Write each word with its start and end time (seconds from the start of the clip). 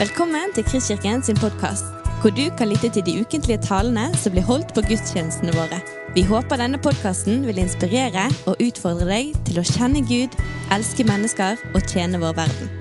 Velkommen 0.00 0.54
til 0.56 0.64
Kristkirken 0.64 1.20
sin 1.20 1.36
podkast, 1.36 1.84
hvor 2.22 2.32
du 2.32 2.46
kan 2.56 2.70
lytte 2.70 2.88
til 2.88 3.04
de 3.04 3.20
ukentlige 3.20 3.60
talene 3.60 4.06
som 4.16 4.32
blir 4.32 4.46
holdt 4.48 4.70
på 4.72 4.80
gudstjenestene 4.88 5.52
våre. 5.52 5.76
Vi 6.16 6.22
håper 6.24 6.56
denne 6.56 6.80
podkasten 6.80 7.42
vil 7.44 7.60
inspirere 7.60 8.22
og 8.48 8.62
utfordre 8.64 9.04
deg 9.10 9.34
til 9.44 9.60
å 9.60 9.66
kjenne 9.68 10.00
Gud, 10.08 10.38
elske 10.72 11.04
mennesker 11.04 11.60
og 11.74 11.84
tjene 11.84 12.16
vår 12.22 12.32
verden. 12.38 12.72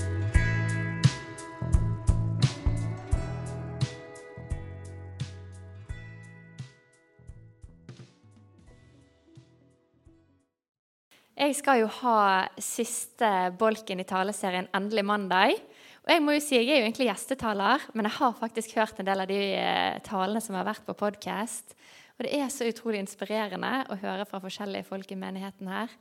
Jeg 11.35 11.59
skal 11.59 11.83
jo 11.83 11.91
ha 11.99 12.47
siste 12.63 13.27
bolken 13.59 13.99
i 13.99 14.07
taleserien 14.07 14.71
Endelig 14.71 15.03
mandag. 15.11 15.59
Og 16.09 16.15
Jeg 16.15 16.21
må 16.25 16.33
jo 16.33 16.41
si, 16.41 16.55
jeg 16.57 16.71
er 16.73 16.79
jo 16.79 16.85
egentlig 16.87 17.05
gjestetaler, 17.05 17.83
men 17.93 18.07
jeg 18.07 18.15
har 18.15 18.31
faktisk 18.33 18.71
hørt 18.79 18.97
en 18.97 19.05
del 19.05 19.21
av 19.21 19.27
de 19.29 19.35
eh, 19.53 19.99
talene 20.01 20.41
som 20.41 20.55
har 20.57 20.65
vært 20.65 20.81
på 20.87 20.95
podkast. 20.97 21.75
Og 22.17 22.25
det 22.25 22.31
er 22.33 22.49
så 22.49 22.65
utrolig 22.65 23.03
inspirerende 23.03 23.83
å 23.93 23.97
høre 24.01 24.25
fra 24.25 24.39
forskjellige 24.41 24.87
folk 24.87 25.13
i 25.13 25.19
menigheten 25.21 25.69
her. 25.69 25.93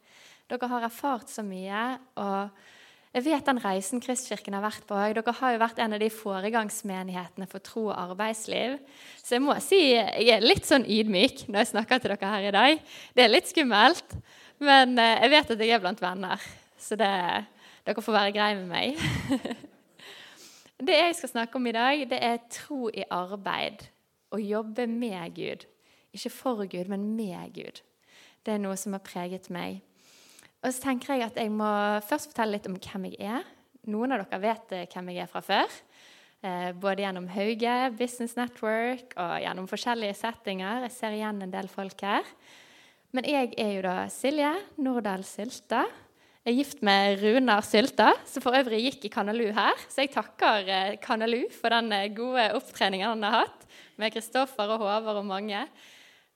Dere 0.48 0.72
har 0.72 0.88
erfart 0.88 1.28
så 1.28 1.44
mye. 1.44 1.84
og 2.24 3.12
jeg 3.12 3.26
vet 3.28 3.52
den 3.52 3.60
reisen 3.60 4.00
Kristkirken 4.00 4.56
har 4.56 4.64
vært 4.64 4.88
på. 4.88 4.96
Dere 4.96 5.38
har 5.42 5.52
jo 5.52 5.62
vært 5.66 5.84
en 5.84 6.00
av 6.00 6.00
de 6.00 6.10
foregangsmenighetene 6.24 7.52
for 7.52 7.68
tro 7.68 7.86
og 7.90 7.96
arbeidsliv. 8.08 8.80
Så 9.20 9.36
jeg 9.36 9.44
må 9.44 9.60
si 9.60 9.84
jeg 9.92 10.28
er 10.32 10.40
litt 10.40 10.64
sånn 10.64 10.88
ydmyk 10.88 11.50
når 11.50 11.66
jeg 11.66 11.74
snakker 11.76 12.00
til 12.00 12.16
dere 12.16 12.36
her 12.38 12.48
i 12.48 12.58
dag. 12.62 12.92
Det 13.12 13.28
er 13.28 13.34
litt 13.36 13.52
skummelt. 13.52 14.20
Men 14.56 14.96
eh, 14.96 15.18
jeg 15.20 15.36
vet 15.36 15.58
at 15.58 15.68
jeg 15.68 15.76
er 15.76 15.84
blant 15.84 16.00
venner, 16.00 16.52
så 16.80 16.96
det, 16.96 17.16
dere 17.84 18.00
får 18.00 18.22
være 18.22 18.38
greie 18.40 18.62
med 18.64 18.72
meg. 18.72 19.66
det 20.78 20.94
jeg 20.94 21.16
skal 21.18 21.32
snakke 21.32 21.58
om 21.58 21.66
i 21.66 21.74
dag, 21.74 22.04
det 22.10 22.18
er 22.22 22.44
tro 22.54 22.86
i 22.92 23.06
arbeid. 23.10 23.88
Å 24.30 24.38
jobbe 24.38 24.86
med 24.90 25.34
Gud. 25.34 25.64
Ikke 26.14 26.30
for 26.30 26.64
Gud, 26.70 26.90
men 26.90 27.10
med 27.16 27.54
Gud. 27.56 27.80
Det 28.46 28.54
er 28.54 28.62
noe 28.62 28.76
som 28.78 28.94
har 28.94 29.02
preget 29.04 29.48
meg. 29.52 29.80
Og 30.62 30.72
så 30.74 30.88
tenker 30.88 31.14
jeg 31.14 31.28
at 31.28 31.38
jeg 31.38 31.50
må 31.54 31.68
først 32.06 32.32
fortelle 32.32 32.56
litt 32.56 32.68
om 32.70 32.78
hvem 32.78 33.08
jeg 33.10 33.18
er. 33.26 33.44
Noen 33.88 34.14
av 34.14 34.24
dere 34.24 34.40
vet 34.42 34.72
eh, 34.76 34.86
hvem 34.90 35.12
jeg 35.12 35.24
er 35.24 35.30
fra 35.30 35.42
før. 35.44 35.76
Eh, 36.46 36.70
både 36.78 37.02
gjennom 37.02 37.28
Hauge, 37.34 37.76
Business 37.98 38.36
Network 38.38 39.14
og 39.18 39.36
gjennom 39.42 39.68
forskjellige 39.70 40.18
settinger. 40.18 40.84
Jeg 40.86 40.94
ser 40.94 41.16
igjen 41.16 41.42
en 41.42 41.54
del 41.54 41.70
folk 41.72 42.02
her. 42.06 42.26
Men 43.16 43.26
jeg 43.26 43.54
er 43.58 43.72
jo 43.76 43.84
da 43.86 43.96
Silje 44.12 44.52
Nordahl 44.82 45.24
Sylta. 45.26 45.86
Jeg 46.46 46.54
er 46.54 46.58
gift 46.60 46.82
med 46.86 47.18
Runar 47.18 47.64
Sylta, 47.66 48.12
som 48.30 48.42
for 48.44 48.54
øvrig 48.54 48.78
gikk 48.84 49.08
i 49.08 49.10
Kanalu 49.10 49.48
her. 49.56 49.80
Så 49.90 50.04
jeg 50.04 50.12
takker 50.14 50.68
eh, 50.70 50.98
Kanalu 51.02 51.48
for 51.50 51.74
den 51.74 51.90
eh, 51.92 52.06
gode 52.14 52.44
opptreningen 52.54 53.10
han 53.10 53.26
har 53.26 53.42
hatt 53.42 53.66
med 53.98 54.14
Kristoffer 54.14 54.70
og 54.70 54.84
Håvard 54.84 55.18
og 55.18 55.26
mange. 55.26 55.64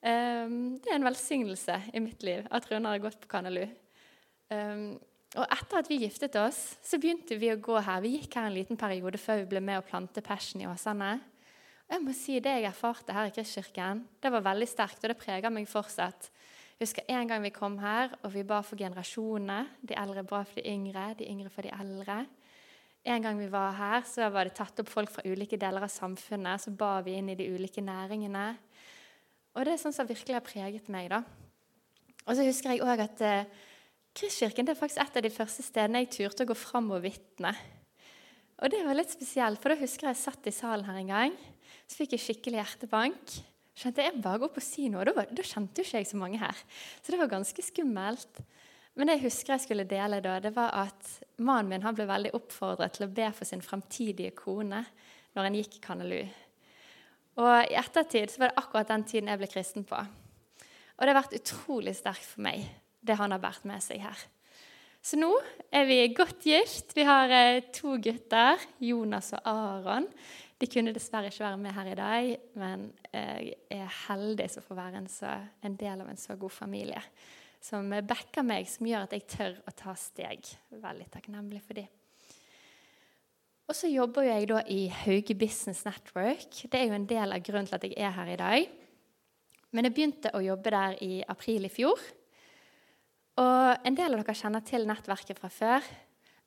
Um, 0.03 0.81
det 0.83 0.91
er 0.91 0.99
en 0.99 1.07
velsignelse 1.07 1.77
i 1.95 2.03
mitt 2.03 2.25
liv 2.27 2.43
at 2.51 2.67
Runar 2.67 2.97
har 2.97 3.05
gått 3.05 3.21
på 3.23 3.31
Kanalu. 3.31 3.69
Um, 4.51 4.99
og 5.39 5.47
etter 5.47 5.79
at 5.79 5.89
vi 5.89 6.01
giftet 6.03 6.35
oss, 6.43 6.59
så 6.83 6.99
begynte 7.01 7.39
vi 7.39 7.53
å 7.53 7.61
gå 7.63 7.79
her. 7.79 8.03
Vi 8.03 8.17
gikk 8.17 8.35
her 8.37 8.51
en 8.51 8.57
liten 8.59 8.81
periode 8.81 9.23
før 9.23 9.45
vi 9.45 9.51
ble 9.55 9.63
med 9.65 9.81
å 9.81 9.87
plante 9.87 10.25
Passion 10.27 10.65
i 10.65 10.69
Åsane. 10.69 11.15
Og 11.87 11.95
jeg 11.95 12.03
må 12.03 12.17
si 12.19 12.41
Det 12.43 12.59
jeg 12.59 12.69
erfarte 12.69 13.15
her 13.15 13.31
i 13.31 13.37
Kristkirken, 13.39 14.03
det 14.21 14.35
var 14.35 14.45
veldig 14.51 14.69
sterkt, 14.69 15.01
og 15.05 15.15
det 15.15 15.21
preger 15.23 15.55
meg 15.55 15.71
fortsatt. 15.71 16.33
Husker 16.83 17.07
en 17.15 17.29
gang 17.31 17.45
vi 17.45 17.53
kom 17.55 17.77
her, 17.79 18.11
og 18.27 18.33
vi 18.35 18.43
ba 18.43 18.57
for 18.67 18.81
generasjonene. 18.81 19.61
De 19.87 19.95
eldre 19.95 20.25
ba 20.27 20.41
for 20.43 20.59
de 20.59 20.73
yngre, 20.73 21.13
de 21.15 21.29
yngre 21.31 21.51
for 21.53 21.63
de 21.63 21.71
eldre. 21.71 22.25
En 23.07 23.23
gang 23.23 23.39
vi 23.39 23.47
var 23.51 23.77
her, 23.79 24.03
så 24.07 24.27
var 24.35 24.49
det 24.49 24.57
tatt 24.57 24.83
opp 24.83 24.91
folk 24.91 25.13
fra 25.15 25.23
ulike 25.23 25.59
deler 25.63 25.87
av 25.87 25.93
samfunnet. 25.95 26.65
Så 26.65 26.73
ba 26.75 26.97
vi 27.07 27.15
inn 27.21 27.31
i 27.31 27.37
de 27.39 27.47
ulike 27.55 27.85
næringene. 27.87 28.47
Og 29.55 29.63
det 29.63 29.77
er 29.77 29.83
sånn 29.85 29.95
som 29.95 30.09
virkelig 30.09 30.35
har 30.35 30.43
preget 30.47 30.91
meg. 30.91 31.13
da. 31.15 31.23
Og 32.27 32.35
så 32.35 32.49
husker 32.49 32.75
jeg 32.75 32.83
òg 32.83 33.05
at 33.07 33.23
eh, 33.27 33.47
Kristkirken 34.19 34.67
er 34.67 34.79
faktisk 34.79 35.05
et 35.05 35.21
av 35.23 35.23
de 35.23 35.33
første 35.35 35.63
stedene 35.63 36.03
jeg 36.03 36.13
turte 36.17 36.43
å 36.43 36.51
gå 36.51 36.59
fram 36.59 36.91
og 36.97 37.07
vitne. 37.07 37.55
Og 38.59 38.75
det 38.75 38.83
var 38.83 38.99
litt 38.99 39.15
spesielt, 39.15 39.63
for 39.63 39.71
da 39.71 39.79
husker 39.79 40.11
jeg 40.11 40.19
jeg 40.19 40.25
satt 40.25 40.51
i 40.51 40.55
salen 40.55 40.91
her 40.91 40.99
en 40.99 41.15
gang. 41.15 41.41
Så 41.87 42.03
fikk 42.03 42.19
jeg 42.19 42.27
skikkelig 42.27 42.59
hjertebank 42.59 43.39
skjønte 43.79 44.05
jeg 44.05 44.21
bare 44.23 44.41
gå 44.41 44.49
opp 44.49 44.59
og 44.61 44.65
si 44.65 44.89
noe. 44.93 45.05
Da, 45.09 45.25
da 45.25 45.47
kjente 45.47 45.81
jo 45.81 45.89
ikke 45.89 46.03
jeg 46.03 46.11
så 46.11 46.21
mange 46.21 46.41
her. 46.43 46.65
Så 47.01 47.15
det 47.15 47.21
var 47.21 47.31
ganske 47.33 47.65
skummelt. 47.65 48.43
Men 48.93 49.09
det 49.09 49.17
jeg 49.17 49.25
husker 49.31 49.55
jeg 49.55 49.65
skulle 49.65 49.89
dele 49.89 50.21
da, 50.25 50.37
det 50.45 50.53
var 50.57 50.75
at 50.83 51.13
mannen 51.41 51.71
min 51.73 51.85
han 51.87 51.97
ble 51.97 52.05
veldig 52.09 52.35
oppfordret 52.37 52.99
til 52.99 53.07
å 53.07 53.13
be 53.15 53.31
for 53.33 53.49
sin 53.49 53.65
fremtidige 53.65 54.35
kone 54.37 54.83
når 55.33 55.49
han 55.49 55.57
gikk 55.57 55.79
i 55.79 55.85
Kanalu. 55.87 56.21
Og 57.41 57.55
i 57.71 57.79
ettertid 57.81 58.29
så 58.29 58.43
var 58.43 58.53
det 58.53 58.61
akkurat 58.61 58.93
den 58.93 59.07
tiden 59.09 59.33
jeg 59.33 59.41
ble 59.41 59.49
kristen 59.49 59.89
på. 59.89 59.97
Og 59.97 61.01
det 61.01 61.15
har 61.15 61.23
vært 61.23 61.39
utrolig 61.39 61.97
sterkt 61.97 62.29
for 62.35 62.45
meg, 62.45 62.67
det 63.01 63.17
han 63.17 63.33
har 63.33 63.41
båret 63.41 63.65
med 63.69 63.81
seg 63.85 64.05
her. 64.05 64.19
Så 65.03 65.17
nå 65.19 65.33
er 65.75 65.89
vi 65.89 65.97
godt 66.15 66.45
gift. 66.47 66.93
Vi 66.95 67.03
har 67.09 67.33
eh, 67.35 67.65
to 67.75 67.97
gutter, 67.99 68.61
Jonas 68.79 69.33
og 69.35 69.49
Aron. 69.51 70.07
De 70.63 70.69
kunne 70.71 70.93
dessverre 70.95 71.27
ikke 71.27 71.43
være 71.43 71.59
med 71.59 71.75
her 71.75 71.89
i 71.91 71.95
dag, 71.99 72.29
men 72.55 72.85
jeg 73.11 73.57
er 73.75 73.89
heldig 74.05 74.45
som 74.53 74.63
får 74.63 74.77
være 74.79 75.01
en, 75.01 75.09
så, 75.11 75.33
en 75.67 75.75
del 75.81 76.05
av 76.05 76.13
en 76.13 76.21
så 76.21 76.37
god 76.39 76.55
familie. 76.55 77.01
Som 77.63 77.91
backer 78.07 78.47
meg, 78.47 78.69
som 78.71 78.87
gjør 78.87 79.09
at 79.09 79.17
jeg 79.17 79.27
tør 79.33 79.57
å 79.67 79.75
ta 79.75 79.97
steg. 79.99 80.47
Veldig 80.71 81.09
takknemlig 81.11 81.65
for 81.67 81.81
dem. 81.81 81.91
Og 83.67 83.75
så 83.75 83.91
jobber 83.91 84.29
jeg 84.29 84.47
da 84.53 84.61
i 84.71 84.85
Hauge 85.03 85.35
Business 85.39 85.83
Network. 85.87 86.63
Det 86.71 86.79
er 86.79 86.87
jo 86.87 86.97
en 86.99 87.11
del 87.11 87.35
av 87.35 87.43
grunnen 87.43 87.67
til 87.67 87.81
at 87.81 87.89
jeg 87.89 87.99
er 87.99 88.15
her 88.21 88.31
i 88.31 88.39
dag. 88.39 88.71
Men 89.75 89.89
jeg 89.89 89.97
begynte 89.97 90.35
å 90.37 90.45
jobbe 90.45 90.75
der 90.75 90.99
i 91.03 91.23
april 91.33 91.67
i 91.67 91.73
fjor. 91.73 92.07
Og 93.43 93.87
en 93.89 93.99
del 93.99 94.15
av 94.15 94.23
dere 94.23 94.37
kjenner 94.37 94.63
til 94.69 94.87
nettverket 94.87 95.43
fra 95.43 95.51
før. 95.51 95.93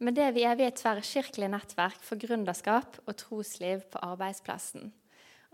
Men 0.04 0.16
det 0.16 0.28
vi 0.36 0.44
er, 0.44 0.58
vi 0.60 0.66
et 0.68 0.76
tverrkirkelig 0.76 1.48
nettverk 1.54 2.02
for 2.04 2.20
gründerskap 2.20 2.98
og 3.06 3.16
trosliv 3.20 3.86
på 3.94 4.02
arbeidsplassen. 4.04 4.90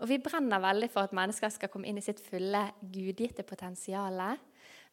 Og 0.02 0.08
vi 0.10 0.18
brenner 0.18 0.62
veldig 0.62 0.88
for 0.90 1.06
at 1.06 1.14
mennesker 1.14 1.52
skal 1.54 1.70
komme 1.70 1.86
inn 1.86 2.00
i 2.00 2.02
sitt 2.02 2.18
fulle 2.24 2.64
gudgitte 2.82 3.44
potensial. 3.46 4.18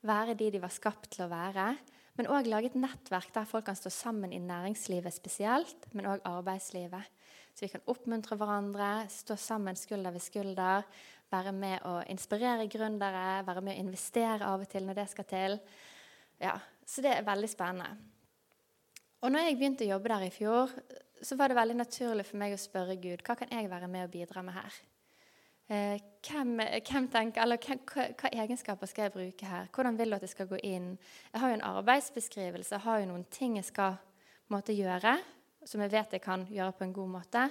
Være 0.06 0.36
de 0.38 0.52
de 0.54 0.62
var 0.62 0.74
skapt 0.74 1.10
til 1.16 1.26
å 1.26 1.32
være. 1.32 1.72
Men 2.20 2.30
òg 2.30 2.50
lage 2.52 2.70
et 2.70 2.78
nettverk 2.78 3.32
der 3.34 3.48
folk 3.48 3.66
kan 3.70 3.78
stå 3.80 3.90
sammen 3.96 4.34
i 4.36 4.42
næringslivet 4.44 5.16
spesielt, 5.16 5.88
men 5.96 6.10
òg 6.12 6.22
arbeidslivet. 6.28 7.08
Så 7.56 7.66
vi 7.66 7.72
kan 7.74 7.88
oppmuntre 7.90 8.38
hverandre, 8.38 8.92
stå 9.10 9.38
sammen 9.40 9.80
skulder 9.80 10.14
ved 10.14 10.24
skulder. 10.24 10.86
Være 11.31 11.56
med 11.56 11.81
å 11.88 11.98
inspirere 12.12 12.70
gründere, 12.70 13.42
være 13.48 13.64
med 13.66 13.78
å 13.78 13.81
investere 13.88 14.46
av 14.46 14.62
og 14.62 14.70
til 14.70 14.86
når 14.86 15.02
det 15.02 15.10
skal 15.16 15.30
til. 15.31 15.60
Ja, 16.40 16.60
Så 16.86 17.02
det 17.06 17.12
er 17.18 17.26
veldig 17.26 17.50
spennende. 17.50 18.19
Og 19.19 19.31
når 19.34 19.50
jeg 19.50 19.57
begynte 19.59 19.84
å 19.84 19.91
jobbe 19.94 20.12
der 20.13 20.28
i 20.30 20.31
fjor, 20.31 20.72
så 21.22 21.35
var 21.35 21.52
det 21.52 21.57
veldig 21.57 21.75
naturlig 21.75 22.24
for 22.30 22.40
meg 22.40 22.56
å 22.56 22.59
spørre 22.59 22.96
Gud 23.02 23.24
hva 23.28 23.35
kan 23.35 23.52
jeg 23.52 23.68
være 23.72 23.90
med 23.91 24.07
og 24.07 24.13
bidra 24.13 24.44
med 24.46 24.56
her. 24.56 24.78
Eh, 25.69 26.00
hvem, 26.25 26.56
hvem 26.88 27.07
tenker, 27.13 27.44
eller 27.44 27.59
hvem, 27.62 27.81
hva, 27.91 28.07
hva, 28.18 28.31
egenskaper 28.46 28.90
skal 28.90 29.06
jeg 29.06 29.13
bruke 29.13 29.50
her? 29.50 29.68
Hvordan 29.75 30.00
vil 30.00 30.09
du 30.09 30.18
at 30.18 30.24
jeg 30.25 30.31
skal 30.31 30.47
gå 30.50 30.62
inn? 30.66 30.94
Jeg 31.34 31.44
har 31.44 31.52
jo 31.52 31.57
en 31.59 31.68
arbeidsbeskrivelse, 31.68 32.74
jeg 32.78 32.85
har 32.88 33.03
jo 33.03 33.12
noen 33.12 33.28
ting 33.30 33.59
jeg 33.59 33.68
skal 33.68 34.00
måtte, 34.50 34.74
gjøre, 34.74 35.18
som 35.68 35.84
jeg 35.84 35.94
vet 35.94 36.16
jeg 36.16 36.24
kan 36.24 36.47
gjøre 36.50 36.74
på 36.80 36.88
en 36.88 36.96
god 36.96 37.13
måte. 37.19 37.44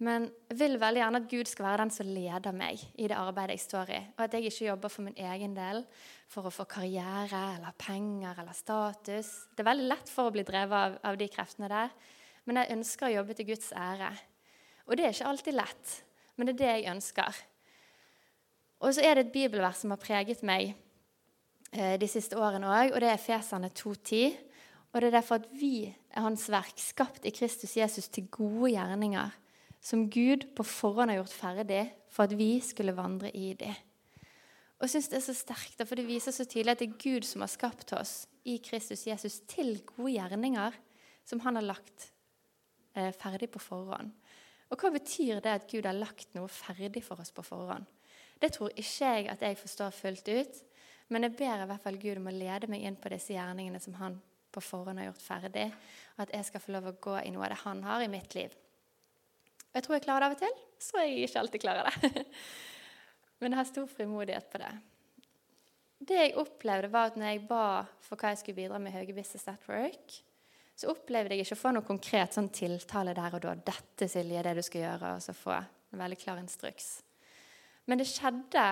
Men 0.00 0.30
jeg 0.48 0.56
vil 0.62 0.78
veldig 0.80 1.02
gjerne 1.02 1.18
at 1.20 1.28
Gud 1.28 1.48
skal 1.50 1.66
være 1.66 1.82
den 1.82 1.90
som 1.92 2.08
leder 2.08 2.54
meg 2.56 2.80
i 2.96 3.08
det 3.10 3.18
arbeidet 3.20 3.58
jeg 3.58 3.64
står 3.66 3.90
i. 3.92 3.98
Og 4.14 4.22
at 4.24 4.34
jeg 4.36 4.48
ikke 4.48 4.68
jobber 4.70 4.92
for 4.92 5.04
min 5.04 5.18
egen 5.20 5.56
del, 5.56 5.82
for 6.30 6.48
å 6.48 6.52
få 6.54 6.64
karriere 6.70 7.40
eller 7.58 7.76
penger 7.76 8.40
eller 8.40 8.56
status. 8.56 9.28
Det 9.52 9.60
er 9.60 9.68
veldig 9.68 9.90
lett 9.90 10.12
for 10.12 10.30
å 10.30 10.32
bli 10.32 10.44
drevet 10.48 10.76
av, 10.78 10.96
av 11.04 11.18
de 11.20 11.28
kreftene 11.28 11.68
der. 11.68 11.92
Men 12.48 12.62
jeg 12.62 12.78
ønsker 12.78 13.10
å 13.10 13.12
jobbe 13.18 13.36
til 13.36 13.50
Guds 13.50 13.74
ære. 13.76 14.08
Og 14.88 14.96
det 14.96 15.04
er 15.04 15.12
ikke 15.12 15.32
alltid 15.34 15.58
lett, 15.58 15.92
men 16.36 16.48
det 16.48 16.54
er 16.54 16.62
det 16.62 16.70
jeg 16.70 16.94
ønsker. 16.94 17.42
Og 18.80 18.96
så 18.96 19.04
er 19.04 19.18
det 19.18 19.26
et 19.26 19.34
bibelvers 19.34 19.82
som 19.82 19.92
har 19.92 20.00
preget 20.00 20.40
meg 20.48 20.72
eh, 21.76 21.98
de 22.00 22.08
siste 22.08 22.40
årene 22.40 22.72
òg, 22.72 22.94
og 22.94 23.04
det 23.04 23.12
er 23.12 23.20
Fesane 23.20 23.68
2.10. 23.68 24.40
Og 24.90 24.96
det 24.96 25.10
er 25.10 25.18
derfor 25.18 25.42
at 25.42 25.52
vi 25.52 25.84
er 25.84 26.24
Hans 26.24 26.48
verk, 26.50 26.80
skapt 26.80 27.28
i 27.28 27.34
Kristus 27.36 27.76
Jesus 27.76 28.08
til 28.08 28.32
gode 28.32 28.72
gjerninger 28.72 29.36
som 29.80 30.08
Gud 30.12 30.50
på 30.56 30.64
forhånd 30.66 31.12
har 31.12 31.22
gjort 31.22 31.36
ferdig 31.36 31.84
for 32.12 32.26
at 32.26 32.36
vi 32.36 32.58
skulle 32.64 32.96
vandre 32.96 33.30
i 33.36 33.54
det. 33.58 33.72
Og 34.80 34.86
jeg 34.86 34.90
synes 34.90 35.08
Det 35.08 35.16
er 35.16 35.26
så 35.26 35.34
sterkt, 35.34 35.82
for 35.88 35.94
det 35.94 36.06
viser 36.08 36.32
så 36.32 36.44
tydelig 36.44 36.72
at 36.72 36.78
det 36.78 36.88
er 36.88 37.02
Gud 37.02 37.26
som 37.28 37.44
har 37.44 37.52
skapt 37.52 37.92
oss 37.92 38.26
i 38.44 38.56
Kristus 38.64 39.06
Jesus 39.06 39.40
til 39.48 39.82
gode 39.84 40.14
gjerninger 40.14 40.76
som 41.24 41.40
han 41.44 41.56
har 41.56 41.66
lagt 41.66 42.12
eh, 42.96 43.12
ferdig 43.12 43.50
på 43.52 43.60
forhånd. 43.60 44.12
Og 44.70 44.80
Hva 44.80 44.92
betyr 44.94 45.42
det 45.44 45.52
at 45.52 45.68
Gud 45.68 45.84
har 45.84 45.96
lagt 45.96 46.32
noe 46.34 46.48
ferdig 46.48 47.02
for 47.04 47.20
oss 47.20 47.32
på 47.34 47.44
forhånd? 47.44 47.84
Det 48.40 48.54
tror 48.56 48.72
ikke 48.72 49.12
jeg 49.12 49.28
at 49.28 49.42
jeg 49.44 49.58
forstår 49.60 49.92
fullt 49.92 50.28
ut, 50.28 50.62
men 51.12 51.26
jeg 51.26 51.36
ber 51.36 51.60
i 51.64 51.68
hvert 51.68 51.84
fall 51.84 52.00
Gud 52.00 52.16
om 52.22 52.30
å 52.30 52.34
lede 52.34 52.70
meg 52.70 52.86
inn 52.86 52.96
på 52.96 53.12
disse 53.12 53.34
gjerningene 53.34 53.80
som 53.82 53.98
han 54.00 54.16
på 54.50 54.62
forhånd 54.64 54.98
har 54.98 55.10
gjort 55.10 55.22
ferdig, 55.22 55.68
og 56.16 56.24
at 56.24 56.32
jeg 56.34 56.48
skal 56.48 56.64
få 56.64 56.72
lov 56.74 56.88
å 56.88 56.96
gå 57.02 57.18
i 57.20 57.32
noe 57.34 57.44
av 57.44 57.52
det 57.52 57.62
han 57.66 57.82
har 57.84 58.02
i 58.02 58.10
mitt 58.10 58.34
liv. 58.38 58.54
Jeg 59.74 59.84
tror 59.84 59.96
jeg 59.96 60.04
klarer 60.06 60.24
det 60.24 60.28
av 60.30 60.36
og 60.36 60.40
til, 60.40 60.62
så 60.82 61.02
jeg 61.04 61.26
ikke 61.26 61.42
alltid 61.44 61.62
klarer 61.62 61.90
det. 61.90 62.24
Men 63.40 63.52
jeg 63.54 63.60
har 63.60 63.68
stor 63.68 63.86
frimodighet 63.90 64.48
på 64.50 64.60
det. 64.60 64.70
Det 66.00 66.16
jeg 66.16 66.34
opplevde, 66.40 66.88
var 66.92 67.10
at 67.10 67.18
når 67.20 67.30
jeg 67.34 67.44
ba 67.48 67.64
for 68.02 68.16
hva 68.16 68.32
jeg 68.32 68.40
skulle 68.40 68.58
bidra 68.62 68.80
med 68.80 68.92
i 68.92 68.96
Hauge 68.96 69.14
Business 69.14 69.46
Network, 69.46 70.16
så 70.80 70.88
opplevde 70.94 71.36
jeg 71.36 71.44
ikke 71.44 71.58
å 71.58 71.60
få 71.60 71.72
noe 71.76 71.84
konkret 71.84 72.34
sånn 72.34 72.48
tiltale 72.56 73.12
der 73.16 73.36
og 73.36 73.42
da. 73.44 73.52
'Dette, 73.52 74.08
Silje, 74.08 74.38
er 74.40 74.48
det 74.48 74.56
du 74.56 74.64
skal 74.64 74.86
gjøre.' 74.86 75.14
Og 75.18 75.22
så 75.22 75.36
få 75.36 75.52
en 75.58 76.00
veldig 76.00 76.18
klar 76.18 76.40
instruks. 76.40 77.02
Men 77.84 78.00
det 78.00 78.08
skjedde 78.08 78.64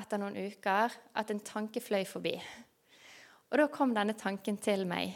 etter 0.00 0.18
noen 0.18 0.36
uker 0.36 0.94
at 1.14 1.30
en 1.30 1.42
tanke 1.46 1.80
fløy 1.80 2.02
forbi. 2.08 2.34
Og 3.52 3.60
da 3.60 3.68
kom 3.70 3.94
denne 3.94 4.16
tanken 4.18 4.58
til 4.58 4.86
meg. 4.90 5.14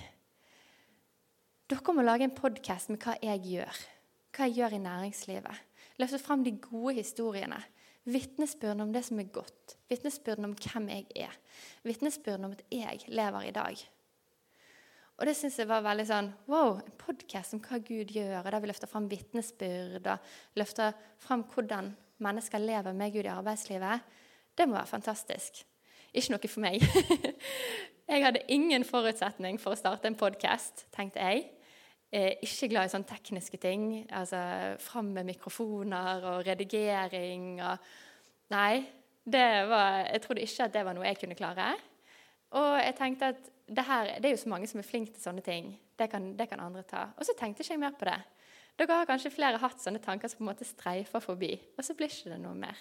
Dere 1.66 1.94
må 1.96 2.04
lage 2.06 2.28
en 2.28 2.36
podkast 2.36 2.92
med 2.92 3.02
hva 3.02 3.16
jeg 3.18 3.42
gjør. 3.42 3.84
Hva 4.36 4.50
jeg 4.50 4.58
gjør 4.58 4.76
i 4.76 4.84
næringslivet. 4.84 5.64
Løfte 5.96 6.18
fram 6.20 6.42
de 6.44 6.52
gode 6.60 6.98
historiene. 6.98 7.62
Vitnesbyrden 8.04 8.84
om 8.84 8.92
det 8.92 9.02
som 9.06 9.18
er 9.18 9.30
godt. 9.32 9.78
Vitnesbyrden 9.88 10.44
om 10.44 10.52
hvem 10.60 10.90
jeg 10.92 11.06
er. 11.24 11.32
Vitnesbyrden 11.82 12.44
om 12.44 12.52
at 12.52 12.62
jeg 12.70 13.00
lever 13.08 13.48
i 13.48 13.54
dag. 13.56 13.86
Og 15.16 15.26
det 15.26 15.36
syns 15.38 15.56
jeg 15.56 15.70
var 15.70 15.84
veldig 15.86 16.04
sånn 16.04 16.28
Wow, 16.50 16.82
en 16.82 16.98
podkast 17.00 17.56
om 17.56 17.62
hva 17.64 17.80
Gud 17.80 18.12
gjør, 18.12 18.42
og 18.42 18.50
der 18.52 18.60
vi 18.60 18.68
løfter 18.68 18.90
fram 18.90 19.08
vitnesbyrd 19.08 20.10
og 20.12 20.28
løfter 20.60 20.92
fram 21.24 21.46
hvordan 21.54 21.94
mennesker 22.20 22.60
lever 22.60 22.92
med 22.92 23.16
Gud 23.16 23.24
i 23.24 23.32
arbeidslivet, 23.32 24.04
det 24.56 24.68
må 24.68 24.76
være 24.76 24.92
fantastisk. 24.92 25.64
Ikke 26.12 26.36
noe 26.36 26.52
for 26.52 26.64
meg. 26.64 26.84
jeg 28.12 28.24
hadde 28.28 28.44
ingen 28.52 28.84
forutsetning 28.84 29.60
for 29.60 29.72
å 29.72 29.80
starte 29.80 30.12
en 30.12 30.20
podkast, 30.20 30.84
tenkte 30.92 31.24
jeg. 31.24 31.55
Eh, 32.16 32.38
ikke 32.46 32.70
glad 32.72 32.88
i 32.88 32.92
sånne 32.94 33.08
tekniske 33.10 33.58
ting. 33.60 33.88
Altså 34.14 34.38
fram 34.80 35.10
med 35.12 35.28
mikrofoner 35.28 36.24
og 36.30 36.46
redigering 36.48 37.58
og 37.60 37.90
Nei. 38.54 38.86
Var, 39.26 40.04
jeg 40.06 40.22
trodde 40.22 40.44
ikke 40.46 40.66
at 40.68 40.74
det 40.76 40.84
var 40.86 40.94
noe 40.94 41.08
jeg 41.08 41.18
kunne 41.18 41.34
klare. 41.34 41.72
Og 42.54 42.76
jeg 42.78 42.94
tenkte 42.94 43.32
at 43.34 43.48
det, 43.66 43.84
her, 43.88 44.12
det 44.22 44.28
er 44.28 44.36
jo 44.36 44.42
så 44.44 44.52
mange 44.52 44.68
som 44.70 44.78
er 44.78 44.86
flinke 44.86 45.10
til 45.12 45.24
sånne 45.24 45.42
ting. 45.42 45.72
Det 45.98 46.06
kan, 46.12 46.28
det 46.38 46.46
kan 46.48 46.62
andre 46.62 46.84
ta. 46.86 47.08
Og 47.18 47.26
så 47.26 47.34
tenkte 47.34 47.64
ikke 47.64 47.74
jeg 47.74 47.82
mer 47.82 47.96
på 47.98 48.06
det. 48.06 48.20
Dere 48.78 49.00
har 49.00 49.08
kanskje 49.08 49.32
flere 49.34 49.58
hatt 49.58 49.82
sånne 49.82 49.98
tanker 50.04 50.30
som 50.30 50.38
på 50.38 50.46
en 50.46 50.50
måte 50.52 50.68
streifer 50.68 51.24
forbi, 51.24 51.50
og 51.74 51.84
så 51.84 51.96
blir 51.96 52.12
ikke 52.12 52.34
det 52.34 52.38
noe 52.42 52.54
mer. 52.60 52.78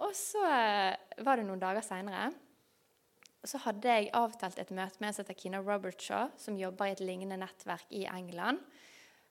Og 0.00 0.14
så 0.16 0.42
eh, 0.48 1.20
var 1.26 1.36
det 1.36 1.44
noen 1.44 1.60
dager 1.60 1.84
seinere 1.84 2.30
så 3.48 3.58
hadde 3.64 3.90
jeg 3.90 4.10
avtalt 4.14 4.58
et 4.62 4.70
møte 4.70 5.02
med 5.02 5.34
Kina 5.38 5.58
Robertshaw, 5.58 6.30
som 6.38 6.58
jobber 6.58 6.86
i 6.86 6.94
et 6.94 7.02
lignende 7.02 7.40
nettverk 7.40 7.90
i 7.90 8.04
England. 8.06 8.60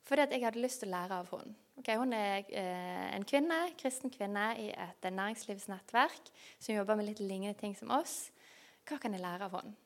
Fordi 0.07 0.25
at 0.25 0.33
jeg 0.33 0.43
hadde 0.43 0.63
lyst 0.63 0.81
til 0.81 0.89
å 0.89 0.95
lære 0.95 1.19
av 1.21 1.29
henne. 1.31 1.53
Okay, 1.81 1.95
hun 1.97 2.11
er 2.13 2.43
eh, 2.49 3.07
en 3.15 3.23
kvinne, 3.25 3.57
kristen 3.79 4.11
kvinne 4.13 4.49
i 4.59 4.67
et 4.69 5.07
næringslivsnettverk 5.07 6.27
som 6.59 6.75
jobber 6.75 6.99
med 6.99 7.07
litt 7.07 7.21
lignende 7.23 7.57
ting 7.57 7.73
som 7.77 7.93
oss. 7.95 8.33
Hva 8.85 8.99
kan 9.01 9.15
jeg 9.15 9.23
lære 9.23 9.47
av 9.47 9.55
henne? 9.61 9.77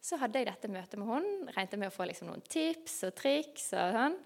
Så 0.00 0.16
hadde 0.16 0.40
jeg 0.40 0.48
dette 0.48 0.70
møtet 0.72 0.96
med 0.98 1.10
henne. 1.10 1.52
Regnet 1.52 1.78
med 1.82 1.90
å 1.90 1.94
få 1.94 2.06
liksom 2.08 2.30
noen 2.30 2.44
tips 2.48 3.02
og 3.10 3.14
triks. 3.18 3.68
Og 3.76 3.98
sånn. 3.98 4.18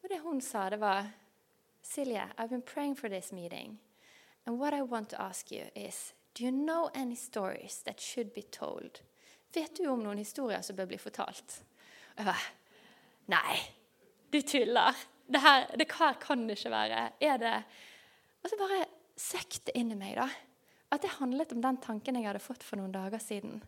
Og 0.00 0.08
det 0.12 0.20
hun 0.22 0.40
sa, 0.44 0.68
det 0.70 0.78
var 0.80 1.10
Silje, 1.82 2.28
I've 2.38 2.52
been 2.52 2.62
praying 2.62 2.94
for 2.94 3.08
this 3.08 3.32
meeting. 3.32 3.80
And 4.46 4.60
what 4.60 4.74
I 4.74 4.82
want 4.82 5.08
to 5.10 5.20
ask 5.20 5.50
you 5.50 5.64
is 5.74 6.12
Do 6.34 6.44
you 6.44 6.52
know 6.52 6.90
any 6.94 7.16
stories 7.16 7.82
that 7.82 8.00
should 8.00 8.32
be 8.34 8.42
told? 8.42 9.00
Vet 9.54 9.76
du 9.76 9.88
om 9.90 10.02
noen 10.02 10.20
historier 10.22 10.62
som 10.62 10.76
bør 10.78 10.92
bli 10.92 10.98
fortalt? 11.00 11.60
Og 12.14 12.22
jeg 12.22 12.30
bare 12.30 12.56
Nei, 13.30 13.58
du 14.30 14.40
tuller. 14.42 14.96
Det 15.30 15.38
her, 15.38 15.68
det 15.78 15.86
her 15.94 16.16
kan 16.18 16.46
det 16.48 16.56
ikke 16.58 16.72
være. 16.72 17.02
Er 17.22 17.36
det 17.38 17.56
Og 18.42 18.50
så 18.50 18.56
bare 18.58 18.86
søkte 19.20 19.74
inn 19.76 19.92
i 19.92 19.98
meg 19.98 20.16
da, 20.16 20.24
at 20.90 21.02
det 21.04 21.18
handlet 21.18 21.52
om 21.52 21.60
den 21.62 21.76
tanken 21.82 22.16
jeg 22.16 22.26
hadde 22.26 22.40
fått 22.42 22.64
for 22.64 22.80
noen 22.80 22.94
dager 22.94 23.20
siden. 23.22 23.60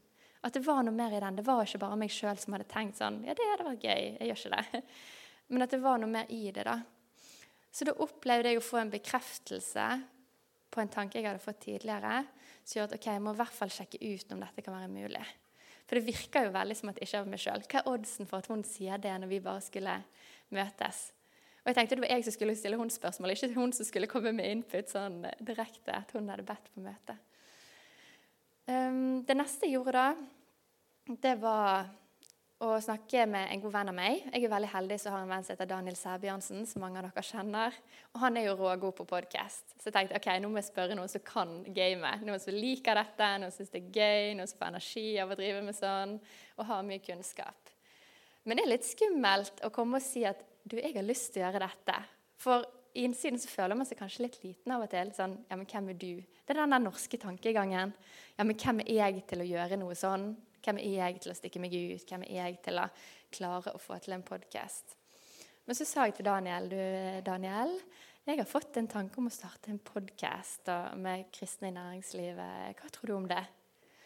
At 0.42 0.56
det 0.56 0.64
var 0.66 0.80
noe 0.82 0.94
mer 0.96 1.12
i 1.14 1.20
den. 1.22 1.36
Det 1.38 1.44
var 1.46 1.62
ikke 1.62 1.82
bare 1.84 1.98
meg 2.00 2.10
sjøl 2.10 2.38
som 2.40 2.56
hadde 2.56 2.66
tenkt 2.70 2.98
sånn 2.98 3.20
Ja, 3.26 3.36
det 3.38 3.46
hadde 3.50 3.76
gøy. 3.76 4.16
Jeg 4.16 4.30
gjør 4.30 4.40
ikke 4.40 4.56
det. 4.56 4.82
Men 5.52 5.66
at 5.66 5.74
det 5.74 5.82
var 5.84 6.00
noe 6.00 6.10
mer 6.10 6.32
i 6.32 6.46
det. 6.50 6.64
da. 6.66 6.78
Så 7.70 7.86
da 7.86 7.94
opplevde 8.02 8.50
jeg 8.50 8.58
å 8.58 8.64
få 8.64 8.80
en 8.80 8.90
bekreftelse 8.92 9.86
på 10.72 10.80
en 10.80 10.90
tanke 10.92 11.20
jeg 11.20 11.28
hadde 11.28 11.44
fått 11.44 11.60
tidligere, 11.66 12.22
som 12.62 12.78
gjør 12.78 12.90
at 12.90 12.98
ok, 12.98 13.08
jeg 13.10 13.22
må 13.24 13.32
i 13.34 13.40
hvert 13.40 13.56
fall 13.56 13.72
sjekke 13.72 14.00
ut 14.02 14.34
om 14.34 14.44
dette 14.44 14.64
kan 14.64 14.76
være 14.76 14.92
mulig. 14.92 15.24
For 15.86 15.98
det 15.98 16.06
virker 16.06 16.46
jo 16.46 16.54
veldig 16.54 16.76
som 16.78 16.92
at 16.92 16.98
det 16.98 17.08
ikke 17.08 17.18
er 17.20 17.32
meg 17.32 17.42
sjøl. 17.42 17.64
Hva 17.66 17.80
er 17.80 17.90
oddsen 17.90 18.28
for 18.30 18.42
at 18.42 18.48
hun 18.52 18.62
sier 18.66 19.00
det 19.02 19.12
når 19.20 19.32
vi 19.32 19.42
bare 19.44 19.64
skulle 19.64 19.96
møtes? 20.54 21.02
Og 21.62 21.70
jeg 21.70 21.76
tenkte 21.78 21.96
Det 21.96 22.02
var 22.02 22.14
jeg 22.14 22.24
som 22.26 22.34
skulle 22.34 22.54
stille 22.58 22.78
hun 22.78 22.90
spørsmål, 22.90 23.34
ikke 23.34 23.54
hun 23.54 23.74
som 23.76 23.86
skulle 23.86 24.10
komme 24.10 24.32
med 24.34 24.50
input 24.50 24.90
sånn 24.90 25.22
direkte. 25.38 25.94
at 25.94 26.10
hun 26.16 26.30
hadde 26.30 26.46
bedt 26.46 26.70
på 26.74 26.82
møte. 26.82 27.18
Um, 28.66 29.22
det 29.26 29.36
neste 29.36 29.66
jeg 29.66 29.76
gjorde 29.76 29.92
da, 29.92 30.08
det 31.22 31.34
var 31.42 31.90
å 32.62 32.76
snakke 32.82 33.24
med 33.26 33.50
en 33.50 33.60
god 33.62 33.72
venn 33.74 33.90
av 33.90 33.96
meg. 33.96 34.26
Jeg 34.30 34.46
er 34.46 34.52
veldig 34.52 34.70
heldig 34.70 34.98
som 35.02 35.16
har 35.16 35.24
en 35.24 35.32
venn 35.32 35.42
som 35.42 35.56
heter 35.56 35.68
Daniel 35.70 35.96
Sæbjørnsen, 35.98 36.62
som 36.70 36.84
mange 36.84 37.00
av 37.00 37.08
dere 37.08 37.24
kjenner. 37.26 37.78
Og 38.14 38.20
han 38.22 38.38
er 38.38 38.46
jo 38.46 38.54
rågod 38.60 38.94
på 39.00 39.06
podkast. 39.10 39.74
Så 39.80 39.88
jeg 39.88 39.96
tenkte 39.96 40.20
ok, 40.20 40.28
nå 40.38 40.50
må 40.52 40.60
jeg 40.60 40.68
spørre 40.68 40.94
noen 40.98 41.10
som 41.10 41.24
kan 41.26 41.56
gamet. 41.74 42.22
Noen 42.26 42.42
som 42.42 42.54
liker 42.54 43.00
dette, 43.00 43.30
noen 43.42 43.50
som 43.50 43.64
syns 43.64 43.72
det 43.74 43.80
er 43.82 43.98
gøy, 43.98 44.36
noen 44.38 44.50
som 44.50 44.60
får 44.60 44.70
energi 44.70 45.06
av 45.24 45.32
å 45.34 45.38
drive 45.40 45.64
med 45.66 45.78
sånn, 45.78 46.14
og 46.58 46.68
har 46.68 46.84
mye 46.86 47.02
kunnskap. 47.02 47.72
Men 48.46 48.58
det 48.58 48.64
er 48.66 48.72
litt 48.76 48.86
skummelt 48.86 49.64
å 49.66 49.72
komme 49.74 49.98
og 49.98 50.06
si 50.06 50.22
at 50.28 50.46
du, 50.62 50.78
jeg 50.78 50.94
har 50.94 51.06
lyst 51.06 51.32
til 51.34 51.42
å 51.42 51.48
gjøre 51.48 51.64
dette. 51.66 51.98
For 52.42 52.68
i 52.94 53.08
innsiden 53.08 53.42
så 53.42 53.50
føler 53.50 53.78
man 53.78 53.88
seg 53.88 53.98
kanskje 53.98 54.28
litt 54.28 54.38
liten 54.44 54.76
av 54.76 54.86
og 54.86 54.94
til. 54.94 55.10
Sånn, 55.16 55.34
ja, 55.50 55.58
men 55.58 55.66
hvem 55.66 55.90
er 55.90 55.98
du? 55.98 56.22
Det 56.22 56.54
er 56.54 56.62
den 56.62 56.78
der 56.78 56.86
norske 56.86 57.18
tankegangen. 57.18 57.94
Ja, 58.36 58.46
men 58.46 58.54
hvem 58.54 58.84
er 58.86 58.94
jeg 59.00 59.26
til 59.30 59.42
å 59.42 59.50
gjøre 59.50 59.82
noe 59.82 59.98
sånn? 59.98 60.30
Hvem 60.62 60.78
er 60.78 60.92
jeg 60.94 61.22
til 61.22 61.32
å 61.32 61.34
stikke 61.34 61.60
meg 61.62 61.72
ut? 61.74 62.04
Hvem 62.06 62.22
er 62.28 62.36
jeg 62.36 62.60
til 62.62 62.78
å 62.78 62.86
klare 63.34 63.72
å 63.74 63.80
få 63.82 63.98
til 64.02 64.14
en 64.14 64.22
podkast? 64.26 64.94
Men 65.66 65.78
så 65.78 65.86
sa 65.86 66.06
jeg 66.06 66.16
til 66.18 66.26
Daniel 66.26 66.68
du, 66.70 66.78
Daniel, 67.26 67.74
jeg 68.26 68.38
har 68.38 68.46
fått 68.46 68.78
en 68.78 68.90
tanke 68.90 69.18
om 69.18 69.26
å 69.26 69.34
starte 69.34 69.72
en 69.72 69.80
podkast 69.82 70.70
med 71.02 71.26
kristne 71.34 71.72
i 71.72 71.74
næringslivet. 71.74 72.78
Hva 72.78 72.90
tror 72.94 73.10
du 73.10 73.14
om 73.16 73.26
det? 73.30 73.42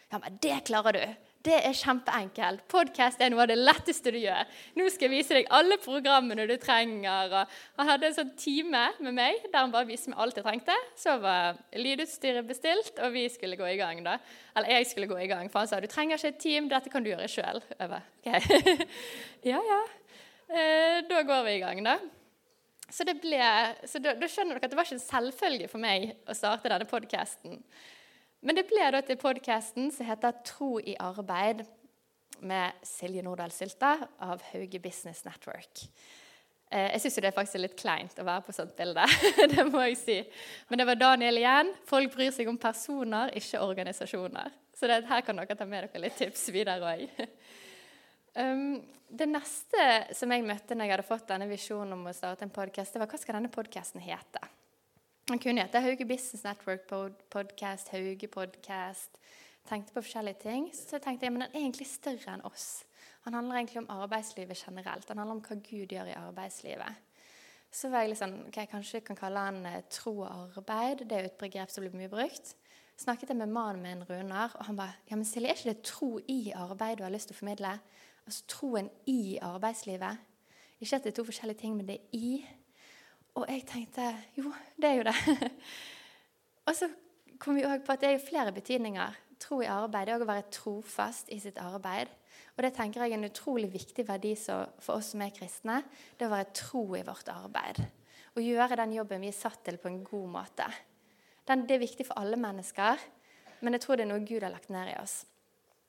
Ja, 0.09 0.17
men 0.17 0.39
det 0.41 0.63
klarer 0.69 0.97
du! 0.97 1.26
Det 1.45 1.53
er 1.53 1.75
kjempeenkelt. 1.77 2.63
Podkast 2.71 3.21
er 3.21 3.29
noe 3.31 3.43
av 3.43 3.51
det 3.51 3.57
letteste 3.59 4.11
du 4.11 4.17
gjør. 4.19 4.47
Nå 4.75 4.87
skal 4.91 5.07
jeg 5.07 5.13
vise 5.13 5.35
deg 5.37 5.51
alle 5.53 5.77
programmene 5.79 6.47
du 6.49 6.55
trenger. 6.59 7.35
han 7.77 7.89
hadde 7.91 8.09
en 8.09 8.17
sånn 8.17 8.33
time 8.39 8.83
med 8.99 9.15
meg 9.15 9.45
der 9.45 9.59
han 9.59 9.71
bare 9.71 9.87
viste 9.87 10.11
meg 10.11 10.19
alt 10.23 10.39
jeg 10.39 10.47
trengte. 10.47 10.75
Så 10.97 11.17
var 11.23 11.59
lydutstyret 11.77 12.47
bestilt, 12.47 12.97
og 12.99 13.13
vi 13.13 13.27
skulle 13.29 13.59
gå 13.59 13.69
i 13.69 13.77
gang. 13.77 14.03
da. 14.03 14.17
Eller 14.55 14.79
jeg 14.79 14.89
skulle 14.91 15.07
gå 15.07 15.19
i 15.21 15.29
gang, 15.29 15.49
for 15.49 15.61
han 15.61 15.69
sa 15.69 15.79
du 15.79 15.87
trenger 15.87 16.17
ikke 16.17 16.33
et 16.33 16.41
team, 16.41 16.69
dette 16.69 16.89
kan 16.89 17.05
du 17.05 17.13
gjøre 17.13 17.29
sjøl. 17.31 17.61
Okay. 17.77 18.87
ja, 19.51 19.61
ja. 19.61 19.81
Eh, 20.47 21.03
da 21.07 21.21
går 21.27 21.43
vi 21.45 21.57
i 21.57 21.63
gang, 21.63 21.83
da. 21.85 21.99
Så, 22.89 23.03
ble, 23.03 23.43
så 23.83 23.99
da, 23.99 24.13
da, 24.15 24.27
skjønner 24.31 24.55
dere 24.55 24.69
at 24.69 24.71
det 24.71 24.79
var 24.79 24.87
ikke 24.87 24.95
en 24.95 25.03
selvfølge 25.03 25.67
for 25.67 25.83
meg 25.83 26.13
å 26.23 26.35
starte 26.35 26.71
denne 26.71 26.87
podkasten. 26.87 27.59
Men 28.47 28.55
det 28.55 28.69
ble 28.69 28.85
da 28.95 29.01
til 29.03 29.17
podkasten 29.19 29.89
som 29.91 30.07
heter 30.07 30.31
'Tro 30.39 30.77
i 30.79 30.95
arbeid' 30.95 31.65
med 32.39 32.71
Silje 32.83 33.21
Nordahl 33.21 33.51
Sylta 33.51 34.07
av 34.23 34.41
Hauge 34.53 34.79
Business 34.79 35.25
Network. 35.25 35.81
Eh, 36.71 36.93
jeg 36.93 37.01
syns 37.01 37.15
det 37.15 37.25
er 37.27 37.35
faktisk 37.35 37.59
litt 37.59 37.75
kleint 37.75 38.19
å 38.19 38.23
være 38.23 38.45
på 38.47 38.55
sånt 38.55 38.75
bilde. 38.77 39.03
det 39.53 39.65
må 39.67 39.81
jeg 39.89 39.97
si. 39.99 40.17
Men 40.69 40.79
det 40.79 40.87
var 40.87 40.95
Daniel 40.95 41.41
igjen. 41.41 41.73
Folk 41.89 42.13
bryr 42.15 42.31
seg 42.31 42.47
om 42.47 42.57
personer, 42.57 43.33
ikke 43.35 43.59
organisasjoner. 43.65 44.55
Så 44.75 44.87
det, 44.87 45.01
her 45.09 45.21
kan 45.27 45.35
dere 45.35 45.57
ta 45.57 45.65
med 45.65 45.89
dere 45.89 46.03
litt 46.05 46.15
tips 46.15 46.47
videre 46.55 46.93
òg. 46.95 47.07
Um, 48.37 48.83
det 49.09 49.25
neste 49.25 49.85
som 50.13 50.29
jeg 50.29 50.43
møtte 50.45 50.75
når 50.75 50.85
jeg 50.85 50.93
hadde 50.93 51.05
fått 51.07 51.23
denne 51.31 51.47
visjonen 51.49 51.95
om 51.95 52.03
å 52.05 52.11
starte 52.13 52.45
en 52.45 52.51
podkast, 52.53 52.99
var 53.01 53.09
hva 53.09 53.17
skal 53.17 53.39
denne 53.39 53.49
podkasten 53.49 54.03
hete? 54.03 54.43
Han 55.27 55.39
kunne 55.39 55.59
hete 55.59 55.79
Hauge 55.83 56.05
Business 56.05 56.43
Network 56.43 56.87
Podcast, 57.29 57.89
Hauge 57.91 58.27
Podcast. 58.27 59.17
Tenkte 59.67 59.91
på 59.91 59.99
forskjellige 59.99 60.39
ting. 60.39 60.69
Så 60.71 61.01
tenkte 61.03 61.25
jeg 61.25 61.33
men 61.33 61.41
den 61.43 61.49
er 61.49 61.65
egentlig 61.65 61.87
større 61.91 62.31
enn 62.37 62.43
oss. 62.47 62.85
Han 63.25 63.35
handler 63.35 63.57
egentlig 63.59 63.81
om 63.81 63.89
arbeidslivet 63.91 64.61
generelt. 64.61 65.09
Han 65.09 65.19
handler 65.19 65.35
om 65.35 65.41
hva 65.43 65.57
Gud 65.65 65.91
gjør 65.91 66.13
i 66.13 66.15
arbeidslivet. 66.15 67.01
Så 67.67 67.91
var 67.91 68.05
jeg 68.05 68.13
litt 68.13 68.21
sånn, 68.21 68.37
ok, 68.47 68.61
Kanskje 68.71 69.01
jeg 69.01 69.05
kan 69.09 69.19
kalle 69.19 69.41
han 69.49 69.59
eh, 69.67 69.81
tro 69.91 70.13
og 70.21 70.55
arbeid. 70.61 71.03
Det 71.03 71.17
er 71.17 71.25
jo 71.25 71.31
et 71.33 71.41
begrep 71.41 71.73
som 71.73 71.83
blir 71.83 71.97
mye 71.99 72.13
brukt. 72.13 72.53
Snakket 72.95 73.33
jeg 73.33 73.41
med 73.41 73.51
mannen 73.51 73.83
min, 73.83 74.05
Runar, 74.07 74.55
og 74.55 74.63
han 74.69 74.79
ba 74.79 74.85
ja, 75.09 75.17
men 75.17 75.27
Silje, 75.27 75.51
er 75.51 75.59
ikke 75.59 75.73
det 75.73 75.89
tro 75.89 76.13
i 76.23 76.53
arbeid 76.55 77.01
du 77.01 77.03
har 77.03 77.11
lyst 77.11 77.33
til 77.33 77.35
å 77.35 77.41
formidle? 77.41 77.73
Altså 78.23 78.47
troen 78.55 78.87
i 79.11 79.35
arbeidslivet. 79.43 80.23
Ikke 80.79 81.01
at 81.01 81.03
det 81.03 81.11
er 81.11 81.19
to 81.19 81.27
forskjellige 81.27 81.65
ting, 81.65 81.75
men 81.75 81.91
det 81.91 81.99
er 81.99 82.15
i. 82.15 82.31
Og 83.37 83.45
jeg 83.45 83.67
tenkte 83.69 84.07
jo, 84.37 84.49
det 84.81 84.89
er 84.89 84.95
jo 84.97 85.05
det. 85.05 85.15
og 86.67 86.75
så 86.75 86.89
kom 87.37 87.57
vi 87.57 87.65
òg 87.67 87.83
på 87.85 87.93
at 87.93 88.01
det 88.01 88.15
er 88.15 88.23
flere 88.23 88.53
betydninger. 88.55 89.17
Tro 89.37 89.59
i 89.61 89.69
arbeid 89.69 90.09
det 90.09 90.15
er 90.15 90.23
å 90.23 90.29
være 90.29 90.49
trofast 90.53 91.29
i 91.33 91.37
sitt 91.41 91.59
arbeid. 91.61 92.09
Og 92.57 92.65
det 92.65 92.73
tenker 92.73 93.03
jeg 93.05 93.13
er 93.13 93.19
en 93.19 93.29
utrolig 93.29 93.69
viktig 93.69 94.07
verdi 94.07 94.33
for 94.41 94.95
oss 94.95 95.11
som 95.13 95.21
er 95.21 95.35
kristne. 95.35 95.83
Det 96.17 96.25
å 96.25 96.33
være 96.33 96.55
tro 96.57 96.83
i 96.97 97.05
vårt 97.05 97.29
arbeid. 97.29 97.83
og 98.37 98.43
gjøre 98.45 98.75
den 98.77 98.91
jobben 98.93 99.21
vi 99.21 99.31
er 99.31 99.33
satt 99.33 99.63
til, 99.65 99.79
på 99.81 99.89
en 99.89 100.03
god 100.05 100.27
måte. 100.29 100.65
Den, 101.49 101.63
det 101.65 101.73
er 101.73 101.81
viktig 101.81 102.05
for 102.05 102.19
alle 102.21 102.37
mennesker, 102.37 103.01
men 103.65 103.73
jeg 103.73 103.81
tror 103.81 103.97
det 103.97 104.03
er 104.05 104.11
noe 104.11 104.21
Gud 104.21 104.43
har 104.45 104.53
lagt 104.53 104.69
ned 104.69 104.91
i 104.91 104.97
oss. 105.01 105.23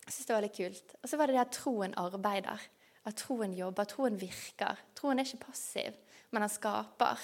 Jeg 0.07 0.15
synes 0.15 0.29
det 0.29 0.35
var 0.35 0.45
litt 0.47 0.57
kult. 0.57 0.95
Og 1.03 1.11
så 1.11 1.19
var 1.21 1.29
det 1.29 1.37
det 1.37 1.43
at 1.43 1.53
troen 1.59 1.97
arbeider. 2.01 2.63
At 3.05 3.19
troen 3.21 3.53
jobber, 3.53 3.85
troen 3.85 4.17
virker. 4.21 4.81
Troen 4.97 5.21
er 5.21 5.29
ikke 5.29 5.51
passiv, 5.51 5.99
men 6.33 6.47
han 6.47 6.53
skaper. 6.53 7.21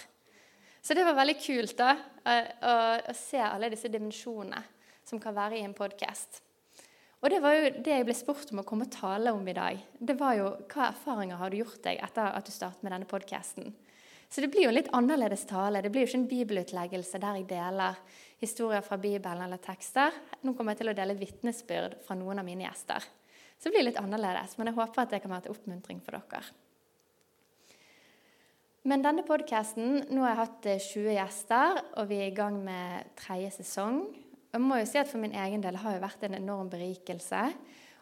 Så 0.84 0.94
det 0.94 1.04
var 1.06 1.16
veldig 1.16 1.36
kult 1.40 1.78
da, 1.78 1.94
å, 1.96 2.74
å 3.08 3.14
se 3.16 3.40
alle 3.40 3.70
disse 3.72 3.88
dimensjonene 3.88 4.60
som 5.04 5.20
kan 5.20 5.32
være 5.36 5.56
i 5.56 5.64
en 5.64 5.76
podkast. 5.76 6.42
Og 7.24 7.30
det 7.32 7.38
var 7.40 7.54
jo 7.56 7.70
det 7.80 7.94
jeg 7.94 8.04
ble 8.04 8.16
spurt 8.16 8.50
om 8.52 8.60
å 8.60 8.66
komme 8.68 8.84
og 8.84 8.92
tale 8.92 9.32
om 9.32 9.46
i 9.48 9.54
dag. 9.56 9.80
Det 9.96 10.16
var 10.20 10.34
jo 10.36 10.50
hva 10.68 10.90
erfaringer 10.90 11.40
har 11.40 11.52
du 11.52 11.56
gjort 11.62 11.80
deg 11.86 12.02
etter 12.04 12.36
at 12.36 12.44
du 12.44 12.52
startet 12.52 12.84
med 12.84 12.92
denne 12.92 13.08
podkasten? 13.08 13.72
Så 14.28 14.44
det 14.44 14.50
blir 14.52 14.66
jo 14.66 14.72
en 14.72 14.76
litt 14.76 14.90
annerledes 14.92 15.46
tale. 15.48 15.80
Det 15.80 15.88
blir 15.94 16.04
jo 16.04 16.10
ikke 16.10 16.20
en 16.20 16.28
bibelutleggelse 16.28 17.20
der 17.22 17.38
jeg 17.38 17.48
deler 17.54 17.96
historier 18.42 18.84
fra 18.84 18.98
Bibelen 19.00 19.44
eller 19.46 19.62
tekster. 19.64 20.12
Nå 20.44 20.52
kommer 20.52 20.74
jeg 20.74 20.82
til 20.82 20.92
å 20.92 20.96
dele 20.98 21.16
vitnesbyrd 21.16 21.96
fra 22.04 22.18
noen 22.18 22.42
av 22.42 22.48
mine 22.48 22.66
gjester. 22.66 23.08
Så 23.56 23.70
det 23.70 23.78
blir 23.78 23.88
litt 23.88 24.02
annerledes, 24.02 24.58
men 24.58 24.68
jeg 24.68 24.76
håper 24.76 25.04
at 25.06 25.16
det 25.16 25.22
kan 25.24 25.32
være 25.32 25.46
til 25.46 25.56
oppmuntring 25.56 26.04
for 26.04 26.18
dere. 26.18 26.44
Men 28.84 29.00
denne 29.00 29.22
podkasten 29.24 30.02
Nå 30.12 30.20
har 30.26 30.34
jeg 30.34 30.40
hatt 30.42 30.66
20 30.68 31.06
eh, 31.06 31.14
gjester, 31.16 31.78
og 31.96 32.08
vi 32.10 32.18
er 32.20 32.28
i 32.28 32.36
gang 32.36 32.58
med 32.60 33.14
tredje 33.16 33.54
sesong. 33.56 34.02
Jeg 34.52 34.60
må 34.60 34.76
jo 34.76 34.88
si 34.90 35.00
at 35.00 35.08
For 35.08 35.22
min 35.22 35.32
egen 35.32 35.64
del 35.64 35.78
har 35.80 35.96
det 35.96 36.02
vært 36.02 36.26
en 36.28 36.36
enorm 36.36 36.68
berikelse. 36.72 37.46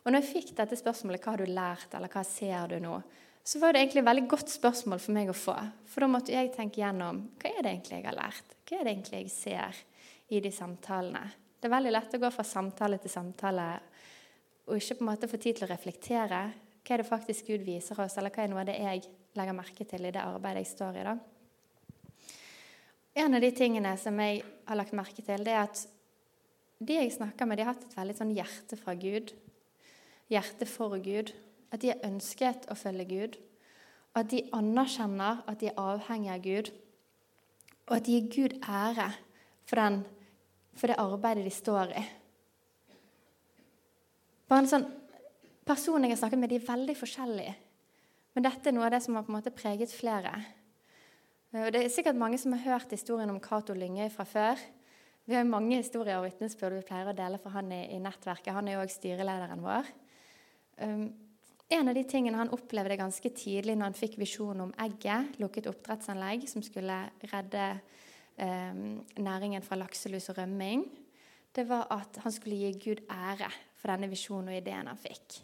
Og 0.02 0.10
når 0.10 0.24
jeg 0.24 0.32
fikk 0.32 0.50
dette 0.58 0.78
spørsmålet 0.80 1.22
hva 1.22 1.36
har 1.36 1.44
du 1.44 1.52
lært, 1.54 1.94
eller 1.94 2.10
hva 2.10 2.24
ser 2.26 2.74
du 2.74 2.80
nå, 2.82 2.96
så 3.46 3.60
var 3.62 3.74
det 3.74 3.84
egentlig 3.84 4.02
et 4.02 4.08
veldig 4.08 4.26
godt 4.34 4.50
spørsmål 4.50 5.02
for 5.02 5.14
meg 5.14 5.30
å 5.30 5.38
få. 5.38 5.54
For 5.86 6.02
da 6.02 6.10
måtte 6.10 6.34
jeg 6.34 6.50
tenke 6.54 6.82
gjennom 6.82 7.22
hva 7.38 7.54
er 7.54 7.62
det 7.62 7.76
egentlig 7.76 8.00
jeg 8.00 8.08
har 8.08 8.18
lært? 8.18 8.58
Hva 8.66 8.80
er 8.80 8.84
det 8.84 8.96
egentlig 8.96 9.22
jeg 9.22 9.32
ser 9.36 9.80
i 10.34 10.42
de 10.42 10.54
samtalene? 10.54 11.24
Det 11.62 11.70
er 11.70 11.76
veldig 11.78 11.94
lett 11.94 12.18
å 12.18 12.22
gå 12.26 12.34
fra 12.34 12.46
samtale 12.46 12.98
til 12.98 13.14
samtale 13.14 13.70
og 14.66 14.78
ikke 14.78 14.98
på 14.98 15.06
en 15.06 15.12
måte 15.14 15.30
få 15.30 15.38
tid 15.38 15.60
til 15.60 15.70
å 15.70 15.72
reflektere. 15.76 16.44
Hva 16.82 16.94
er 16.96 17.02
det 17.02 17.10
faktisk 17.14 17.54
Gud 17.54 17.62
viser 17.66 18.02
oss, 18.02 18.18
eller 18.18 18.34
hva 18.34 18.42
er 18.42 18.50
noe 18.50 18.66
av 18.66 18.70
det 18.70 18.80
jeg 18.82 19.06
legger 19.38 19.56
merke 19.56 19.86
til 19.88 20.04
i 20.06 20.12
det 20.14 20.22
arbeidet 20.22 20.64
jeg 20.64 20.72
står 20.74 20.98
i? 21.00 21.06
da? 21.06 21.16
En 23.22 23.36
av 23.36 23.44
de 23.44 23.50
tingene 23.52 23.92
som 24.00 24.20
jeg 24.22 24.40
har 24.68 24.78
lagt 24.78 24.94
merke 24.96 25.24
til, 25.24 25.44
det 25.44 25.52
er 25.52 25.66
at 25.66 25.82
de 26.82 26.96
jeg 26.96 27.12
snakker 27.14 27.46
med, 27.46 27.58
de 27.58 27.64
har 27.66 27.74
hatt 27.74 27.84
et 27.86 27.96
veldig 27.96 28.14
sånn 28.18 28.32
hjerte 28.34 28.78
fra 28.80 28.94
Gud. 28.98 29.34
Hjerte 30.32 30.66
for 30.66 30.96
Gud. 31.02 31.34
At 31.72 31.84
de 31.84 31.92
har 31.92 32.06
ønsket 32.08 32.66
å 32.72 32.76
følge 32.78 33.06
Gud. 33.10 33.36
At 34.18 34.32
de 34.32 34.42
anerkjenner 34.56 35.44
at 35.48 35.60
de 35.60 35.70
er 35.70 35.78
avhengig 35.78 36.32
av 36.32 36.42
Gud. 36.44 36.72
Og 37.88 37.94
at 37.98 38.08
de 38.08 38.16
gir 38.16 38.32
Gud 38.32 38.56
ære 38.64 39.10
for, 39.68 39.78
den, 39.78 40.02
for 40.74 40.90
det 40.90 40.98
arbeidet 41.00 41.46
de 41.46 41.54
står 41.54 41.94
i. 42.00 42.02
Bare 44.48 44.64
en 44.64 44.74
sånn 44.74 44.90
Personene 45.62 46.08
jeg 46.08 46.16
har 46.16 46.24
snakket 46.24 46.40
med, 46.42 46.50
de 46.50 46.56
er 46.58 46.64
veldig 46.66 46.94
forskjellige. 46.98 47.52
Men 48.32 48.46
dette 48.46 48.70
er 48.70 48.76
noe 48.76 48.86
av 48.88 48.94
det 48.94 49.02
som 49.04 49.16
har 49.16 49.24
på 49.26 49.32
en 49.32 49.38
måte 49.38 49.52
preget 49.54 49.92
flere. 49.92 50.32
Og 51.52 51.72
Det 51.72 51.82
er 51.82 51.90
sikkert 51.92 52.16
mange 52.16 52.38
som 52.40 52.54
har 52.56 52.64
hørt 52.64 52.94
historien 52.94 53.30
om 53.30 53.40
Cato 53.40 53.74
Lyngøy 53.76 54.08
fra 54.12 54.24
før. 54.24 54.62
Vi 55.28 55.36
har 55.36 55.44
mange 55.46 55.76
historier 55.76 56.16
og 56.18 56.24
vitnesbyrd 56.24 56.78
vi 56.78 56.86
pleier 56.88 57.10
å 57.10 57.16
dele 57.16 57.38
fra 57.38 57.52
han 57.58 57.68
i, 57.70 57.82
i 57.92 58.00
nettverket. 58.02 58.54
Han 58.56 58.68
er 58.68 58.78
jo 58.78 58.86
òg 58.86 58.90
styrelederen 58.90 59.62
vår. 59.62 59.90
Um, 60.80 61.04
en 61.72 61.88
av 61.88 61.94
de 61.96 62.02
tingene 62.08 62.40
han 62.40 62.50
opplevde 62.52 62.98
ganske 62.98 63.30
tidlig 63.36 63.76
når 63.76 63.90
han 63.90 64.00
fikk 64.00 64.16
visjon 64.20 64.64
om 64.64 64.72
egget, 64.82 65.36
lukket 65.40 65.68
oppdrettsanlegg, 65.70 66.48
som 66.50 66.64
skulle 66.64 66.98
redde 67.30 67.68
um, 68.40 68.98
næringen 69.20 69.64
fra 69.64 69.78
lakselus 69.80 70.32
og 70.32 70.40
rømming, 70.40 70.88
det 71.52 71.68
var 71.68 71.86
at 71.92 72.16
han 72.24 72.32
skulle 72.32 72.58
gi 72.64 72.72
Gud 72.80 73.04
ære 73.12 73.52
for 73.76 73.92
denne 73.92 74.08
visjonen 74.10 74.50
og 74.52 74.58
ideen 74.58 74.88
han 74.88 75.00
fikk. 75.00 75.42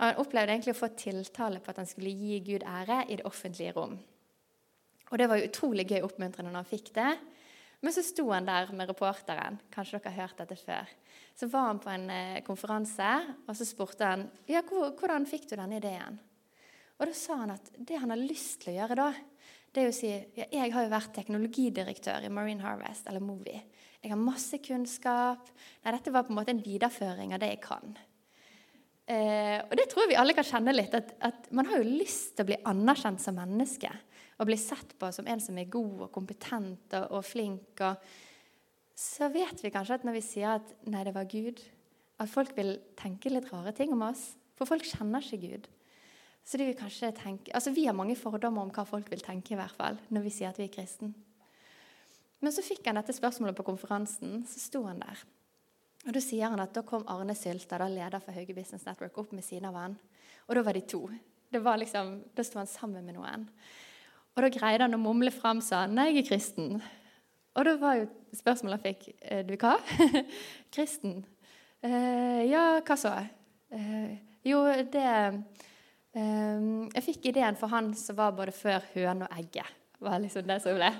Han 0.00 0.20
opplevde 0.22 0.54
egentlig 0.54 0.72
å 0.72 0.80
få 0.80 0.88
tiltale 0.96 1.60
på 1.60 1.72
at 1.72 1.82
han 1.82 1.88
skulle 1.88 2.14
gi 2.16 2.38
Gud 2.44 2.64
ære 2.64 3.02
i 3.08 3.18
det 3.20 3.26
offentlige 3.28 3.74
rom. 3.76 3.98
Og 5.10 5.18
Det 5.18 5.26
var 5.28 5.42
utrolig 5.42 5.84
gøy 5.90 6.00
oppmuntrende 6.06 6.52
når 6.52 6.62
han 6.62 6.70
fikk 6.70 6.92
det. 6.96 7.10
Men 7.80 7.94
så 7.96 8.04
sto 8.04 8.26
han 8.30 8.46
der 8.48 8.70
med 8.76 8.90
reporteren. 8.92 9.56
Kanskje 9.72 9.98
dere 9.98 10.12
har 10.12 10.26
hørt 10.28 10.40
dette 10.42 10.56
før. 10.60 10.88
Så 11.36 11.48
var 11.48 11.70
han 11.70 11.80
på 11.80 11.90
en 11.92 12.10
eh, 12.12 12.42
konferanse, 12.44 13.10
og 13.48 13.56
så 13.56 13.64
spurte 13.64 14.08
han 14.08 14.26
ja, 14.48 14.60
hvordan 14.68 15.28
fikk 15.28 15.48
du 15.48 15.54
denne 15.56 15.80
ideen. 15.80 16.18
Og 17.00 17.08
da 17.08 17.16
sa 17.16 17.38
han 17.40 17.54
at 17.54 17.70
det 17.76 17.96
han 17.96 18.12
har 18.12 18.20
lyst 18.20 18.60
til 18.60 18.74
å 18.74 18.76
gjøre 18.82 18.98
da, 19.00 19.08
det 19.72 19.82
er 19.82 19.88
å 19.88 19.94
si 19.96 20.10
ja, 20.10 20.44
jeg 20.50 20.74
har 20.74 20.84
jo 20.84 20.92
vært 20.92 21.14
teknologidirektør 21.16 22.26
i 22.26 22.32
Marine 22.32 22.64
Harvest, 22.66 23.08
eller 23.08 23.24
Movi. 23.24 23.56
Jeg 24.00 24.12
har 24.12 24.20
masse 24.20 24.60
kunnskap. 24.64 25.48
Nei, 25.84 25.94
dette 25.94 26.12
var 26.12 26.26
på 26.26 26.34
en 26.34 26.40
måte 26.40 26.52
en 26.52 26.64
videreføring 26.64 27.32
av 27.36 27.40
det 27.40 27.54
jeg 27.54 27.62
kan. 27.64 27.96
Eh, 29.10 29.58
og 29.64 29.74
det 29.78 29.88
tror 29.90 30.04
jeg 30.04 30.12
vi 30.12 30.20
alle 30.20 30.36
kan 30.36 30.46
kjenne 30.46 30.74
litt. 30.76 30.94
At, 30.94 31.14
at 31.26 31.50
man 31.56 31.66
har 31.70 31.80
jo 31.80 31.98
lyst 31.98 32.36
til 32.36 32.46
å 32.46 32.50
bli 32.52 32.60
anerkjent 32.70 33.22
som 33.22 33.38
menneske 33.38 33.90
og 34.40 34.48
bli 34.48 34.56
sett 34.60 34.94
på 35.00 35.10
som 35.12 35.26
en 35.28 35.42
som 35.42 35.58
er 35.60 35.72
god 35.72 36.06
og 36.06 36.12
kompetent 36.14 36.94
og, 36.96 37.18
og 37.18 37.26
flink, 37.26 37.82
og, 37.84 38.00
så 39.00 39.30
vet 39.32 39.62
vi 39.64 39.72
kanskje 39.72 39.96
at 39.96 40.02
når 40.04 40.18
vi 40.18 40.24
sier 40.24 40.58
at 40.58 40.72
'nei, 40.84 41.04
det 41.06 41.14
var 41.16 41.28
Gud', 41.28 41.60
at 42.20 42.28
folk 42.28 42.52
vil 42.56 42.74
tenke 43.00 43.32
litt 43.32 43.48
rare 43.48 43.72
ting 43.72 43.94
om 43.94 44.02
oss. 44.04 44.34
For 44.58 44.68
folk 44.68 44.84
kjenner 44.84 45.24
ikke 45.24 45.40
Gud. 45.40 45.68
Så 46.44 46.60
de 46.60 46.66
vil 46.68 46.76
kanskje 46.76 47.08
tenke, 47.16 47.52
altså 47.54 47.72
Vi 47.72 47.86
har 47.86 47.96
mange 47.96 48.16
fordommer 48.16 48.62
om 48.62 48.72
hva 48.74 48.84
folk 48.84 49.08
vil 49.10 49.24
tenke, 49.24 49.54
i 49.54 49.56
hvert 49.56 49.76
fall, 49.76 49.96
når 50.12 50.26
vi 50.26 50.32
sier 50.34 50.52
at 50.52 50.58
vi 50.60 50.66
er 50.68 50.74
kristen. 50.74 51.14
Men 52.40 52.52
så 52.52 52.64
fikk 52.64 52.84
han 52.88 52.96
dette 53.00 53.16
spørsmålet 53.16 53.56
på 53.56 53.64
konferansen. 53.64 54.44
Så 54.48 54.60
sto 54.60 54.82
han 54.84 55.00
der. 55.00 55.24
Og 56.06 56.14
Da 56.16 56.20
sier 56.24 56.48
han 56.48 56.60
at 56.62 56.72
da 56.74 56.82
kom 56.86 57.04
Arne 57.12 57.34
Sylta, 57.36 57.78
da 57.78 57.88
leder 57.88 58.22
for 58.24 58.32
Hauge 58.32 58.54
Business 58.56 58.86
Network, 58.86 59.18
opp 59.20 59.32
med 59.36 59.44
siden 59.44 59.68
av 59.68 59.76
han. 59.76 59.98
Og 60.48 60.56
da 60.56 60.62
var 60.64 60.76
de 60.76 60.80
to. 60.88 61.02
Var 61.52 61.82
liksom, 61.82 62.22
Da 62.34 62.44
sto 62.44 62.58
han 62.58 62.70
sammen 62.70 63.04
med 63.04 63.18
noen. 63.18 63.48
Og 64.36 64.42
da 64.42 64.48
greide 64.54 64.86
han 64.86 64.94
å 64.94 65.02
mumle 65.02 65.30
fram 65.30 65.60
sa 65.60 65.86
'Nei, 65.86 66.14
jeg 66.14 66.24
er 66.24 66.28
kristen'. 66.28 66.82
Og 67.56 67.64
da 67.64 67.76
var 67.76 67.94
jo 67.96 68.08
spørsmålet 68.32 68.80
han 68.80 68.94
fikk, 68.94 69.14
«Eh, 69.22 69.42
'Du 69.42 69.56
hva?' 69.56 69.80
'Kristen'. 70.72 71.24
Eh, 71.82 72.48
'Ja, 72.48 72.80
hva 72.80 72.96
så?' 72.96 73.26
Eh, 73.72 74.18
'Jo, 74.44 74.64
det 74.92 75.44
eh, 76.14 76.88
Jeg 76.94 77.02
fikk 77.02 77.26
ideen 77.26 77.56
for 77.56 77.66
han 77.66 77.94
som 77.94 78.16
var 78.16 78.30
både 78.30 78.52
før 78.52 78.80
høne 78.94 79.28
og 79.28 79.36
egget.' 79.38 79.80
var 80.00 80.18
liksom 80.18 80.46
det 80.46 80.62
som 80.62 80.74
ble. 80.74 80.90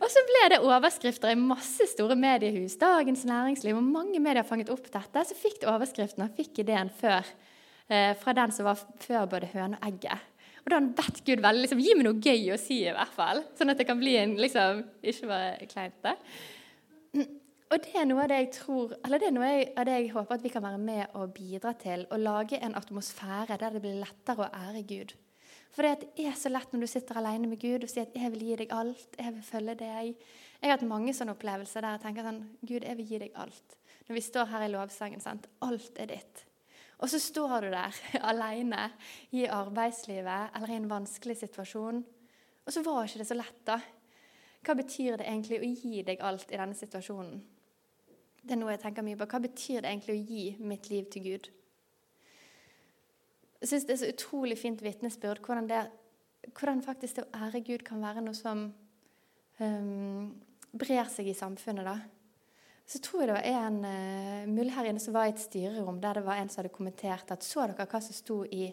Og 0.00 0.08
så 0.08 0.22
ble 0.24 0.44
det 0.54 0.62
overskrifter 0.64 1.34
i 1.34 1.38
masse 1.38 1.84
store 1.92 2.16
mediehus. 2.16 2.78
Dagens 2.80 3.26
Næringsliv 3.28 3.76
og 3.76 3.84
mange 3.84 4.20
medier 4.22 4.46
fanget 4.48 4.72
opp 4.72 4.88
dette. 4.88 5.24
Så 5.28 5.36
fikk 5.36 5.60
det 5.60 5.68
overskriften 5.68 6.24
og 6.24 6.32
fikk 6.38 6.62
ideen 6.62 6.88
før, 7.00 7.26
eh, 7.90 8.14
fra 8.16 8.32
den 8.32 8.52
som 8.56 8.64
var 8.70 8.80
før 9.04 9.28
både 9.28 9.50
høne 9.52 9.76
og 9.76 9.88
egget. 9.90 10.24
Og 10.64 10.72
da 10.72 10.80
bedt 10.80 11.22
Gud 11.24 11.42
veldig 11.44 11.64
liksom, 11.64 11.80
gi 11.84 11.94
meg 11.96 12.06
noe 12.06 12.20
gøy 12.20 12.52
å 12.54 12.58
si, 12.60 12.82
i 12.86 12.96
hvert 12.96 13.12
fall. 13.12 13.44
Sånn 13.58 13.72
at 13.72 13.80
det 13.80 13.86
kan 13.88 14.00
bli 14.00 14.16
en 14.16 14.36
liksom, 14.40 14.84
Ikke 15.02 15.28
bare 15.28 15.66
kleint. 15.68 16.02
det. 16.02 16.16
Og 17.70 17.78
det 17.84 17.94
er 17.94 18.06
noe 18.08 18.24
av 18.24 18.28
det 18.32 18.38
jeg 18.40 18.52
tror, 18.56 18.94
eller 19.04 19.20
det 19.22 19.28
er 19.28 19.34
noe 19.36 19.50
av 19.78 19.84
det 19.86 19.92
jeg 19.94 20.10
håper 20.10 20.34
at 20.34 20.42
vi 20.42 20.50
kan 20.50 20.62
være 20.64 20.78
med 20.82 21.12
og 21.14 21.34
bidra 21.36 21.70
til. 21.78 22.06
Å 22.10 22.16
lage 22.18 22.58
en 22.58 22.74
atmosfære 22.74 23.58
der 23.60 23.76
det 23.76 23.82
blir 23.84 24.00
lettere 24.00 24.48
å 24.48 24.50
ære 24.50 24.82
Gud. 24.88 25.14
For 25.70 25.86
det 25.86 26.10
er 26.18 26.34
så 26.38 26.50
lett 26.50 26.72
når 26.72 26.82
du 26.82 26.90
sitter 26.90 27.20
alene 27.20 27.48
med 27.50 27.60
Gud 27.62 27.84
og 27.84 27.90
sier 27.90 28.08
at 28.08 28.14
'jeg 28.16 28.32
vil 28.32 28.46
gi 28.48 28.56
deg 28.56 28.72
alt', 28.74 29.16
'jeg 29.18 29.34
vil 29.34 29.42
følge 29.42 29.74
deg'. 29.74 30.14
Jeg 30.60 30.70
har 30.70 30.78
hatt 30.78 30.88
mange 30.88 31.12
sånne 31.14 31.34
opplevelser 31.36 31.80
der 31.80 31.90
jeg 31.96 32.00
tenker 32.00 32.22
sånn 32.22 32.42
'Gud, 32.66 32.84
jeg 32.84 32.96
vil 32.96 33.06
gi 33.06 33.18
deg 33.18 33.32
alt'. 33.34 33.76
Når 34.08 34.14
vi 34.14 34.20
står 34.20 34.44
her 34.44 34.62
i 34.62 34.72
lovsangen, 34.72 35.20
sant? 35.20 35.46
alt 35.62 35.98
er 35.98 36.06
ditt. 36.06 36.44
Og 36.98 37.08
så 37.08 37.18
står 37.18 37.60
du 37.60 37.70
der 37.70 37.94
alene 38.30 38.90
i 39.32 39.46
arbeidslivet 39.46 40.50
eller 40.56 40.70
i 40.70 40.76
en 40.76 40.90
vanskelig 40.90 41.36
situasjon. 41.36 42.04
Og 42.66 42.72
så 42.72 42.82
var 42.82 43.04
ikke 43.04 43.18
det 43.18 43.26
så 43.26 43.34
lett, 43.38 43.66
da. 43.66 43.80
Hva 44.60 44.74
betyr 44.76 45.16
det 45.16 45.26
egentlig 45.26 45.60
å 45.60 45.70
gi 45.70 46.02
deg 46.02 46.20
alt 46.20 46.50
i 46.52 46.58
denne 46.60 46.76
situasjonen? 46.76 47.40
Det 48.42 48.52
er 48.52 48.60
noe 48.60 48.74
jeg 48.74 48.82
tenker 48.82 49.04
mye 49.04 49.16
på. 49.16 49.28
Hva 49.28 49.40
betyr 49.40 49.80
det 49.80 49.88
egentlig 49.88 50.16
å 50.16 50.26
gi 50.28 50.44
mitt 50.60 50.90
liv 50.90 51.08
til 51.12 51.24
Gud? 51.24 51.48
Jeg 53.60 53.68
syns 53.68 53.84
det 53.84 53.92
er 53.92 54.00
så 54.00 54.12
utrolig 54.14 54.56
fint 54.56 54.80
vitnesbyrd 54.80 55.42
hvordan, 55.44 55.66
hvordan 56.56 56.80
faktisk 56.84 57.18
det 57.18 57.26
å 57.26 57.42
ære 57.46 57.60
Gud 57.66 57.84
kan 57.84 58.00
være 58.00 58.22
noe 58.24 58.36
som 58.36 58.62
um, 59.60 60.30
brer 60.72 61.10
seg 61.12 61.28
i 61.28 61.36
samfunnet. 61.36 61.84
da. 61.84 61.98
Så 62.88 63.02
tror 63.04 63.22
jeg 63.22 63.28
det 63.28 63.36
var 63.36 63.66
en 63.66 63.82
uh, 63.84 64.48
mulig 64.48 64.72
her 64.74 64.88
inne 64.88 65.02
som 65.02 65.14
var 65.16 65.28
i 65.28 65.34
et 65.34 65.42
styrerom 65.42 66.00
der 66.00 66.20
det 66.20 66.24
var 66.26 66.40
en 66.40 66.48
som 66.48 66.62
hadde 66.62 66.72
kommentert 66.72 67.34
at 67.34 67.44
så 67.44 67.66
dere 67.66 67.84
hva 67.84 68.00
som 68.00 68.16
sto 68.16 68.38
i, 68.48 68.70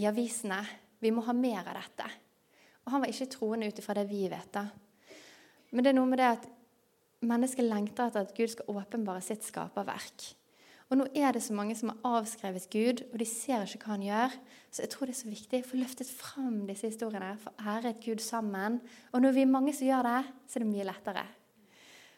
i 0.00 0.08
avisene? 0.08 0.62
Vi 1.04 1.12
må 1.12 1.26
ha 1.26 1.34
mer 1.36 1.60
av 1.66 1.76
dette. 1.76 2.08
Og 2.84 2.94
han 2.94 3.04
var 3.04 3.12
ikke 3.12 3.28
troende 3.34 3.68
ut 3.68 3.80
ifra 3.80 3.98
det 3.98 4.06
vi 4.08 4.24
vet. 4.32 4.48
da. 4.56 4.64
Men 5.72 5.84
det 5.84 5.92
er 5.92 5.98
noe 5.98 6.08
med 6.08 6.20
det 6.22 6.30
at 6.38 6.48
mennesket 7.24 7.66
lengter 7.66 8.08
etter 8.08 8.24
at 8.24 8.32
Gud 8.36 8.52
skal 8.52 8.72
åpenbare 8.72 9.20
sitt 9.24 9.44
skaperverk. 9.44 10.30
Og 10.94 11.00
nå 11.00 11.08
er 11.18 11.32
det 11.34 11.40
så 11.42 11.50
mange 11.58 11.74
som 11.74 11.90
har 11.90 12.20
avskrevet 12.20 12.68
Gud, 12.70 13.00
og 13.10 13.18
de 13.18 13.26
ser 13.26 13.64
ikke 13.66 13.88
hva 13.88 13.96
han 13.96 14.04
gjør. 14.06 14.34
Så 14.70 14.84
jeg 14.84 14.90
tror 14.92 15.08
det 15.10 15.16
er 15.16 15.18
så 15.24 15.30
viktig 15.32 15.58
å 15.64 15.66
få 15.66 15.78
løftet 15.80 16.12
fram 16.14 16.60
disse 16.68 16.86
historiene, 16.86 17.32
få 17.42 17.50
æret 17.58 17.98
Gud 18.04 18.22
sammen. 18.22 18.76
Og 19.10 19.24
når 19.24 19.34
vi 19.34 19.42
er 19.42 19.50
mange 19.50 19.74
som 19.74 19.88
gjør 19.88 20.06
det, 20.06 20.20
så 20.46 20.60
er 20.60 20.62
det 20.62 20.68
mye 20.70 20.86
lettere. 20.86 21.24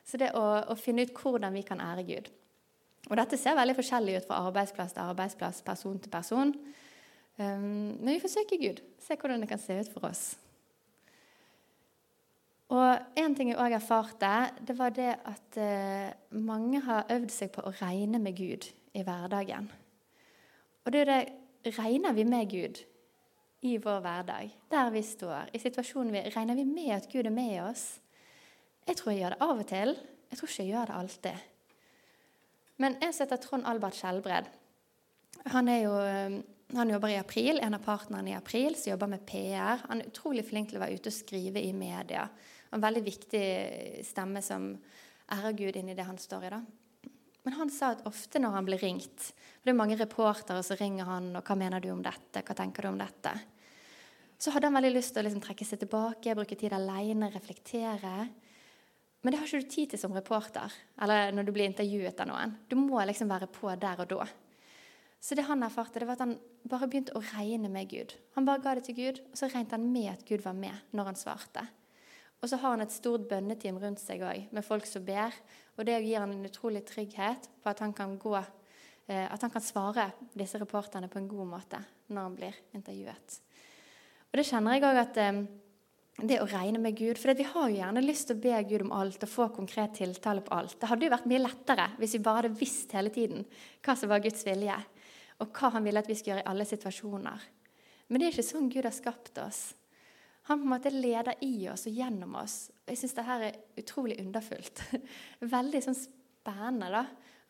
Så 0.05 0.21
det 0.21 0.29
å, 0.37 0.45
å 0.69 0.77
finne 0.77 1.07
ut 1.09 1.17
hvordan 1.17 1.57
vi 1.57 1.65
kan 1.65 1.81
ære 1.81 2.05
Gud. 2.05 2.29
Og 3.09 3.17
dette 3.17 3.41
ser 3.41 3.57
veldig 3.57 3.79
forskjellig 3.79 4.19
ut 4.19 4.29
fra 4.29 4.43
arbeidsplass 4.51 4.93
til 4.93 5.09
arbeidsplass, 5.09 5.65
person 5.65 5.97
til 5.97 6.13
person. 6.13 6.53
Um, 7.41 7.97
men 7.97 8.13
vi 8.13 8.21
forsøker 8.29 8.61
Gud, 8.61 8.85
se 9.01 9.17
hvordan 9.17 9.41
det 9.41 9.49
kan 9.55 9.63
se 9.63 9.81
ut 9.81 9.89
for 9.97 10.11
oss. 10.11 10.35
Og 12.75 13.19
En 13.19 13.35
ting 13.37 13.53
jeg 13.53 13.59
òg 13.63 13.77
erfarte, 13.77 14.33
det 14.67 14.75
var 14.79 14.95
det 14.95 15.13
at 15.29 15.59
eh, 15.63 16.15
mange 16.35 16.81
har 16.83 17.07
øvd 17.15 17.31
seg 17.31 17.53
på 17.55 17.63
å 17.63 17.75
regne 17.79 18.19
med 18.23 18.35
Gud 18.39 18.67
i 18.97 19.05
hverdagen. 19.07 19.69
Og 20.85 20.93
det 20.95 21.05
er 21.05 21.13
det 21.13 21.25
Regner 21.67 22.15
vi 22.15 22.23
med 22.23 22.47
Gud 22.47 22.79
i 23.67 23.73
vår 23.83 24.03
hverdag, 24.05 24.53
der 24.71 24.91
vi 24.95 25.01
står, 25.03 25.49
i 25.51 25.59
situasjonen 25.59 26.13
vi 26.15 26.21
Regner 26.31 26.55
vi 26.55 26.63
med 26.69 26.93
at 26.95 27.09
Gud 27.11 27.27
er 27.27 27.35
med 27.35 27.57
oss? 27.65 27.97
Jeg 28.87 29.01
tror 29.01 29.13
jeg 29.13 29.23
gjør 29.25 29.35
det 29.35 29.43
av 29.43 29.63
og 29.63 29.67
til. 29.67 29.95
Jeg 30.31 30.39
tror 30.39 30.51
ikke 30.53 30.63
jeg 30.63 30.71
gjør 30.71 30.91
det 30.91 30.99
alltid. 31.01 31.49
Men 32.77 32.99
jeg 33.03 33.15
som 33.15 33.25
heter 33.25 33.43
Trond 33.43 33.67
Albert 33.67 33.99
Skjelbred, 33.99 34.51
han, 35.51 35.71
jo, 35.71 35.97
eh, 36.03 36.39
han 36.77 36.93
jobber 36.95 37.15
i 37.15 37.19
April, 37.19 37.59
en 37.63 37.75
av 37.75 37.83
partnerne 37.83 38.31
i 38.31 38.37
April, 38.39 38.77
som 38.79 38.93
jobber 38.93 39.11
med 39.11 39.27
PR. 39.27 39.83
Han 39.89 40.03
er 40.03 40.11
utrolig 40.13 40.47
flink 40.47 40.71
til 40.71 40.79
å 40.79 40.85
være 40.85 41.01
ute 41.01 41.11
og 41.11 41.19
skrive 41.19 41.63
i 41.63 41.75
media 41.75 42.29
en 42.75 42.83
veldig 42.83 43.05
viktig 43.07 43.45
stemme 44.07 44.43
som 44.43 44.73
ærer 45.33 45.57
Gud 45.59 45.77
inn 45.79 45.91
i 45.93 45.97
det 45.99 46.07
han 46.07 46.19
står 46.19 46.47
i. 46.49 46.53
da. 46.57 46.63
Men 47.47 47.55
han 47.61 47.71
sa 47.71 47.93
at 47.95 48.07
ofte 48.11 48.41
når 48.43 48.57
han 48.57 48.67
blir 48.67 48.83
ringt 48.83 49.29
for 49.31 49.43
Det 49.67 49.73
er 49.73 49.79
mange 49.79 49.99
reportere 49.99 50.63
som 50.63 50.79
ringer 50.79 51.05
han, 51.05 51.37
og 51.37 51.43
'Hva 51.45 51.57
mener 51.59 51.81
du 51.81 51.91
om 51.91 52.03
dette? 52.03 52.43
Hva 52.43 52.55
tenker 52.55 52.83
du 52.83 52.89
om 52.89 52.99
dette?' 52.99 53.41
Så 54.39 54.51
hadde 54.51 54.67
han 54.67 54.75
veldig 54.75 54.95
lyst 54.95 55.15
til 55.15 55.23
å 55.23 55.27
liksom 55.27 55.41
trekke 55.41 55.65
seg 55.65 55.79
tilbake, 55.81 56.35
bruke 56.35 56.59
tid 56.59 56.73
alene, 56.73 57.33
reflektere. 57.33 58.29
Men 59.23 59.33
det 59.33 59.41
har 59.41 59.47
ikke 59.47 59.65
du 59.65 59.69
tid 59.69 59.91
til 59.91 59.99
som 59.99 60.13
reporter 60.13 60.73
eller 61.03 61.33
når 61.33 61.47
du 61.47 61.53
blir 61.53 61.65
intervjuet 61.65 62.21
av 62.21 62.29
noen. 62.29 62.57
Du 62.69 62.77
må 62.77 63.01
liksom 63.07 63.29
være 63.29 63.47
på 63.47 63.75
der 63.81 63.99
og 63.99 64.09
da. 64.09 64.27
Så 65.19 65.35
det 65.35 65.47
han 65.49 65.63
erfarte, 65.63 65.99
det 65.99 66.07
var 66.07 66.13
at 66.13 66.27
han 66.27 66.39
bare 66.69 66.87
begynte 66.87 67.17
å 67.17 67.25
regne 67.35 67.69
med 67.69 67.89
Gud. 67.89 68.15
Han 68.37 68.45
bare 68.45 68.63
ga 68.63 68.75
det 68.75 68.85
til 68.85 68.95
Gud, 68.95 69.21
og 69.33 69.39
så 69.39 69.49
regnet 69.49 69.75
han 69.75 69.93
med 69.93 70.13
at 70.13 70.25
Gud 70.29 70.45
var 70.45 70.53
med 70.53 70.75
når 70.93 71.05
han 71.05 71.17
svarte. 71.17 71.67
Og 72.43 72.51
så 72.51 72.59
har 72.61 72.75
han 72.75 72.85
et 72.85 72.95
stort 72.95 73.25
bønneteam 73.31 73.79
rundt 73.81 74.03
seg 74.03 74.23
òg, 74.27 74.49
med 74.53 74.65
folk 74.65 74.87
som 74.89 75.05
ber. 75.07 75.35
Og 75.77 75.87
det 75.89 75.99
gir 76.05 76.21
han 76.21 76.35
en 76.35 76.49
utrolig 76.49 76.85
trygghet 76.89 77.49
på 77.63 77.73
at 77.73 77.83
han 77.85 77.95
kan 77.97 78.17
gå 78.21 78.37
eh, 78.37 79.27
at 79.27 79.43
han 79.43 79.53
kan 79.53 79.65
svare 79.65 80.11
disse 80.37 80.61
reporterne 80.61 81.09
på 81.13 81.21
en 81.21 81.31
god 81.31 81.53
måte 81.57 81.81
når 82.13 82.21
han 82.23 82.37
blir 82.37 82.59
intervjuet. 82.77 83.39
Og 84.31 84.41
det 84.41 84.47
kjenner 84.49 84.77
jeg 84.77 84.85
òg 84.85 85.01
at 85.01 85.23
eh, 85.23 85.41
det 86.17 86.39
å 86.41 86.49
regne 86.49 86.81
med 86.81 86.97
Gud 86.97 87.19
For 87.21 87.37
vi 87.37 87.45
har 87.45 87.69
jo 87.69 87.77
gjerne 87.77 88.01
lyst 88.05 88.31
til 88.31 88.39
å 88.39 88.41
be 88.41 88.61
Gud 88.71 88.87
om 88.87 88.93
alt 88.97 89.25
og 89.27 89.29
få 89.31 89.49
konkret 89.53 89.99
tiltale 89.99 90.45
på 90.45 90.55
alt. 90.57 90.79
Det 90.81 90.89
hadde 90.89 91.05
jo 91.05 91.13
vært 91.13 91.29
mye 91.29 91.43
lettere 91.43 91.91
hvis 92.01 92.17
vi 92.17 92.23
bare 92.25 92.45
hadde 92.45 92.61
visst 92.61 92.95
hele 92.97 93.13
tiden 93.13 93.45
hva 93.85 93.97
som 93.97 94.13
var 94.13 94.23
Guds 94.25 94.47
vilje, 94.47 94.77
og 95.43 95.51
hva 95.53 95.75
han 95.75 95.85
ville 95.85 96.01
at 96.01 96.09
vi 96.09 96.17
skulle 96.17 96.37
gjøre 96.37 96.47
i 96.47 96.51
alle 96.53 96.69
situasjoner. 96.69 97.51
Men 98.09 98.23
det 98.23 98.29
er 98.29 98.37
ikke 98.37 98.49
sånn 98.49 98.71
Gud 98.73 98.87
har 98.87 98.95
skapt 98.97 99.43
oss. 99.43 99.61
Han 100.47 100.61
på 100.61 100.63
en 100.63 100.71
måte 100.71 100.93
leder 100.95 101.35
i 101.43 101.67
oss 101.73 101.89
og 101.89 101.97
gjennom 101.99 102.37
oss. 102.39 102.69
Jeg 102.87 103.01
syns 103.01 103.17
dette 103.17 103.37
er 103.49 103.57
utrolig 103.83 104.21
underfullt. 104.23 104.83
Veldig 105.57 105.81
sånn 105.83 105.97
spennende 105.99 106.91
da, 106.93 107.01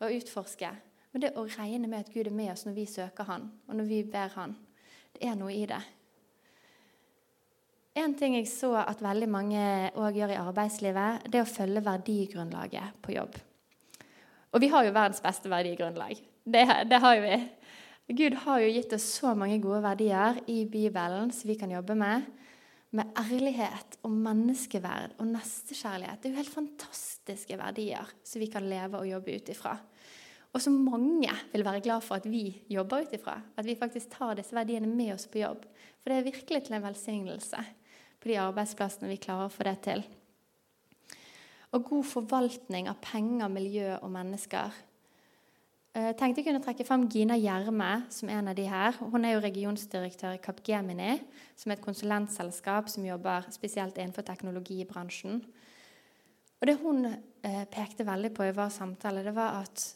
å 0.01 0.09
utforske. 0.15 0.71
Men 1.13 1.23
det 1.23 1.35
å 1.37 1.43
regne 1.45 1.89
med 1.89 2.07
at 2.07 2.09
Gud 2.13 2.25
er 2.25 2.33
med 2.33 2.49
oss 2.55 2.65
når 2.65 2.73
vi 2.73 2.87
søker 2.89 3.29
Han, 3.29 3.45
og 3.69 3.77
når 3.77 3.89
vi 3.91 3.99
ber 4.09 4.33
Han, 4.33 4.55
det 5.13 5.29
er 5.29 5.37
noe 5.37 5.53
i 5.53 5.67
det. 5.69 5.79
En 7.97 8.13
ting 8.17 8.35
jeg 8.37 8.49
så 8.49 8.75
at 8.81 9.01
veldig 9.01 9.29
mange 9.29 9.61
òg 9.97 10.17
gjør 10.17 10.33
i 10.33 10.41
arbeidslivet, 10.41 11.29
det 11.29 11.39
er 11.39 11.45
å 11.45 11.49
følge 11.49 11.85
verdigrunnlaget 11.85 12.97
på 13.01 13.13
jobb. 13.15 13.37
Og 14.53 14.61
vi 14.61 14.69
har 14.73 14.85
jo 14.85 14.93
verdens 14.93 15.21
beste 15.21 15.49
verdigrunnlag. 15.49 16.17
Det, 16.45 16.65
det 16.89 17.01
har 17.03 17.17
jo 17.17 17.23
vi. 17.25 17.39
Gud 18.17 18.37
har 18.41 18.61
jo 18.63 18.73
gitt 18.73 18.93
oss 18.97 19.05
så 19.19 19.33
mange 19.37 19.57
gode 19.61 19.81
verdier 19.85 20.41
i 20.49 20.63
Bibelen 20.69 21.33
som 21.35 21.49
vi 21.49 21.57
kan 21.59 21.73
jobbe 21.73 21.97
med 21.97 22.25
med 22.97 23.13
ærlighet 23.19 23.99
og 24.05 24.13
menneskeverd 24.13 25.17
og 25.21 25.29
nestekjærlighet. 25.29 26.21
Det 26.21 26.29
er 26.29 26.33
jo 26.33 26.41
helt 26.41 26.53
fantastiske 26.53 27.57
verdier 27.59 28.09
som 28.25 28.41
vi 28.41 28.49
kan 28.51 28.65
leve 28.67 29.01
og 29.01 29.09
jobbe 29.09 29.37
ut 29.37 29.51
ifra. 29.53 29.75
Og 30.55 30.63
som 30.63 30.77
mange 30.81 31.31
vil 31.51 31.65
være 31.67 31.83
glad 31.85 32.01
for 32.05 32.17
at 32.17 32.25
vi 32.29 32.63
jobber 32.71 33.05
ut 33.05 33.13
ifra. 33.13 33.35
At 33.57 33.67
vi 33.67 33.77
faktisk 33.77 34.09
tar 34.15 34.37
disse 34.39 34.55
verdiene 34.55 34.89
med 34.89 35.13
oss 35.13 35.27
på 35.29 35.43
jobb. 35.43 35.67
For 36.01 36.09
det 36.09 36.17
er 36.17 36.29
virkelig 36.31 36.63
til 36.65 36.77
en 36.77 36.87
velsignelse 36.87 37.65
på 38.17 38.31
de 38.31 38.39
arbeidsplassene 38.41 39.11
vi 39.11 39.19
klarer 39.21 39.51
å 39.51 39.53
få 39.53 39.67
det 39.67 39.77
til. 39.85 40.05
Og 41.75 41.83
god 41.85 42.07
forvaltning 42.07 42.87
av 42.89 42.97
penger, 43.03 43.51
miljø 43.51 43.97
og 43.99 44.09
mennesker 44.13 44.73
jeg 45.97 46.11
eh, 46.11 46.13
tenkte 46.13 46.43
jeg 46.43 46.51
kunne 46.51 46.61
trekke 46.61 46.85
frem 46.85 47.07
Gina 47.09 47.33
Gjerme 47.41 48.03
som 48.13 48.29
er 48.29 48.37
en 48.37 48.49
av 48.51 48.57
de 48.57 48.67
her. 48.69 48.97
Hun 49.01 49.23
er 49.25 49.31
jo 49.33 49.41
regionsdirektør 49.41 50.35
i 50.35 50.41
Capgemini, 50.43 51.15
som 51.57 51.71
er 51.71 51.79
et 51.79 51.85
konsulentselskap 51.85 52.91
som 52.91 53.05
jobber 53.07 53.47
spesielt 53.49 53.97
innenfor 53.97 54.27
teknologibransjen. 54.27 55.39
Og 56.57 56.69
Det 56.69 56.75
hun 56.83 57.07
eh, 57.07 57.63
pekte 57.73 58.05
veldig 58.05 58.29
på 58.37 58.45
i 58.45 58.53
vår 58.53 58.69
samtale, 58.75 59.23
det 59.25 59.33
var 59.33 59.63
at 59.63 59.87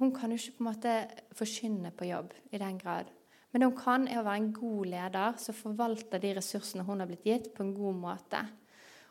hun 0.00 0.14
kan 0.16 0.32
jo 0.32 0.38
ikke 0.40 0.56
på 0.56 0.64
en 0.64 0.68
måte 0.70 0.94
forkynne 1.36 1.92
på 1.92 2.08
jobb 2.08 2.32
i 2.52 2.62
den 2.62 2.80
grad. 2.80 3.12
Men 3.52 3.60
det 3.60 3.68
hun 3.68 3.76
kan, 3.76 4.08
er 4.08 4.22
å 4.22 4.24
være 4.24 4.40
en 4.40 4.50
god 4.56 4.90
leder 4.94 5.36
som 5.44 5.58
forvalter 5.60 6.24
de 6.24 6.32
ressursene 6.38 6.86
hun 6.88 7.04
har 7.04 7.10
blitt 7.10 7.28
gitt, 7.28 7.52
på 7.52 7.66
en 7.66 7.74
god 7.76 8.00
måte. 8.00 8.40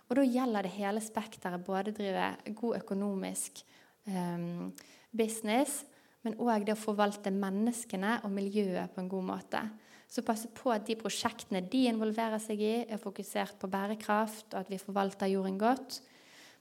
Og 0.09 0.17
Da 0.17 0.25
gjelder 0.25 0.65
det 0.65 0.73
hele 0.79 1.05
spekteret. 1.05 1.61
Både 1.61 1.93
drive 1.93 2.33
god 2.57 2.81
økonomisk 2.81 3.61
um, 4.09 4.73
business, 5.13 5.83
men 6.25 6.35
òg 6.41 6.65
det 6.67 6.75
å 6.75 6.79
forvalte 6.79 7.31
menneskene 7.31 8.19
og 8.27 8.33
miljøet 8.35 8.91
på 8.93 9.03
en 9.03 9.11
god 9.11 9.27
måte. 9.29 9.63
Så 10.09 10.23
passe 10.25 10.49
på 10.57 10.71
at 10.73 10.87
de 10.87 10.97
prosjektene 10.97 11.61
de 11.69 11.85
involverer 11.91 12.41
seg 12.41 12.61
i, 12.65 12.75
er 12.89 13.01
fokusert 13.01 13.59
på 13.61 13.69
bærekraft, 13.69 14.49
og 14.53 14.63
at 14.63 14.71
vi 14.71 14.81
forvalter 14.81 15.29
jorden 15.29 15.59
godt. 15.61 15.99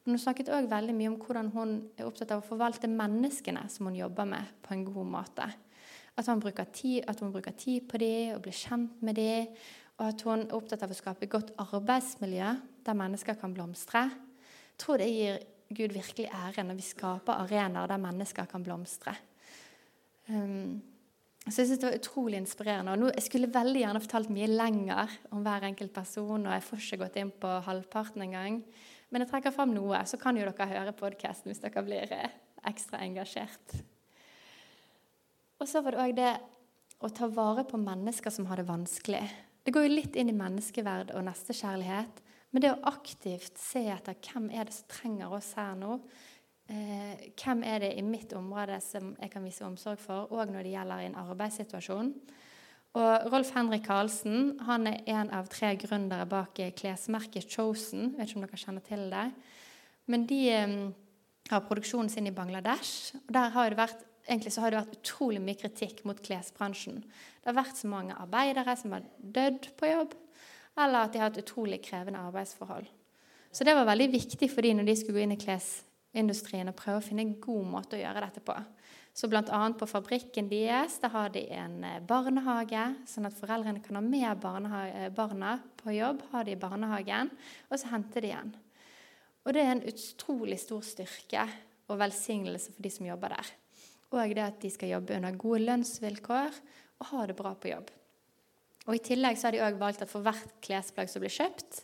Men 0.04 0.14
hun 0.14 0.22
snakket 0.22 0.50
òg 0.52 0.68
veldig 0.70 0.94
mye 0.96 1.10
om 1.10 1.16
hvordan 1.20 1.48
hun 1.54 1.72
er 1.96 2.06
opptatt 2.06 2.34
av 2.34 2.42
å 2.42 2.46
forvalte 2.46 2.90
menneskene 2.92 3.64
som 3.72 3.88
hun 3.88 3.96
jobber 3.98 4.28
med, 4.28 4.52
på 4.64 4.76
en 4.76 4.84
god 4.86 5.10
måte. 5.16 5.48
At 6.18 6.28
hun 6.28 6.42
bruker 6.42 6.68
tid, 6.74 7.04
at 7.08 7.20
hun 7.22 7.32
bruker 7.34 7.56
tid 7.56 7.86
på 7.88 8.00
dem 8.02 8.34
og 8.36 8.42
blir 8.44 8.56
kjent 8.56 9.02
med 9.04 9.18
dem. 9.18 9.50
Og 9.98 10.06
at 10.10 10.24
hun 10.26 10.44
er 10.44 10.54
opptatt 10.54 10.84
av 10.86 10.92
å 10.92 10.98
skape 10.98 11.26
et 11.26 11.32
godt 11.32 11.54
arbeidsmiljø 11.60 12.50
der 12.86 12.98
mennesker 12.98 13.38
kan 13.40 13.54
blomstre. 13.54 14.06
Jeg 14.08 14.82
tror 14.84 15.00
det 15.00 15.08
gir 15.10 15.40
Gud 15.68 15.92
virkelig 15.92 16.28
ære 16.32 16.64
når 16.64 16.78
vi 16.78 16.86
skaper 16.86 17.42
arenaer 17.44 17.90
der 17.90 18.00
mennesker 18.00 18.48
kan 18.48 18.64
blomstre. 18.64 19.16
Um, 20.28 20.80
så 21.48 21.62
jeg 21.62 21.70
synes 21.70 21.80
det 21.80 21.88
var 21.88 21.96
utrolig 21.96 22.38
inspirerende. 22.42 22.92
Og 22.92 23.00
nå, 23.00 23.10
jeg 23.14 23.24
skulle 23.24 23.50
veldig 23.52 23.82
gjerne 23.82 24.02
fortalt 24.04 24.32
mye 24.34 24.50
lenger 24.50 25.14
om 25.32 25.44
hver 25.46 25.64
enkelt 25.70 25.94
person, 25.94 26.44
og 26.44 26.52
jeg 26.52 26.66
får 26.66 26.82
ikke 26.84 27.00
gått 27.04 27.16
inn 27.22 27.32
på 27.32 27.52
halvparten 27.64 28.24
engang. 28.26 28.60
Men 29.08 29.24
jeg 29.24 29.30
trekker 29.30 29.54
fram 29.54 29.72
noe, 29.72 30.02
så 30.04 30.20
kan 30.20 30.36
jo 30.36 30.44
dere 30.44 30.68
høre 30.68 30.92
podkasten 30.96 31.48
hvis 31.48 31.62
dere 31.62 31.84
blir 31.86 32.12
eh, 32.12 32.36
ekstra 32.68 33.00
engasjert. 33.06 33.78
Og 35.58 35.66
så 35.70 35.80
var 35.82 35.96
det 35.96 36.04
òg 36.04 36.16
det 36.18 36.32
å 36.98 37.10
ta 37.14 37.28
vare 37.32 37.64
på 37.66 37.80
mennesker 37.80 38.34
som 38.34 38.48
har 38.50 38.60
det 38.60 38.68
vanskelig. 38.68 39.24
Det 39.64 39.72
går 39.72 39.86
jo 39.86 39.96
litt 39.96 40.18
inn 40.18 40.32
i 40.32 40.36
menneskeverd 40.36 41.14
og 41.16 41.24
nestekjærlighet. 41.26 42.24
Men 42.52 42.64
det 42.64 42.72
å 42.72 42.80
aktivt 42.88 43.58
se 43.60 43.82
etter 43.92 44.16
hvem 44.24 44.48
er 44.52 44.68
det 44.68 44.76
som 44.76 44.88
trenger 44.92 45.32
oss 45.36 45.50
her 45.58 45.74
nå, 45.76 45.98
eh, 46.68 47.28
hvem 47.38 47.62
er 47.66 47.82
det 47.84 47.92
i 47.98 48.04
mitt 48.04 48.32
område 48.36 48.78
som 48.84 49.14
jeg 49.18 49.32
kan 49.32 49.44
vise 49.44 49.66
omsorg 49.66 50.00
for, 50.02 50.28
òg 50.32 50.52
når 50.52 50.66
det 50.66 50.74
gjelder 50.74 51.04
en 51.06 51.18
arbeidssituasjon. 51.24 52.12
Og 52.98 53.28
Rolf 53.32 53.52
Henrik 53.54 53.84
Karlsen 53.86 54.54
han 54.66 54.88
er 54.88 55.02
en 55.12 55.30
av 55.36 55.50
tre 55.52 55.74
gründere 55.78 56.26
bak 56.28 56.60
klesmerket 56.76 57.50
Chosen. 57.52 58.14
Jeg 58.14 58.18
vet 58.18 58.30
ikke 58.30 58.40
om 58.40 58.46
dere 58.46 58.60
kjenner 58.62 58.86
til 58.86 59.06
det. 59.12 59.26
Men 60.08 60.26
de 60.28 60.42
eh, 60.52 60.76
har 61.52 61.66
produksjonen 61.68 62.12
sin 62.12 62.28
i 62.28 62.34
Bangladesh. 62.34 63.14
og 63.26 63.32
der 63.34 63.50
har 63.54 63.70
det 63.70 63.80
vært 63.80 64.04
egentlig 64.28 64.52
så 64.52 64.60
har 64.60 64.72
det 64.72 64.82
vært 64.82 64.96
utrolig 65.00 65.40
mye 65.40 65.58
kritikk 65.58 66.04
mot 66.08 66.20
klesbransjen. 66.20 67.00
Det 67.00 67.48
har 67.48 67.56
vært 67.56 67.78
så 67.80 67.88
mange 67.88 68.16
arbeidere 68.16 68.76
som 68.76 68.92
har 68.92 69.06
dødd 69.18 69.70
på 69.78 69.88
jobb, 69.88 70.14
eller 70.78 71.00
at 71.00 71.12
de 71.12 71.20
har 71.20 71.30
hatt 71.30 71.40
utrolig 71.40 71.80
krevende 71.84 72.20
arbeidsforhold. 72.28 72.88
Så 73.52 73.64
det 73.64 73.74
var 73.74 73.88
veldig 73.88 74.10
viktig 74.12 74.50
for 74.52 74.64
de 74.64 74.74
når 74.76 74.90
de 74.90 74.96
skulle 75.00 75.16
gå 75.16 75.24
inn 75.24 75.36
i 75.38 75.40
kles 75.40 75.78
industrien 76.16 76.70
og 76.70 76.76
prøve 76.78 77.00
å 77.00 77.04
finne 77.04 77.24
en 77.26 77.36
god 77.42 77.66
måte 77.74 77.98
å 77.98 78.00
gjøre 78.00 78.22
dette 78.24 78.42
på. 78.44 78.56
Så 79.18 79.26
bl.a. 79.26 79.42
på 79.74 79.88
fabrikken 79.90 80.46
deres 80.50 81.00
der 81.02 81.10
har 81.10 81.32
de 81.34 81.42
en 81.56 81.82
eh, 81.84 81.98
barnehage, 82.06 82.84
sånn 83.10 83.26
at 83.26 83.34
foreldrene 83.34 83.82
kan 83.82 83.98
ha 83.98 84.02
med 84.04 84.44
eh, 84.46 85.08
barna 85.10 85.56
på 85.80 85.96
jobb, 85.96 86.22
Har 86.30 86.46
de 86.46 86.54
barnehagen, 86.56 87.32
og 87.68 87.80
så 87.80 87.90
henter 87.90 88.22
de 88.22 88.30
igjen. 88.30 88.52
Og 89.42 89.54
det 89.54 89.64
er 89.64 89.72
en 89.74 89.86
utrolig 89.90 90.60
stor 90.62 90.84
styrke 90.86 91.48
og 91.88 91.98
velsignelse 91.98 92.74
for 92.76 92.84
de 92.84 92.92
som 92.94 93.08
jobber 93.08 93.34
der. 93.34 93.52
og 94.10 94.34
det 94.34 94.44
at 94.44 94.60
de 94.60 94.70
skal 94.70 94.88
jobbe 94.88 95.16
under 95.16 95.36
gode 95.36 95.64
lønnsvilkår 95.66 96.60
og 97.00 97.06
ha 97.10 97.26
det 97.26 97.36
bra 97.36 97.54
på 97.54 97.68
jobb. 97.68 97.90
Og 98.86 98.94
I 98.94 99.04
tillegg 99.04 99.36
så 99.36 99.48
har 99.48 99.52
de 99.52 99.60
også 99.60 99.82
valgt 99.82 100.02
at 100.02 100.10
for 100.10 100.24
hvert 100.24 100.54
klesplagg 100.64 101.10
som 101.10 101.20
blir 101.20 101.32
kjøpt, 101.32 101.82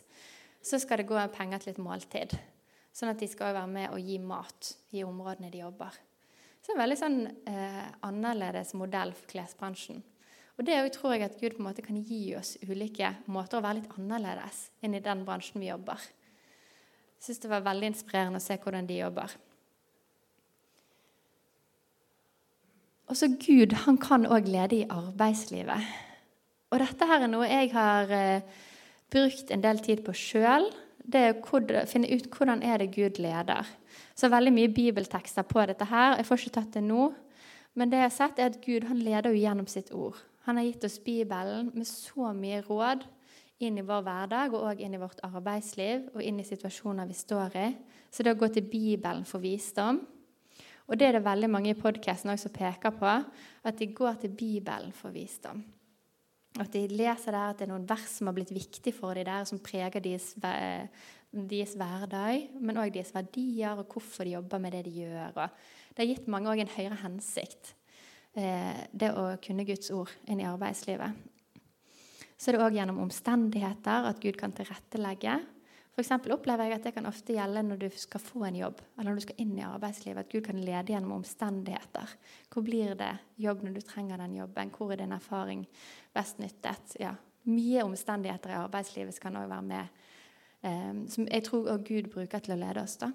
så 0.65 0.79
skal 0.81 1.01
det 1.01 1.09
gå 1.09 1.19
penger 1.35 1.61
til 1.61 1.75
et 1.75 1.83
måltid. 1.83 2.33
Sånn 2.95 3.11
at 3.11 3.19
de 3.19 3.27
skal 3.27 3.55
være 3.55 3.67
med 3.67 3.91
og 3.91 3.99
gi 3.99 4.17
mat 4.23 4.71
i 4.95 5.03
områdene 5.03 5.51
de 5.51 5.59
jobber. 5.65 5.95
Så 6.61 6.71
det 6.71 6.73
er 6.73 6.77
en 6.77 6.81
veldig 6.81 6.97
sånn 6.97 7.17
eh, 7.51 7.87
annerledes 8.07 8.71
modell 8.79 9.11
for 9.13 9.27
klesbransjen. 9.29 9.99
Og 10.55 10.63
det 10.63 10.77
tror 10.95 11.13
jeg 11.13 11.25
at 11.25 11.35
Gud 11.37 11.57
på 11.57 11.59
en 11.59 11.67
måte 11.67 11.83
kan 11.83 11.97
gi 11.99 12.29
oss 12.39 12.55
ulike 12.63 13.11
måter 13.27 13.59
å 13.59 13.65
være 13.65 13.81
litt 13.81 13.97
annerledes 13.99 14.69
enn 14.79 14.95
i 14.95 15.03
den 15.03 15.25
bransjen 15.27 15.59
vi 15.59 15.67
jobber. 15.67 15.99
Jeg 17.19 17.27
syns 17.27 17.43
det 17.43 17.51
var 17.51 17.65
veldig 17.67 17.91
inspirerende 17.91 18.39
å 18.39 18.45
se 18.45 18.55
hvordan 18.63 18.87
de 18.87 19.01
jobber. 19.01 19.35
Og 23.11 23.19
så 23.19 23.29
Gud 23.35 23.75
han 23.83 23.99
kan 24.01 24.25
òg 24.25 24.47
lede 24.49 24.79
i 24.79 24.87
arbeidslivet. 24.89 25.91
Og 26.73 26.81
dette 26.81 27.07
her 27.11 27.27
er 27.27 27.31
noe 27.31 27.51
jeg 27.51 27.69
har 27.75 28.09
eh, 28.15 28.63
brukt 29.13 29.51
en 29.53 29.61
del 29.61 29.83
tid 29.83 30.01
på 30.07 30.15
sjøl. 30.17 30.65
Det 31.05 31.21
er 31.21 31.35
å 31.37 31.85
finne 31.85 32.09
ut 32.09 32.29
hvordan 32.33 32.63
er 32.65 32.81
det 32.81 32.93
Gud 32.95 33.19
leder. 33.21 33.67
Så 34.17 34.29
veldig 34.33 34.53
mye 34.55 34.71
bibeltekster 34.73 35.45
på 35.45 35.61
dette 35.69 35.85
her. 35.85 36.17
Jeg 36.17 36.25
får 36.25 36.41
ikke 36.41 36.55
tatt 36.57 36.73
det 36.73 36.83
nå. 36.85 37.11
Men 37.75 37.91
det 37.91 37.99
jeg 37.99 38.07
har 38.07 38.15
sett, 38.15 38.39
er 38.39 38.49
at 38.49 38.61
Gud 38.63 38.87
han 38.89 39.03
leder 39.03 39.33
jo 39.33 39.41
gjennom 39.43 39.67
sitt 39.67 39.91
ord. 39.93 40.17
Han 40.47 40.57
har 40.57 40.65
gitt 40.65 40.85
oss 40.87 40.97
Bibelen 41.03 41.71
med 41.73 41.87
så 41.89 42.31
mye 42.33 42.61
råd 42.65 43.03
inn 43.65 43.79
i 43.79 43.85
vår 43.85 44.01
hverdag 44.05 44.55
og 44.57 44.81
inn 44.83 44.95
i 44.95 44.99
vårt 44.99 45.21
arbeidsliv 45.25 46.09
og 46.13 46.23
inn 46.23 46.39
i 46.41 46.47
situasjoner 46.47 47.07
vi 47.09 47.17
står 47.17 47.55
i. 47.59 47.69
Så 48.11 48.23
det 48.23 48.35
å 48.35 48.39
gå 48.39 48.49
til 48.53 48.67
Bibelen 48.69 49.25
for 49.27 49.43
visdom 49.43 50.03
Og 50.85 50.99
det 50.99 51.07
er 51.07 51.15
det 51.17 51.25
veldig 51.25 51.47
mange 51.49 51.71
i 51.71 51.77
podkasten 51.77 52.37
som 52.37 52.51
peker 52.53 52.93
på, 52.93 53.09
at 53.65 53.79
de 53.79 53.87
går 53.89 54.19
til 54.21 54.29
Bibelen 54.37 54.91
for 54.93 55.09
visdom. 55.09 55.63
At 56.61 56.71
de 56.71 56.85
leser 56.87 57.35
der 57.35 57.51
at 57.51 57.59
det 57.59 57.65
er 57.65 57.73
noen 57.73 57.87
vers 57.89 58.17
som 58.17 58.29
har 58.29 58.35
blitt 58.37 58.53
viktig 58.55 58.93
for 58.95 59.17
dem 59.17 59.27
der, 59.27 59.47
som 59.47 59.59
preger 59.63 60.03
deres, 60.03 60.31
deres 60.39 61.73
hverdag, 61.75 62.49
men 62.63 62.79
òg 62.79 62.93
deres 62.95 63.11
verdier 63.15 63.75
og 63.75 63.91
hvorfor 63.91 64.23
de 64.23 64.37
jobber 64.37 64.61
med 64.63 64.77
det 64.77 64.85
de 64.87 64.93
gjør. 65.01 65.35
Og 65.35 65.95
det 65.95 66.03
har 66.03 66.11
gitt 66.13 66.29
mange 66.31 66.53
òg 66.53 66.63
en 66.63 66.75
høyere 66.77 67.01
hensikt, 67.03 67.73
eh, 68.39 68.85
det 68.95 69.11
å 69.11 69.33
kunne 69.43 69.67
Guds 69.67 69.91
ord 69.91 70.13
inn 70.31 70.39
i 70.39 70.47
arbeidslivet. 70.47 71.19
Så 72.35 72.51
er 72.51 72.57
det 72.57 72.63
òg 72.63 72.79
gjennom 72.79 73.03
omstendigheter 73.03 74.07
at 74.07 74.23
Gud 74.23 74.39
kan 74.39 74.55
tilrettelegge 74.55 75.39
F.eks. 75.95 76.11
opplever 76.27 76.67
jeg 76.67 76.75
at 76.75 76.87
det 76.89 76.91
kan 76.91 77.05
ofte 77.07 77.37
gjelde 77.37 77.61
når 77.63 77.77
du 77.85 77.85
skal 77.95 78.19
få 78.19 78.41
en 78.49 78.57
jobb, 78.59 78.81
eller 78.97 79.13
når 79.13 79.19
du 79.19 79.23
skal 79.23 79.37
inn 79.39 79.53
i 79.55 79.63
arbeidslivet, 79.63 80.25
at 80.25 80.33
Gud 80.33 80.43
kan 80.43 80.57
lede 80.59 80.91
gjennom 80.91 81.13
omstendigheter. 81.15 82.15
Hvor 82.51 82.65
blir 82.67 82.97
det 82.99 83.13
jobb 83.39 83.63
når 83.63 83.77
du 83.77 83.85
trenger 83.87 84.19
den 84.19 84.35
jobben? 84.35 84.73
Hvor 84.75 84.91
er 84.91 84.99
din 84.99 85.15
erfaring 85.15 85.63
best 86.15 86.39
nyttet? 86.41 86.95
Ja, 87.01 87.13
mye 87.51 87.83
omstendigheter 87.85 88.53
i 88.53 88.57
arbeidslivet 88.63 89.19
kan 89.21 89.37
òg 89.37 89.49
være 89.51 89.67
med, 89.69 90.01
eh, 90.63 91.05
som 91.11 91.27
jeg 91.27 91.45
tror 91.45 91.67
også 91.67 91.87
Gud 91.87 92.09
bruker 92.13 92.39
til 92.39 92.55
å 92.55 92.61
lede 92.63 92.83
oss. 92.83 92.97
da. 92.97 93.11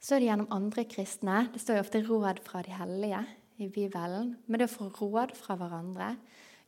Så 0.00 0.14
er 0.14 0.20
det 0.20 0.30
gjennom 0.30 0.52
andre 0.54 0.84
kristne. 0.84 1.50
Det 1.52 1.60
står 1.60 1.76
jo 1.76 1.80
ofte 1.80 2.02
'råd 2.02 2.38
fra 2.44 2.62
de 2.62 2.70
hellige' 2.70 3.26
i 3.58 3.68
Bibelen. 3.68 4.36
Men 4.46 4.60
det 4.60 4.70
å 4.70 4.76
få 4.78 4.88
råd 4.88 5.34
fra 5.36 5.56
hverandre 5.56 6.16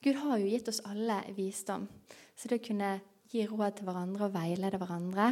Gud 0.03 0.19
har 0.19 0.39
jo 0.39 0.51
gitt 0.51 0.69
oss 0.69 0.83
alle 0.85 1.21
visdom. 1.37 1.87
Så 2.35 2.49
det 2.49 2.59
å 2.59 2.67
kunne 2.67 3.01
gi 3.31 3.45
råd 3.47 3.77
til 3.77 3.87
hverandre 3.87 4.27
og 4.27 4.35
veilede 4.35 4.81
hverandre. 4.81 5.29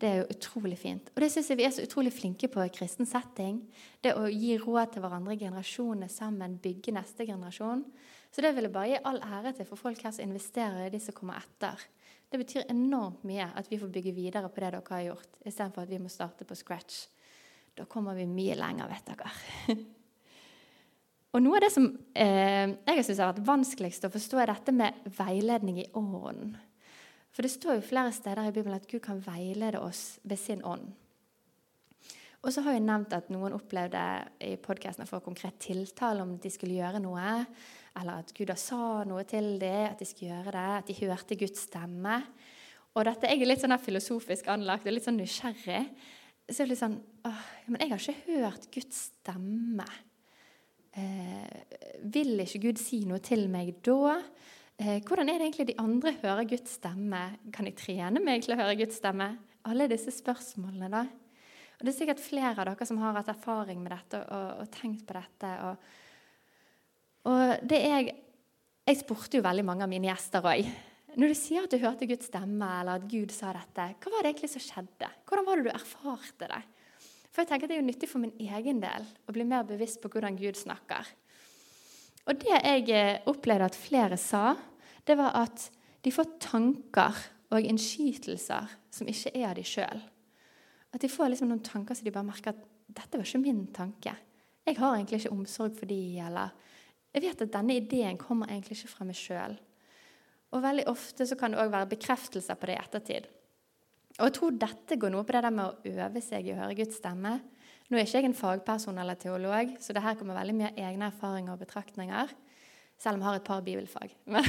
Det 0.00 0.08
er 0.08 0.16
jo 0.16 0.30
utrolig 0.32 0.78
fint. 0.80 1.10
Og 1.14 1.20
det 1.20 1.28
syns 1.32 1.50
jeg 1.50 1.58
vi 1.60 1.66
er 1.68 1.70
så 1.70 1.84
utrolig 1.84 2.12
flinke 2.12 2.48
på 2.52 2.64
i 2.64 2.72
kristen 2.72 3.08
setting. 3.08 3.62
Det 4.04 4.14
å 4.16 4.26
gi 4.28 4.56
råd 4.60 4.94
til 4.94 5.04
hverandre, 5.04 5.36
generasjonene 5.40 6.08
sammen, 6.12 6.58
bygge 6.64 6.92
neste 6.96 7.28
generasjon. 7.28 7.84
Så 8.36 8.42
det 8.44 8.50
vil 8.52 8.66
jeg 8.66 8.72
bare 8.74 8.88
gi 8.90 8.96
all 9.08 9.16
ære 9.24 9.54
til 9.56 9.64
for 9.64 9.80
folk 9.80 10.02
her 10.04 10.12
som 10.12 10.26
investerer 10.26 10.82
i 10.84 10.90
de 10.92 10.98
som 11.00 11.14
kommer 11.16 11.38
etter. 11.40 11.80
Det 12.28 12.36
betyr 12.36 12.66
enormt 12.68 13.22
mye 13.24 13.46
at 13.56 13.70
vi 13.70 13.78
får 13.80 13.88
bygge 13.94 14.12
videre 14.12 14.50
på 14.52 14.60
det 14.60 14.74
dere 14.74 14.90
har 14.90 15.04
gjort, 15.06 15.38
istedenfor 15.40 15.86
at 15.86 15.92
vi 15.94 16.00
må 16.02 16.10
starte 16.12 16.44
på 16.44 16.58
scratch. 16.58 17.06
Da 17.72 17.86
kommer 17.88 18.12
vi 18.18 18.26
mye 18.28 18.58
lenger, 18.60 18.90
vet 18.92 19.08
dere. 19.08 19.30
Og 21.32 21.40
Noe 21.46 21.56
av 21.56 21.64
det 21.64 21.72
som 21.72 21.88
eh, 22.12 22.74
jeg 22.76 23.06
synes 23.06 23.22
har 23.24 23.32
vært 23.32 23.46
vanskeligst 23.48 24.04
å 24.04 24.12
forstå, 24.12 24.42
er 24.42 24.52
dette 24.52 24.76
med 24.76 25.00
veiledning 25.16 25.80
i 25.80 25.88
ånden. 25.96 26.52
For 27.32 27.44
det 27.44 27.54
står 27.56 27.78
jo 27.78 27.88
flere 27.88 28.12
steder 28.12 28.50
i 28.50 28.52
Bibelen 28.52 28.76
at 28.76 28.88
Gud 28.88 29.00
kan 29.04 29.24
veilede 29.24 29.80
oss 29.80 30.18
ved 30.28 30.40
sin 30.40 30.60
ånd. 30.60 30.92
Og 32.44 32.52
så 32.52 32.60
har 32.62 32.76
jeg 32.76 32.84
nevnt 32.84 33.16
at 33.16 33.32
noen 33.32 33.56
opplevde 33.56 34.04
i 34.44 34.52
podkasten 34.60 35.06
å 35.06 35.08
få 35.08 35.24
konkret 35.24 35.56
tiltale 35.64 36.20
om 36.24 36.36
de 36.40 36.52
skulle 36.52 36.76
gjøre 36.76 37.00
noe, 37.00 37.40
eller 37.96 38.22
at 38.22 38.32
Gud 38.36 38.52
sa 38.60 39.04
noe 39.08 39.24
til 39.28 39.56
dem, 39.62 39.90
at 39.90 40.00
de 40.00 40.08
skulle 40.08 40.34
gjøre 40.34 40.52
det, 40.54 40.66
at 40.80 40.90
de 40.90 40.98
hørte 41.00 41.38
Guds 41.40 41.64
stemme. 41.68 42.20
Og 42.96 43.04
dette, 43.04 43.28
Jeg 43.28 43.42
er 43.42 43.50
litt 43.50 43.60
sånn 43.60 43.76
filosofisk 43.80 44.48
anlagt 44.48 44.86
og 44.86 44.94
litt 44.96 45.04
sånn 45.04 45.20
nysgjerrig. 45.20 45.82
Så 46.46 46.62
det 46.62 46.70
litt 46.70 46.80
sånn 46.80 47.00
åh, 47.26 47.46
Men 47.66 47.82
jeg 47.82 47.90
har 47.90 48.02
ikke 48.02 48.36
hørt 48.40 48.68
Guds 48.72 49.00
stemme. 49.10 49.86
Eh, 50.96 51.48
vil 52.08 52.40
ikke 52.40 52.62
Gud 52.68 52.80
si 52.80 53.02
noe 53.04 53.20
til 53.20 53.48
meg 53.52 53.74
da? 53.84 54.20
Eh, 54.78 55.00
hvordan 55.04 55.28
er 55.28 55.40
det 55.40 55.48
egentlig 55.48 55.68
de 55.72 55.80
andre 55.80 56.14
hører 56.22 56.48
Guds 56.48 56.78
stemme? 56.78 57.20
Kan 57.52 57.68
jeg 57.68 57.76
trene 57.80 58.22
meg 58.22 58.44
til 58.44 58.54
å 58.54 58.60
høre 58.60 58.78
Guds 58.78 59.00
stemme? 59.00 59.34
Alle 59.66 59.88
disse 59.90 60.14
spørsmålene, 60.14 60.90
da. 60.92 61.04
Og 61.76 61.84
Det 61.84 61.92
er 61.92 61.98
sikkert 61.98 62.22
flere 62.24 62.54
av 62.56 62.64
dere 62.70 62.86
som 62.88 63.00
har 63.02 63.16
hatt 63.18 63.28
erfaring 63.28 63.82
med 63.82 63.92
dette 63.92 64.22
og, 64.24 64.62
og 64.62 64.70
tenkt 64.72 65.04
på 65.08 65.16
dette. 65.18 65.50
Og, 65.66 65.88
og 67.26 67.66
det 67.66 67.80
jeg, 67.82 68.14
jeg 68.86 69.00
spurte 69.00 69.40
jo 69.40 69.46
veldig 69.46 69.64
mange 69.66 69.86
av 69.86 69.90
mine 69.90 70.08
gjester 70.10 70.46
òg. 70.46 70.68
Når 71.16 71.32
du 71.32 71.36
sier 71.38 71.64
at 71.64 71.72
du 71.72 71.80
hørte 71.80 72.06
Guds 72.08 72.28
stemme, 72.28 72.66
eller 72.80 73.00
at 73.00 73.06
Gud 73.08 73.32
sa 73.32 73.54
dette, 73.56 73.86
hva 74.02 74.12
var 74.12 74.24
det 74.24 74.34
egentlig 74.34 74.50
som 74.52 74.62
skjedde? 74.62 75.08
Hvordan 75.26 75.46
var 75.46 75.58
det 75.58 75.64
du 75.66 75.70
erfarte 75.72 76.48
det? 76.50 76.62
For 77.32 77.42
jeg 77.42 77.50
tenker 77.50 77.66
at 77.66 77.72
Det 77.72 77.76
er 77.76 77.82
jo 77.82 77.90
nyttig 77.90 78.08
for 78.10 78.22
min 78.22 78.36
egen 78.40 78.82
del 78.82 79.06
å 79.28 79.34
bli 79.34 79.46
mer 79.48 79.64
bevisst 79.68 80.02
på 80.02 80.10
hvordan 80.12 80.36
Gud 80.38 80.56
snakker. 80.60 81.08
Og 82.26 82.38
det 82.42 82.52
jeg 82.52 82.90
eh, 82.92 83.22
opplevde 83.30 83.68
at 83.70 83.78
flere 83.78 84.18
sa, 84.20 84.56
det 85.06 85.16
var 85.18 85.36
at 85.40 85.68
de 86.04 86.12
får 86.12 86.36
tanker 86.42 87.18
og 87.54 87.68
innskytelser 87.70 88.72
som 88.92 89.10
ikke 89.10 89.32
er 89.34 89.50
av 89.50 89.56
de 89.58 89.64
sjøl. 89.66 90.00
At 90.94 91.02
de 91.04 91.10
får 91.12 91.32
liksom 91.32 91.50
noen 91.50 91.64
tanker 91.64 91.96
som 91.96 92.06
de 92.06 92.14
bare 92.14 92.28
merker 92.28 92.54
at 92.54 92.64
dette 92.96 93.18
var 93.18 93.26
ikke 93.26 93.42
min 93.44 93.66
tanke. 93.74 94.14
Jeg 94.66 94.78
har 94.80 94.96
egentlig 94.96 95.22
ikke 95.22 95.36
omsorg 95.36 95.76
for 95.78 95.88
de, 95.88 96.00
eller 96.24 96.52
jeg 97.16 97.24
vet 97.24 97.46
at 97.46 97.54
denne 97.54 97.78
ideen 97.78 98.18
kommer 98.20 98.50
egentlig 98.52 98.76
ikke 98.76 98.92
fra 98.92 99.06
meg 99.08 99.16
sjøl. 99.16 99.56
Og 100.52 100.62
veldig 100.62 100.86
ofte 100.92 101.26
så 101.26 101.36
kan 101.38 101.52
det 101.52 101.60
òg 101.62 101.72
være 101.72 101.88
bekreftelser 101.94 102.58
på 102.60 102.68
det 102.68 102.76
i 102.76 102.82
ettertid. 102.82 103.28
Og 104.16 104.28
jeg 104.28 104.34
tror 104.36 104.58
dette 104.60 104.98
går 105.00 105.12
noe 105.12 105.24
på 105.28 105.34
det 105.34 105.42
der 105.44 105.54
med 105.54 105.68
å 105.68 105.94
øve 106.04 106.22
seg 106.24 106.46
i 106.46 106.52
å 106.54 106.58
høre 106.60 106.76
Guds 106.76 107.00
stemme. 107.00 107.38
Nå 107.86 107.96
er 107.96 108.06
ikke 108.06 108.20
jeg 108.20 108.28
en 108.30 108.36
fagperson 108.36 108.98
eller 108.98 109.18
teolog, 109.20 109.72
så 109.80 109.94
det 109.94 110.02
her 110.04 110.16
kommer 110.18 110.38
veldig 110.38 110.56
mye 110.58 110.72
egne 110.74 111.10
erfaringer 111.10 111.54
og 111.54 111.62
betraktninger. 111.62 112.32
Selv 113.00 113.18
om 113.18 113.24
jeg 113.24 113.28
har 113.28 113.40
et 113.40 113.48
par 113.48 113.64
bibelfag. 113.64 114.14
Men 114.32 114.46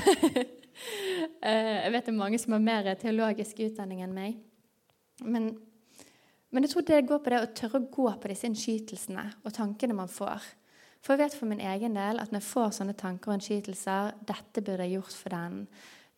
jeg 1.41 1.91
vet 1.93 2.05
det 2.05 2.13
er 2.13 2.19
mange 2.19 2.39
som 2.39 2.55
har 2.55 2.63
mer 2.63 2.93
teologisk 2.99 3.59
utdanning 3.65 4.03
enn 4.05 4.15
meg. 4.15 4.37
Men, 5.25 5.49
men, 6.53 6.63
jeg 6.63 6.71
tror 6.71 6.85
det 6.85 7.01
går 7.09 7.21
på 7.23 7.33
det 7.33 7.41
å 7.41 7.51
tørre 7.57 7.81
å 7.81 7.87
gå 7.91 8.07
på 8.13 8.29
disse 8.29 8.45
innskytelsene 8.47 9.23
og 9.41 9.55
tankene 9.55 9.97
man 9.97 10.11
får. 10.11 10.45
For 11.01 11.13
jeg 11.13 11.23
vet 11.23 11.37
for 11.37 11.49
min 11.49 11.63
egen 11.63 11.95
del 11.95 12.19
at 12.19 12.31
når 12.31 12.41
jeg 12.41 12.49
får 12.49 12.75
sånne 12.77 12.97
tanker 12.97 13.31
og 13.31 13.37
innskytelser 13.37 14.17
'Dette 14.25 14.61
burde 14.61 14.83
jeg 14.83 14.97
gjort 14.97 15.17
for 15.21 15.29
den.' 15.29 15.67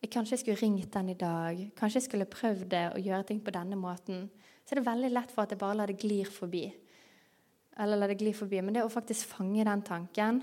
Kanskje 0.00 0.32
jeg 0.32 0.40
skulle 0.40 0.62
ringt 0.62 0.94
den 0.94 1.08
i 1.08 1.14
dag. 1.14 1.58
Kanskje 1.76 1.96
jeg 2.00 2.08
skulle 2.08 2.24
prøvd 2.24 2.70
det 2.72 2.86
å 2.94 3.00
gjøre 3.00 3.26
ting 3.28 3.40
på 3.44 3.52
denne 3.52 3.76
måten. 3.76 4.30
Så 4.64 4.72
er 4.72 4.80
det 4.80 4.86
veldig 4.86 5.10
lett 5.12 5.30
for 5.30 5.42
at 5.42 5.50
jeg 5.50 5.58
bare 5.58 5.76
lar 5.76 5.86
det 5.86 6.00
glir 6.00 6.24
forbi 6.24 6.72
eller 7.80 8.00
lar 8.00 8.12
det 8.12 8.20
glir 8.20 8.36
forbi, 8.36 8.60
men 8.62 8.76
det 8.76 8.84
å 8.84 8.92
faktisk 8.92 9.32
fange 9.36 9.64
den 9.64 9.84
tanken. 9.86 10.42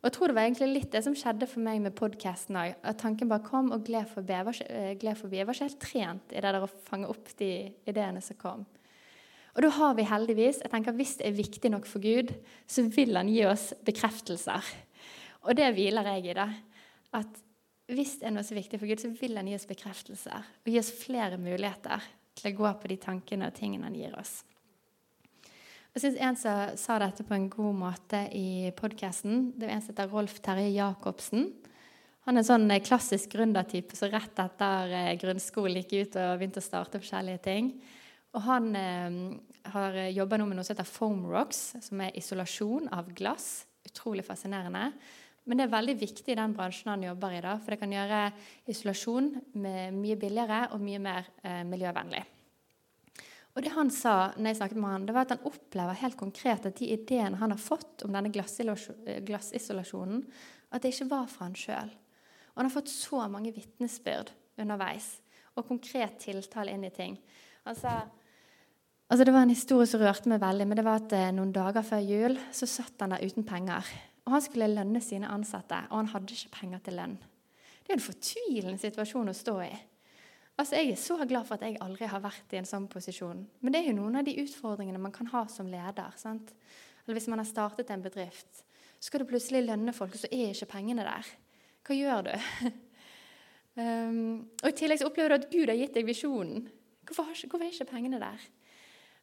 Og 0.00 0.08
Jeg 0.08 0.14
tror 0.16 0.28
det 0.28 0.36
var 0.36 0.46
egentlig 0.46 0.68
litt 0.70 0.92
det 0.92 1.02
som 1.02 1.14
skjedde 1.18 1.48
for 1.50 1.64
meg 1.64 1.80
med 1.82 1.94
podkasten 1.98 2.58
òg. 2.60 2.74
At 2.86 3.00
tanken 3.00 3.30
bare 3.30 3.46
kom 3.46 3.72
og 3.74 3.88
eh, 3.88 4.92
gled 4.98 5.16
forbi. 5.18 5.38
Jeg 5.38 5.46
var 5.46 5.56
ikke 5.56 5.66
helt 5.66 5.80
trent 5.82 6.32
i 6.32 6.42
det 6.42 6.52
der 6.54 6.62
å 6.62 6.70
fange 6.88 7.08
opp 7.10 7.32
de 7.38 7.50
ideene 7.88 8.22
som 8.22 8.38
kom. 8.38 8.66
Og 9.56 9.64
da 9.64 9.70
har 9.72 9.94
vi 9.96 10.04
heldigvis 10.04 10.60
jeg 10.60 10.72
tenker 10.72 10.96
Hvis 10.96 11.16
det 11.20 11.30
er 11.30 11.38
viktig 11.38 11.70
nok 11.72 11.88
for 11.88 12.04
Gud, 12.04 12.32
så 12.68 12.84
vil 12.92 13.16
han 13.16 13.30
gi 13.32 13.42
oss 13.48 13.70
bekreftelser. 13.86 14.72
Og 15.48 15.56
det 15.56 15.70
hviler 15.76 16.12
jeg 16.12 16.26
i. 16.30 16.34
da. 16.36 16.48
At 17.16 17.42
hvis 17.86 18.18
det 18.20 18.28
er 18.28 18.34
noe 18.34 18.44
så 18.44 18.56
viktig 18.56 18.80
for 18.82 18.90
Gud, 18.90 19.00
så 19.00 19.12
vil 19.14 19.36
han 19.38 19.48
gi 19.48 19.54
oss 19.56 19.68
bekreftelser. 19.70 20.50
Og 20.66 20.72
gi 20.72 20.80
oss 20.80 20.92
flere 20.92 21.38
muligheter 21.38 22.04
til 22.36 22.50
å 22.50 22.58
gå 22.58 22.72
på 22.82 22.90
de 22.90 22.98
tankene 23.00 23.48
og 23.48 23.56
tingene 23.56 23.88
han 23.88 23.96
gir 23.96 24.16
oss. 24.18 24.40
Jeg 25.96 26.02
syns 26.02 26.18
en 26.20 26.36
som 26.36 26.74
sa 26.76 26.98
dette 27.00 27.24
på 27.24 27.32
en 27.32 27.46
god 27.48 27.78
måte 27.78 28.18
i 28.36 28.68
podkasten. 28.76 29.54
Det 29.56 29.64
er 29.64 29.78
en 29.78 29.84
som 29.84 29.94
heter 29.94 30.10
Rolf 30.12 30.42
Terje 30.44 30.74
Jacobsen. 30.74 31.46
Han 32.26 32.36
er 32.36 32.42
en 32.42 32.48
sånn 32.50 32.74
klassisk 32.84 33.32
gründertype 33.32 33.96
som 33.96 34.10
rett 34.12 34.42
etter 34.42 34.92
eh, 34.92 35.14
grunnskolen 35.16 35.78
gikk 35.80 35.94
ut 35.94 36.18
og 36.20 36.40
begynte 36.40 36.60
å 36.60 36.66
starte 36.66 37.00
forskjellige 37.00 37.40
ting. 37.46 37.70
Og 38.36 38.44
han 38.44 38.72
eh, 38.76 39.20
har 39.72 40.00
jobba 40.12 40.38
nå 40.38 40.48
med 40.48 40.58
noe 40.58 40.66
som 40.66 40.76
heter 40.76 40.88
foam 40.88 41.24
rocks, 41.30 41.70
som 41.80 42.02
er 42.04 42.16
isolasjon 42.18 42.90
av 42.92 43.08
glass. 43.16 43.64
Utrolig 43.86 44.26
fascinerende. 44.26 44.90
Men 45.46 45.60
det 45.60 45.66
er 45.66 45.76
veldig 45.76 45.94
viktig 46.00 46.32
i 46.34 46.38
den 46.38 46.54
bransjen 46.56 46.90
han 46.90 47.04
jobber 47.06 47.36
i, 47.36 47.42
da, 47.44 47.54
for 47.62 47.72
det 47.72 47.78
kan 47.78 47.92
gjøre 47.94 48.22
isolasjon 48.72 49.28
mye 49.54 50.16
billigere 50.18 50.64
og 50.74 50.82
mye 50.82 51.02
mer 51.02 51.28
eh, 51.46 51.62
miljøvennlig. 51.66 52.24
Og 53.56 53.62
det 53.64 53.72
han 53.72 53.88
sa 53.94 54.34
når 54.36 54.50
jeg 54.50 54.58
snakket 54.58 54.80
med 54.82 54.92
han, 54.92 55.06
det 55.08 55.14
var 55.16 55.24
at 55.24 55.36
han 55.36 55.46
opplever 55.48 56.00
helt 56.02 56.18
konkret 56.20 56.66
at 56.68 56.76
de 56.76 56.90
ideene 56.92 57.38
han 57.40 57.54
har 57.54 57.62
fått 57.62 58.04
om 58.04 58.12
denne 58.12 58.32
glassisolasjonen, 58.34 60.26
at 60.74 60.82
det 60.82 60.92
ikke 60.92 61.08
var 61.14 61.30
fra 61.30 61.46
han 61.46 61.56
sjøl. 61.56 61.94
Og 62.52 62.60
han 62.60 62.68
har 62.68 62.74
fått 62.74 62.92
så 62.92 63.22
mange 63.32 63.54
vitnesbyrd 63.56 64.34
underveis 64.60 65.14
og 65.56 65.70
konkret 65.70 66.18
tiltale 66.20 66.74
inn 66.74 66.84
i 66.84 66.92
ting. 66.92 67.16
Han 67.64 67.78
sa 67.78 67.94
Altså 69.06 69.24
Det 69.24 69.32
var 69.32 69.42
en 69.46 69.54
historie 69.54 69.86
som 69.86 70.02
rørte 70.02 70.28
meg 70.28 70.40
veldig. 70.42 70.66
men 70.66 70.76
det 70.76 70.84
var 70.84 71.02
at 71.02 71.12
eh, 71.12 71.32
Noen 71.32 71.52
dager 71.54 71.82
før 71.86 72.02
jul 72.02 72.38
så 72.52 72.66
satt 72.66 73.00
han 73.00 73.14
der 73.14 73.22
uten 73.22 73.44
penger. 73.46 73.86
Og 74.26 74.32
Han 74.32 74.42
skulle 74.42 74.66
lønne 74.66 75.00
sine 75.00 75.28
ansatte, 75.30 75.78
og 75.90 75.96
han 75.96 76.08
hadde 76.10 76.34
ikke 76.34 76.56
penger 76.60 76.78
til 76.82 76.96
lønn. 76.98 77.18
Det 77.86 77.92
er 77.92 78.00
en 78.00 78.02
fortvilende 78.02 78.80
situasjon 78.82 79.30
å 79.30 79.34
stå 79.36 79.60
i. 79.62 79.70
Altså, 80.58 80.74
Jeg 80.74 80.90
er 80.90 80.96
så 80.96 81.16
glad 81.28 81.46
for 81.46 81.54
at 81.54 81.62
jeg 81.62 81.78
aldri 81.80 82.08
har 82.10 82.20
vært 82.20 82.52
i 82.52 82.58
en 82.58 82.66
sånn 82.66 82.88
posisjon. 82.88 83.46
Men 83.60 83.72
det 83.72 83.80
er 83.80 83.92
jo 83.92 84.00
noen 84.00 84.16
av 84.16 84.24
de 84.24 84.34
utfordringene 84.42 84.98
man 84.98 85.12
kan 85.12 85.26
ha 85.30 85.46
som 85.46 85.70
leder. 85.70 86.10
sant? 86.16 86.52
Eller 87.06 87.14
Hvis 87.14 87.28
man 87.28 87.38
har 87.38 87.46
startet 87.46 87.90
en 87.90 88.02
bedrift, 88.02 88.64
så 88.98 89.06
skal 89.06 89.20
du 89.20 89.26
plutselig 89.30 89.62
lønne 89.66 89.92
folk, 89.92 90.14
og 90.14 90.18
så 90.18 90.32
er 90.32 90.50
ikke 90.50 90.72
pengene 90.72 91.06
der. 91.06 91.26
Hva 91.86 91.94
gjør 91.94 92.26
du? 92.26 92.34
um, 93.76 94.48
og 94.64 94.68
I 94.68 94.74
tillegg 94.74 94.98
så 94.98 95.06
opplever 95.06 95.28
du 95.28 95.34
at 95.38 95.50
Gud 95.52 95.68
har 95.68 95.78
gitt 95.78 95.94
deg 95.94 96.06
visjonen. 96.08 96.66
Hvorfor, 97.06 97.30
hvorfor 97.46 97.62
er 97.62 97.70
ikke 97.70 97.92
pengene 97.92 98.18
der? 98.18 98.48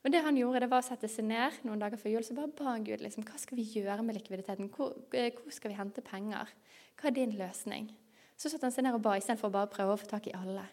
Men 0.04 0.12
det 0.12 0.22
han 0.26 0.38
gjorde, 0.38 0.60
det 0.66 0.72
var 0.72 0.84
å 0.84 0.86
sette 0.86 1.08
seg 1.08 1.26
ned 1.30 1.62
noen 1.64 1.80
dager 1.80 2.00
før 2.00 2.18
jul 2.18 2.26
så 2.28 2.36
bare 2.36 2.52
ba 2.52 2.74
han 2.74 2.84
Gud 2.84 3.02
liksom, 3.04 3.24
hva 3.24 3.40
skal 3.40 3.60
vi 3.60 3.68
gjøre 3.80 4.04
med 4.04 4.18
likviditeten. 4.18 4.68
Hvor, 4.74 4.98
eh, 5.16 5.32
hvor 5.38 5.56
skal 5.56 5.72
vi 5.72 5.78
hente 5.80 6.04
penger? 6.04 6.52
Hva 7.00 7.08
er 7.08 7.16
din 7.16 7.36
løsning? 7.40 7.88
Så 8.36 8.52
satte 8.52 8.68
han 8.68 8.76
seg 8.76 8.84
ned 8.84 8.98
og 8.98 9.04
ba 9.06 9.16
istedenfor 9.16 9.54
bare 9.54 9.70
å 9.70 9.72
prøve 9.72 9.96
å 9.96 10.02
få 10.02 10.10
tak 10.12 10.28
i 10.28 10.36
alle. 10.36 10.66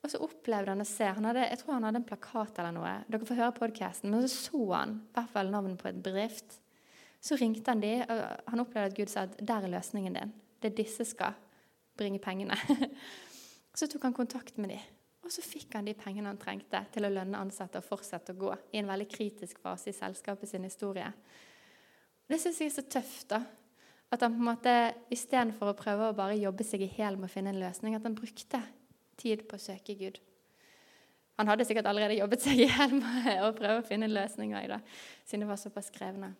Og 0.00 0.12
så 0.12 0.20
opplevde 0.24 0.74
han 0.74 0.84
å 0.84 0.88
se 0.88 1.08
han 1.08 1.24
hadde, 1.28 1.48
Jeg 1.48 1.60
tror 1.60 1.74
han 1.74 1.88
hadde 1.88 2.00
en 2.02 2.08
plakat 2.08 2.58
eller 2.58 2.76
noe. 2.76 2.92
Dere 3.08 3.28
får 3.28 3.40
høre 3.40 3.56
podkasten. 3.56 4.10
Men 4.12 4.28
så 4.28 4.34
så 4.36 4.62
han 4.72 4.94
i 5.00 5.12
hvert 5.16 5.32
fall 5.32 5.52
navnet 5.52 5.80
på 5.80 5.88
et 5.88 6.02
bedrift. 6.02 6.60
Så 7.20 7.36
ringte 7.36 7.68
han 7.68 7.80
de, 7.80 7.98
og 8.00 8.52
han 8.52 8.60
opplevde 8.60 8.92
at 8.92 8.96
Gud 8.96 9.12
sa 9.12 9.26
at 9.26 9.36
der 9.40 9.64
er 9.64 9.72
løsningen 9.72 10.16
din. 10.16 10.32
Det 10.60 10.72
er 10.72 10.76
disse 10.76 11.04
skal 11.04 11.36
bringe 11.96 12.20
pengene. 12.20 12.56
så 13.76 13.88
tok 13.88 14.08
han 14.08 14.16
kontakt 14.16 14.56
med 14.56 14.72
de. 14.72 14.80
Og 15.30 15.34
så 15.36 15.44
fikk 15.46 15.76
han 15.78 15.86
de 15.86 15.92
pengene 15.94 16.26
han 16.26 16.38
trengte 16.42 16.80
til 16.90 17.04
å 17.06 17.08
lønne 17.12 17.38
ansatte 17.38 17.78
og 17.78 17.86
fortsette 17.86 18.34
å 18.34 18.38
gå 18.40 18.48
i 18.74 18.80
en 18.80 18.88
veldig 18.90 19.04
kritisk 19.12 19.60
fase 19.62 19.92
i 19.92 19.94
selskapet 19.94 20.50
sin 20.50 20.64
historie. 20.66 21.06
Det 22.26 22.38
syns 22.42 22.58
jeg 22.58 22.72
er 22.72 22.74
så 22.74 22.82
tøft. 22.90 23.28
da. 23.30 23.38
At 24.10 24.24
han 24.26 24.34
på 24.34 24.42
en 24.42 24.48
måte 24.48 24.72
istedenfor 25.14 25.70
å 25.70 25.76
prøve 25.78 26.08
å 26.08 26.16
bare 26.18 26.34
jobbe 26.34 26.66
seg 26.66 26.82
i 26.82 26.90
hjel 26.96 27.14
med 27.14 27.28
å 27.28 27.30
finne 27.30 27.52
en 27.54 27.60
løsning, 27.62 27.94
at 27.94 28.02
han 28.02 28.18
brukte 28.18 28.58
tid 29.22 29.46
på 29.46 29.54
å 29.54 29.62
søke 29.62 29.94
Gud. 29.94 30.18
Han 31.38 31.46
hadde 31.46 31.68
sikkert 31.68 31.86
allerede 31.86 32.18
jobbet 32.18 32.42
seg 32.42 32.64
i 32.64 32.66
hjel 32.66 32.98
med 32.98 33.30
å 33.46 33.52
prøve 33.54 33.84
å 33.84 33.86
finne 33.86 34.10
en 34.10 34.16
løsning 34.16 34.58
det, 34.58 34.80
siden 35.22 35.46
det 35.46 35.52
var 35.52 35.62
såpass 35.62 35.94
krevende. 35.94 36.32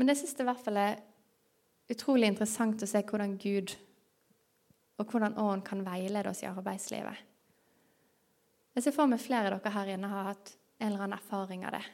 Men 0.00 0.08
jeg 0.08 0.22
syns 0.22 0.32
det 0.38 0.48
i 0.48 0.48
hvert 0.48 0.64
fall 0.64 0.80
er 0.80 1.04
utrolig 1.92 2.32
interessant 2.32 2.80
å 2.80 2.88
se 2.88 3.04
hvordan 3.04 3.36
Gud 3.36 3.76
og 5.00 5.08
hvordan 5.08 5.38
Ånden 5.40 5.64
kan 5.66 5.84
veilede 5.86 6.30
oss 6.30 6.42
i 6.44 6.50
arbeidslivet. 6.50 7.26
Jeg 8.76 8.84
ser 8.84 8.94
for 8.94 9.10
meg 9.10 9.22
flere 9.22 9.50
av 9.50 9.62
dere 9.64 9.74
her 9.74 9.94
inne 9.96 10.10
har 10.12 10.30
hatt 10.30 10.52
en 10.80 10.92
eller 10.92 11.06
annen 11.06 11.18
erfaring 11.18 11.64
av 11.66 11.74
det. 11.74 11.84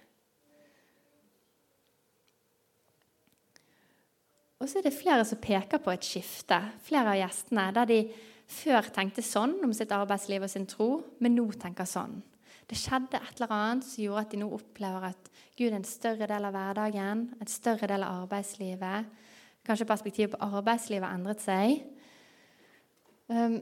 Og 4.56 4.68
så 4.68 4.80
er 4.80 4.86
det 4.86 4.96
flere 4.96 5.24
som 5.28 5.40
peker 5.40 5.80
på 5.84 5.92
et 5.92 6.06
skifte, 6.06 6.58
flere 6.84 7.12
av 7.12 7.20
gjestene, 7.20 7.68
der 7.76 7.88
de 7.90 7.98
før 8.46 8.88
tenkte 8.94 9.24
sånn 9.24 9.58
om 9.64 9.72
sitt 9.76 9.92
arbeidsliv 9.92 10.46
og 10.46 10.52
sin 10.52 10.68
tro, 10.70 10.90
men 11.20 11.36
nå 11.36 11.48
tenker 11.60 11.88
sånn. 11.88 12.20
Det 12.66 12.78
skjedde 12.78 13.20
et 13.20 13.38
eller 13.38 13.52
annet 13.54 13.86
som 13.86 14.02
gjorde 14.02 14.22
at 14.24 14.32
de 14.32 14.40
nå 14.40 14.48
opplever 14.56 15.10
at 15.12 15.28
Gud 15.58 15.68
er 15.68 15.76
en 15.78 15.86
større 15.86 16.26
del 16.30 16.48
av 16.48 16.56
hverdagen, 16.56 17.26
en 17.38 17.50
større 17.50 17.88
del 17.90 18.02
av 18.02 18.24
arbeidslivet. 18.24 19.12
Kanskje 19.66 19.86
perspektivet 19.88 20.34
på 20.34 20.48
arbeidslivet 20.48 21.06
har 21.06 21.14
endret 21.14 21.44
seg. 21.44 21.84
Um, 23.28 23.60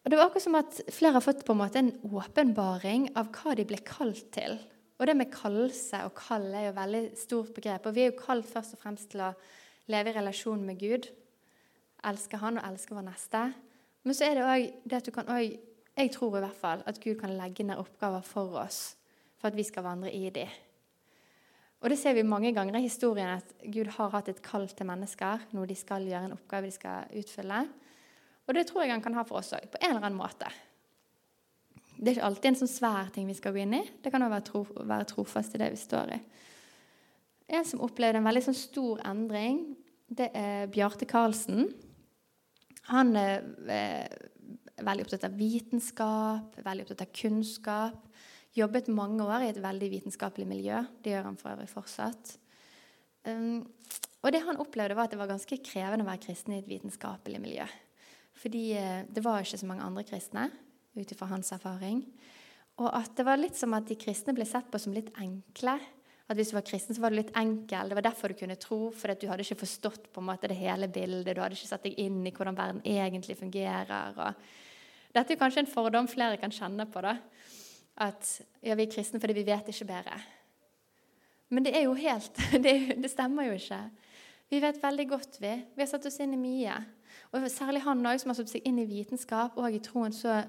og 0.00 0.10
Det 0.10 0.16
var 0.16 0.26
akkurat 0.26 0.44
som 0.46 0.58
at 0.58 0.78
flere 0.90 1.18
har 1.18 1.24
fått 1.24 1.44
på 1.44 1.52
en 1.52 1.60
måte 1.60 1.80
en 1.82 1.92
åpenbaring 2.08 3.10
av 3.20 3.28
hva 3.34 3.54
de 3.56 3.66
ble 3.68 3.80
kalt 3.84 4.30
til. 4.32 4.56
Og 5.00 5.08
det 5.08 5.16
med 5.16 5.32
kallelse 5.32 6.02
og 6.04 6.14
kall 6.16 6.46
er 6.52 6.66
jo 6.66 6.72
et 6.72 6.78
veldig 6.78 7.02
stort 7.16 7.52
begrep. 7.56 7.88
Og 7.88 7.96
vi 7.96 8.04
er 8.04 8.10
jo 8.10 8.20
kalt 8.20 8.48
først 8.48 8.76
og 8.76 8.82
fremst 8.82 9.10
til 9.12 9.24
å 9.24 9.34
leve 9.92 10.12
i 10.12 10.16
relasjon 10.16 10.64
med 10.64 10.80
Gud. 10.80 11.08
Elske 12.08 12.40
Han 12.40 12.60
og 12.60 12.66
elske 12.68 12.96
vår 12.96 13.06
neste. 13.08 13.42
Men 14.04 14.16
så 14.16 14.26
er 14.26 14.38
det 14.38 14.46
òg 14.48 14.80
det 14.88 15.00
at 15.00 15.08
du 15.08 15.12
kan 15.14 15.28
òg 15.28 15.58
Jeg 15.98 16.12
tror 16.14 16.36
i 16.38 16.40
hvert 16.40 16.56
fall 16.56 16.82
at 16.86 17.00
Gud 17.02 17.18
kan 17.20 17.34
legge 17.36 17.64
ned 17.66 17.76
oppgaver 17.76 18.22
for 18.24 18.54
oss 18.62 18.94
for 19.40 19.50
at 19.50 19.56
vi 19.56 19.64
skal 19.66 19.84
vandre 19.84 20.12
i 20.12 20.30
dem. 20.30 20.48
Og 21.80 21.90
det 21.90 21.98
ser 21.98 22.14
vi 22.14 22.22
mange 22.22 22.52
ganger 22.54 22.78
i 22.78 22.84
historien 22.84 23.34
at 23.34 23.52
Gud 23.64 23.88
har 23.96 24.12
hatt 24.14 24.28
et 24.28 24.40
kall 24.44 24.68
til 24.68 24.86
mennesker, 24.88 25.46
noe 25.56 25.68
de 25.68 25.76
skal 25.76 26.06
gjøre, 26.06 26.28
en 26.28 26.36
oppgave 26.36 26.68
de 26.68 26.76
skal 26.76 27.08
utfylle. 27.20 27.62
Og 28.48 28.56
det 28.56 28.66
tror 28.68 28.84
jeg 28.84 28.94
han 28.94 29.04
kan 29.04 29.16
ha 29.18 29.24
for 29.26 29.42
oss 29.42 29.52
òg, 29.56 29.68
på 29.70 29.80
en 29.80 29.92
eller 29.92 30.06
annen 30.08 30.18
måte. 30.18 30.48
Det 32.00 32.08
er 32.08 32.16
ikke 32.16 32.28
alltid 32.30 32.48
en 32.50 32.58
sånn 32.62 32.72
svær 32.72 33.10
ting 33.14 33.28
vi 33.28 33.36
skal 33.36 33.52
gå 33.54 33.60
inn 33.62 33.76
i. 33.76 33.82
Det 34.00 34.12
kan 34.12 34.24
òg 34.24 34.32
være, 34.32 34.46
tro, 34.48 34.64
være 34.88 35.08
trofast 35.10 35.54
i 35.54 35.60
det 35.60 35.68
vi 35.74 35.80
står 35.80 36.14
i. 36.16 36.20
En 37.58 37.66
som 37.66 37.82
opplevde 37.84 38.22
en 38.22 38.26
veldig 38.26 38.44
sånn 38.46 38.56
stor 38.56 39.02
endring, 39.10 39.62
det 40.10 40.30
er 40.38 40.70
Bjarte 40.72 41.06
Karlsen. 41.06 41.68
Han 42.90 43.12
er 43.18 43.44
eh, 43.70 44.28
veldig 44.80 45.04
opptatt 45.04 45.26
av 45.28 45.36
vitenskap, 45.38 46.56
veldig 46.64 46.86
opptatt 46.86 47.04
av 47.04 47.12
kunnskap. 47.20 48.06
Jobbet 48.56 48.88
mange 48.90 49.26
år 49.26 49.44
i 49.44 49.50
et 49.52 49.60
veldig 49.62 49.90
vitenskapelig 49.92 50.48
miljø. 50.50 50.80
Det 51.02 51.12
gjør 51.12 51.28
han 51.28 51.38
for 51.38 51.52
øvrig 51.52 51.68
fortsatt. 51.70 52.32
Um, 53.28 53.62
og 54.24 54.32
det 54.32 54.42
han 54.46 54.58
opplevde, 54.60 54.96
var 54.96 55.06
at 55.06 55.14
det 55.14 55.20
var 55.20 55.30
ganske 55.30 55.60
krevende 55.64 56.06
å 56.06 56.08
være 56.08 56.24
kristen 56.24 56.56
i 56.56 56.60
et 56.62 56.68
vitenskapelig 56.68 57.40
miljø. 57.42 57.68
Fordi 58.40 58.64
eh, 58.78 59.06
det 59.08 59.24
var 59.24 59.44
ikke 59.44 59.60
så 59.60 59.68
mange 59.68 59.84
andre 59.84 60.04
kristne, 60.08 60.48
ut 60.96 61.12
ifra 61.12 61.28
hans 61.30 61.52
erfaring. 61.54 62.02
Og 62.80 62.88
at 62.96 63.12
det 63.18 63.26
var 63.28 63.40
litt 63.40 63.58
som 63.58 63.74
at 63.76 63.88
de 63.88 63.98
kristne 64.00 64.34
ble 64.36 64.46
sett 64.48 64.70
på 64.72 64.80
som 64.80 64.94
litt 64.96 65.12
enkle. 65.20 65.76
At 66.30 66.38
hvis 66.38 66.52
du 66.52 66.56
var 66.56 66.64
kristen, 66.64 66.94
så 66.96 67.02
var 67.02 67.12
du 67.12 67.18
litt 67.18 67.34
enkel. 67.36 67.90
Det 67.90 67.98
var 67.98 68.06
derfor 68.06 68.32
du 68.32 68.38
kunne 68.38 68.56
tro, 68.60 68.78
for 68.94 69.12
du 69.12 69.26
hadde 69.28 69.44
ikke 69.44 69.64
forstått 69.64 70.08
på 70.14 70.22
en 70.22 70.28
måte 70.30 70.48
det 70.48 70.56
hele 70.60 70.88
bildet. 70.88 71.34
Du 71.34 71.42
hadde 71.42 71.58
ikke 71.58 71.72
satt 71.72 71.88
deg 71.88 71.98
inn 72.00 72.20
i 72.22 72.32
hvordan 72.32 72.56
verden 72.56 72.84
egentlig 72.86 73.36
fungerer. 73.40 74.14
Og 74.14 75.16
dette 75.16 75.34
er 75.34 75.40
kanskje 75.40 75.64
en 75.64 75.72
fordom 75.72 76.08
flere 76.08 76.38
kan 76.40 76.54
kjenne 76.54 76.86
på. 76.86 77.02
da, 77.04 77.16
At 78.06 78.30
ja, 78.62 78.78
vi 78.78 78.86
er 78.86 78.94
kristne 78.94 79.20
fordi 79.20 79.36
vi 79.40 79.48
vet 79.50 79.72
ikke 79.74 79.90
bedre. 79.90 80.20
Men 81.50 81.66
det 81.66 81.74
er 81.74 81.88
jo 81.88 81.96
helt 81.98 82.38
Det, 82.64 82.76
det 83.02 83.10
stemmer 83.10 83.50
jo 83.50 83.58
ikke. 83.58 83.82
Vi 84.50 84.62
vet 84.62 84.82
veldig 84.82 85.06
godt, 85.10 85.40
vi. 85.42 85.52
Vi 85.74 85.82
har 85.82 85.90
satt 85.90 86.06
oss 86.06 86.20
inn 86.22 86.38
i 86.38 86.40
mye. 86.40 86.78
Og 87.30 87.46
særlig 87.50 87.84
han 87.84 88.06
også, 88.06 88.24
som 88.24 88.32
har 88.32 88.38
satt 88.40 88.52
seg 88.52 88.66
inn 88.66 88.80
i 88.82 88.88
vitenskap 88.90 89.58
og 89.60 89.70
i 89.70 89.82
troen 89.84 90.14
så 90.14 90.40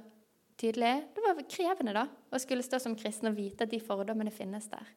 tydelig. 0.58 0.94
Det 1.14 1.24
var 1.24 1.42
krevende 1.50 1.94
da, 1.96 2.08
å 2.08 2.42
skulle 2.42 2.66
stå 2.66 2.80
som 2.82 2.98
kristen 2.98 3.30
og 3.30 3.38
vite 3.38 3.66
at 3.66 3.74
de 3.74 3.82
fordommene 3.82 4.34
finnes 4.34 4.68
der. 4.72 4.88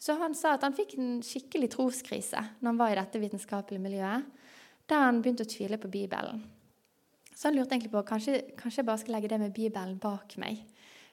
Så 0.00 0.16
han 0.16 0.34
sa 0.34 0.54
at 0.56 0.64
han 0.64 0.74
fikk 0.74 0.96
en 0.96 1.18
skikkelig 1.24 1.74
troskrise 1.74 2.40
når 2.60 2.70
han 2.70 2.80
var 2.80 2.94
i 2.94 2.98
dette 2.98 3.20
vitenskapelige 3.20 3.84
miljøet, 3.84 4.24
der 4.88 5.04
han 5.04 5.20
begynte 5.22 5.44
å 5.44 5.50
tvile 5.50 5.78
på 5.78 5.90
Bibelen. 5.92 6.40
Så 7.34 7.48
han 7.48 7.56
lurte 7.56 7.76
egentlig 7.76 7.92
på 7.92 8.02
kanskje, 8.08 8.40
kanskje 8.58 8.80
jeg 8.80 8.88
bare 8.88 9.00
skal 9.02 9.14
legge 9.16 9.30
det 9.32 9.40
med 9.42 9.54
Bibelen 9.54 10.00
bak 10.00 10.34
meg. 10.40 10.64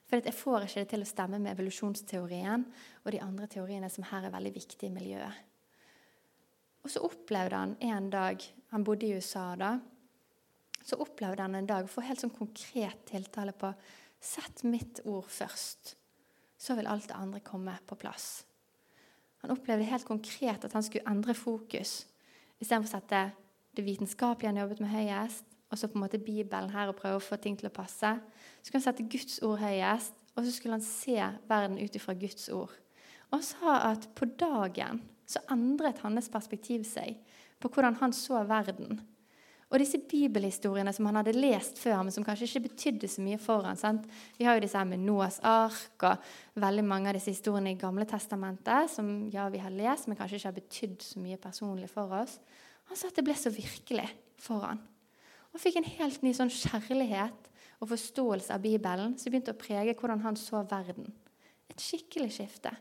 For 0.07 0.23
jeg 0.23 0.35
får 0.35 0.65
ikke 0.65 0.81
det 0.85 0.89
til 0.93 1.03
å 1.03 1.09
stemme 1.09 1.39
med 1.43 1.51
evolusjonsteorien 1.51 2.63
og 3.03 3.11
de 3.11 3.21
andre 3.23 3.49
teoriene 3.51 3.89
som 3.91 4.07
her 4.07 4.25
er 4.27 4.33
veldig 4.33 4.53
viktige 4.55 4.87
i 4.87 4.95
miljøet. 4.95 5.43
Og 6.87 6.91
så 6.93 7.03
opplevde 7.03 7.59
han 7.59 7.75
en 7.83 8.05
dag 8.09 8.43
Han 8.71 8.83
bodde 8.83 9.07
i 9.07 9.15
USA 9.15 9.55
da. 9.59 9.73
Så 10.83 10.95
opplevde 11.03 11.43
han 11.43 11.55
en 11.55 11.67
dag 11.67 11.83
å 11.83 11.91
få 11.91 12.03
helt 12.03 12.21
sånn 12.23 12.31
konkret 12.31 13.01
tiltale 13.09 13.51
på 13.51 13.73
Sett 14.23 14.63
mitt 14.65 15.03
ord 15.05 15.27
først, 15.29 15.91
så 16.57 16.73
vil 16.75 16.87
alt 16.89 17.05
det 17.11 17.15
andre 17.15 17.41
komme 17.45 17.75
på 17.85 17.95
plass. 18.01 18.47
Han 19.43 19.53
opplevde 19.53 19.85
helt 19.85 20.07
konkret 20.07 20.65
at 20.65 20.73
han 20.73 20.83
skulle 20.83 21.05
endre 21.07 21.35
fokus. 21.37 22.07
Istedenfor 22.57 22.89
å 22.89 22.93
sette 22.95 23.19
det 23.77 23.85
vitenskapelige 23.85 24.49
han 24.49 24.61
jobbet 24.63 24.81
med, 24.81 24.89
høyest, 24.89 25.45
og 25.69 25.77
så 25.77 25.87
på 25.91 25.99
en 25.99 26.05
måte 26.07 26.19
Bibelen 26.23 26.73
her 26.73 26.89
og 26.89 26.97
prøve 26.97 27.19
å 27.19 27.23
få 27.27 27.37
ting 27.37 27.59
til 27.59 27.69
å 27.69 27.75
passe, 27.75 28.15
så 28.17 28.65
skulle 28.65 28.81
han 28.81 28.87
sette 28.87 29.05
Guds 29.11 29.37
ord 29.45 29.61
høyest, 29.61 30.17
og 30.33 30.41
så 30.41 30.55
skulle 30.55 30.79
han 30.79 30.87
se 30.87 31.19
verden 31.51 31.77
ut 31.77 31.99
ifra 31.99 32.17
Guds 32.17 32.49
ord. 32.49 32.73
Og 33.29 33.37
han 33.37 33.47
sa 33.51 33.77
at 33.91 34.09
på 34.17 34.31
dagen 34.39 35.03
så 35.27 35.43
endret 35.53 35.99
hans 36.03 36.31
perspektiv 36.31 36.85
seg 36.87 37.19
på 37.61 37.71
hvordan 37.73 37.97
han 38.01 38.13
så 38.15 38.41
verden. 38.47 38.99
Og 39.67 39.81
disse 39.81 39.99
bibelhistoriene 39.99 40.93
som 40.95 41.09
han 41.09 41.17
hadde 41.19 41.33
lest 41.35 41.79
før, 41.81 41.99
men 42.05 42.13
som 42.15 42.23
kanskje 42.23 42.47
ikke 42.47 42.69
betydde 42.69 43.09
så 43.11 43.23
mye 43.23 43.39
for 43.41 43.65
ham. 43.67 43.75
Sant? 43.75 44.05
Vi 44.37 44.45
har 44.47 44.55
jo 44.55 44.63
disse 44.63 44.79
her 44.79 44.87
med 44.87 45.03
Noas 45.03 45.41
ark 45.43 46.05
og 46.07 46.29
veldig 46.63 46.85
mange 46.87 47.11
av 47.11 47.17
disse 47.17 47.33
historiene 47.33 47.73
i 47.73 47.79
Gamle 47.79 48.07
testamentet 48.07 48.93
som 48.93 49.09
ja, 49.33 49.49
vi 49.51 49.59
har 49.59 49.73
lest, 49.75 50.07
men 50.07 50.15
kanskje 50.19 50.39
ikke 50.39 50.51
har 50.53 50.59
betydd 50.61 51.03
så 51.03 51.23
mye 51.23 51.39
personlig 51.43 51.89
for 51.91 52.15
oss. 52.15 52.37
Han 52.87 52.99
sa 52.99 53.11
at 53.11 53.19
det 53.19 53.25
ble 53.27 53.35
så 53.35 53.51
virkelig 53.51 54.07
for 54.39 54.63
ham. 54.63 54.79
Og 55.51 55.59
fikk 55.59 55.81
en 55.81 55.91
helt 55.97 56.23
ny 56.23 56.31
sånn 56.37 56.53
kjærlighet 56.53 57.51
og 57.81 57.91
forståelse 57.91 58.55
av 58.55 58.63
Bibelen 58.63 59.17
som 59.19 59.33
begynte 59.33 59.51
å 59.51 59.59
prege 59.59 59.97
hvordan 59.99 60.23
han 60.23 60.39
så 60.39 60.63
verden. 60.69 61.11
Et 61.67 61.83
skikkelig 61.83 62.31
skifte. 62.37 62.71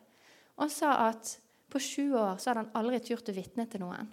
Og 0.55 0.69
han 0.69 0.73
sa 0.73 0.93
at 1.09 1.35
på 1.77 1.83
sju 1.85 2.07
år 2.17 2.39
så 2.41 2.51
hadde 2.51 2.65
han 2.65 2.79
aldri 2.81 3.03
turt 3.05 3.29
å 3.29 3.37
vitne 3.37 3.67
til 3.69 3.85
noen. 3.85 4.09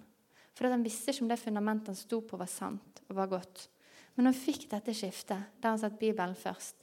For 0.54 0.68
han 0.70 0.84
visste 0.84 1.10
ikke 1.10 1.24
om 1.24 1.30
det 1.32 1.40
fundamentet 1.40 1.94
han 1.94 1.98
sto 1.98 2.20
på, 2.22 2.38
var 2.38 2.50
sant 2.50 3.00
og 3.08 3.16
var 3.16 3.32
godt. 3.32 3.66
Men 4.14 4.28
når 4.28 4.34
han 4.34 4.42
fikk 4.44 4.68
dette 4.70 4.94
skiftet, 4.94 5.50
der 5.58 5.72
han 5.72 5.80
satte 5.80 5.98
Bibelen 5.98 6.36
først, 6.38 6.76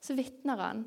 så 0.00 0.16
vitner 0.16 0.62
han. 0.62 0.86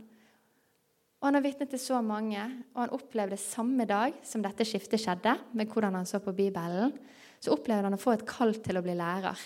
Og 1.21 1.27
Han 1.29 1.37
har 1.37 1.43
vitnet 1.45 1.69
til 1.71 1.79
så 1.79 2.01
mange, 2.03 2.41
og 2.73 2.79
han 2.81 2.95
opplevde 2.97 3.37
samme 3.39 3.85
dag 3.87 4.17
som 4.27 4.41
dette 4.43 4.65
skiftet 4.67 4.99
skjedde, 4.99 5.37
med 5.55 5.69
hvordan 5.71 5.95
han 5.95 6.09
så 6.09 6.19
på 6.19 6.33
Bibelen, 6.35 6.91
så 7.39 7.53
opplevde 7.53 7.87
han 7.87 7.95
å 7.95 8.01
få 8.01 8.17
et 8.17 8.25
kall 8.27 8.51
til 8.63 8.79
å 8.79 8.83
bli 8.83 8.97
lærer. 8.97 9.39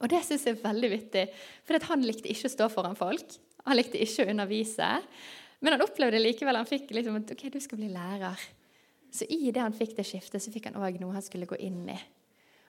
Og 0.00 0.10
det 0.10 0.24
syns 0.26 0.48
jeg 0.48 0.56
er 0.56 0.64
veldig 0.64 0.90
vittig, 0.90 1.28
for 1.62 1.90
han 1.92 2.02
likte 2.02 2.30
ikke 2.32 2.50
å 2.50 2.54
stå 2.56 2.70
foran 2.72 2.98
folk. 2.98 3.38
Han 3.68 3.78
likte 3.78 4.00
ikke 4.02 4.24
å 4.24 4.34
undervise. 4.34 4.90
Men 5.62 5.76
han 5.76 5.86
opplevde 5.86 6.18
likevel 6.22 6.58
han 6.58 6.68
fikk 6.68 6.90
liksom, 6.96 7.22
at 7.22 7.34
ok, 7.36 7.46
du 7.54 7.60
skal 7.62 7.78
bli 7.78 7.92
lærer. 7.94 8.42
Så 9.14 9.26
i 9.30 9.52
det 9.54 9.62
han 9.62 9.76
fikk 9.76 9.94
det 9.98 10.06
skiftet, 10.08 10.42
så 10.42 10.50
fikk 10.50 10.70
han 10.70 10.80
òg 10.82 10.98
noe 10.98 11.14
han 11.14 11.24
skulle 11.24 11.46
gå 11.46 11.58
inn 11.62 11.84
i. 11.92 11.98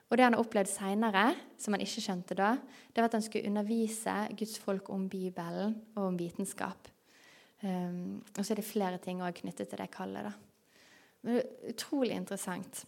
Og 0.06 0.18
det 0.18 0.22
han 0.22 0.36
har 0.36 0.42
opplevd 0.42 0.70
seinere, 0.70 1.24
som 1.58 1.74
han 1.74 1.82
ikke 1.82 2.04
skjønte 2.04 2.36
da, 2.38 2.52
det 2.94 3.02
var 3.02 3.08
at 3.08 3.16
han 3.18 3.24
skulle 3.24 3.50
undervise 3.50 4.14
Guds 4.38 4.54
folk 4.62 4.90
om 4.94 5.08
Bibelen 5.10 5.74
og 5.96 6.04
om 6.12 6.18
vitenskap. 6.20 6.92
Um, 7.64 8.20
og 8.36 8.44
så 8.44 8.52
er 8.52 8.60
det 8.60 8.68
flere 8.68 9.00
ting 9.02 9.22
også 9.24 9.40
knyttet 9.40 9.72
til 9.72 9.80
det 9.80 9.90
kallet. 9.90 10.28
da. 10.28 10.32
Men 11.22 11.34
det 11.34 11.42
er 11.42 11.74
utrolig 11.74 12.14
interessant. 12.14 12.84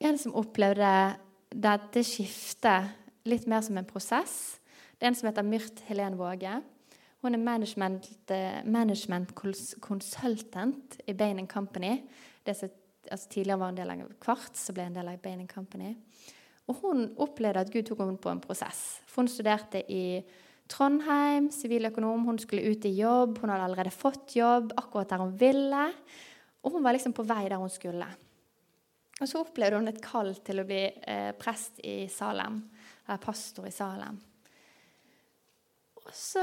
En 0.00 0.18
som 0.20 0.36
opplevde 0.38 0.92
dette 1.50 2.04
skiftet 2.06 2.94
litt 3.26 3.48
mer 3.50 3.64
som 3.66 3.80
en 3.80 3.88
prosess, 3.88 4.60
det 4.96 5.08
er 5.08 5.10
en 5.10 5.18
som 5.18 5.26
heter 5.30 5.48
Myrt 5.48 5.82
Helen 5.88 6.18
Våge. 6.20 6.60
Hun 7.20 7.36
er 7.36 7.38
management, 7.38 8.06
eh, 8.32 8.64
management 8.64 9.34
consultant 9.80 11.00
i 11.06 11.12
Bain 11.12 11.46
Company. 11.46 11.98
Det 12.46 12.56
som 12.56 12.68
altså 13.10 13.28
tidligere 13.28 13.58
var 13.58 13.68
en 13.68 13.76
del 13.76 13.90
av 13.90 14.12
Kvarts, 14.20 14.66
så 14.66 14.72
ble 14.72 14.86
en 14.88 14.94
del 14.94 15.08
av 15.08 15.20
Bain 15.22 15.46
Company. 15.48 15.94
Og 16.68 16.78
hun 16.82 17.08
opplevde 17.18 17.60
at 17.60 17.72
Gud 17.72 17.88
tok 17.88 17.98
henne 17.98 18.20
på 18.20 18.30
en 18.30 18.40
prosess. 18.40 19.00
For 19.06 19.22
hun 19.22 19.28
studerte 19.28 19.82
i 19.90 20.22
Trondheim, 20.70 21.50
siviløkonom. 21.50 22.24
Hun 22.28 22.38
skulle 22.38 22.70
ut 22.70 22.84
i 22.86 22.94
jobb. 22.94 23.40
Hun 23.40 23.50
hadde 23.50 23.66
allerede 23.66 23.90
fått 23.90 24.36
jobb 24.38 24.72
akkurat 24.78 25.10
der 25.10 25.24
hun 25.24 25.36
ville. 25.40 25.86
Og 26.62 26.76
hun 26.76 26.84
var 26.84 26.94
liksom 26.94 27.14
på 27.16 27.26
vei 27.26 27.48
der 27.48 27.58
hun 27.58 27.72
skulle. 27.72 28.06
Og 29.20 29.28
så 29.28 29.42
opplevde 29.42 29.80
hun 29.80 29.90
et 29.90 30.00
kall 30.04 30.32
til 30.44 30.62
å 30.62 30.66
bli 30.68 30.84
eh, 30.86 31.32
prest 31.36 31.82
i 31.84 32.04
Salem. 32.08 32.62
Eller 33.06 33.20
pastor 33.20 33.66
i 33.66 33.74
Salem. 33.74 34.20
Og 36.06 36.14
så 36.16 36.42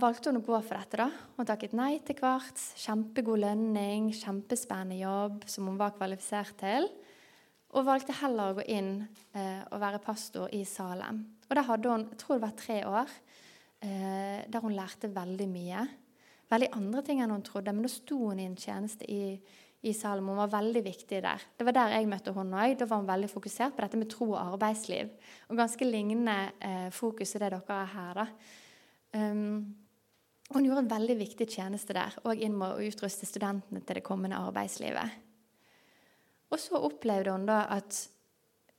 valgte 0.00 0.32
hun 0.32 0.40
å 0.40 0.44
gå 0.44 0.58
for 0.66 0.74
dette. 0.76 0.98
da. 0.98 1.08
Hun 1.36 1.46
takket 1.48 1.76
nei 1.76 1.98
til 2.04 2.18
Kvarts. 2.18 2.72
Kjempegod 2.82 3.40
lønning, 3.44 4.10
kjempespennende 4.16 4.98
jobb 5.00 5.46
som 5.48 5.68
hun 5.70 5.78
var 5.78 5.94
kvalifisert 5.96 6.58
til. 6.60 6.88
Og 7.76 7.86
valgte 7.86 8.16
heller 8.22 8.50
å 8.50 8.58
gå 8.58 8.66
inn 8.72 8.92
eh, 9.36 9.62
og 9.70 9.80
være 9.82 10.02
pastor 10.02 10.50
i 10.56 10.64
Salem. 10.68 11.22
Og 11.48 11.54
der 11.56 11.68
hadde 11.68 11.92
hun 11.92 12.04
jeg 12.08 12.20
tror 12.20 12.36
det 12.36 12.44
var 12.46 12.58
tre 12.58 12.78
år, 12.88 13.14
eh, 13.84 14.44
der 14.48 14.64
hun 14.64 14.76
lærte 14.76 15.12
veldig 15.12 15.48
mye. 15.52 15.86
Veldig 16.48 16.70
andre 16.76 17.04
ting 17.04 17.20
enn 17.20 17.32
hun 17.32 17.44
trodde, 17.44 17.74
men 17.76 17.84
da 17.84 17.92
sto 17.92 18.22
hun 18.30 18.40
i 18.40 18.46
en 18.48 18.56
tjeneste 18.58 19.08
i, 19.08 19.34
i 19.84 19.92
Salem. 19.96 20.30
Hun 20.32 20.40
var 20.40 20.54
veldig 20.56 20.84
viktig 20.84 21.20
der. 21.24 21.44
Det 21.56 21.68
var 21.68 21.76
der 21.76 21.96
jeg 21.96 22.08
møtte 22.08 22.32
henne 22.36 22.64
òg. 22.64 22.78
Da 22.80 22.88
var 22.88 23.02
hun 23.02 23.10
veldig 23.10 23.28
fokusert 23.30 23.76
på 23.76 23.84
dette 23.84 24.00
med 24.00 24.10
tro 24.12 24.32
og 24.32 24.40
arbeidsliv. 24.46 25.12
Og 25.48 25.60
ganske 25.60 25.88
lignende 25.88 26.38
eh, 26.64 26.88
fokus 26.92 27.36
i 27.36 27.44
det 27.44 27.52
dere 27.52 27.84
har 27.84 27.92
her. 27.92 28.24
da. 28.24 28.30
Um, 29.16 29.76
hun 30.48 30.64
gjorde 30.64 30.84
en 30.84 30.90
veldig 30.90 31.16
viktig 31.20 31.48
tjeneste 31.52 31.96
der, 31.96 32.14
og 32.24 32.40
inn 32.40 32.54
med 32.56 32.72
å 32.72 32.84
utruste 32.88 33.28
studentene 33.28 33.82
til 33.84 33.98
det 33.98 34.04
kommende 34.06 34.40
arbeidslivet. 34.40 35.24
Og 36.48 36.60
så 36.60 36.80
opplevde 36.80 37.34
hun 37.34 37.44
da 37.48 37.66
at 37.74 38.06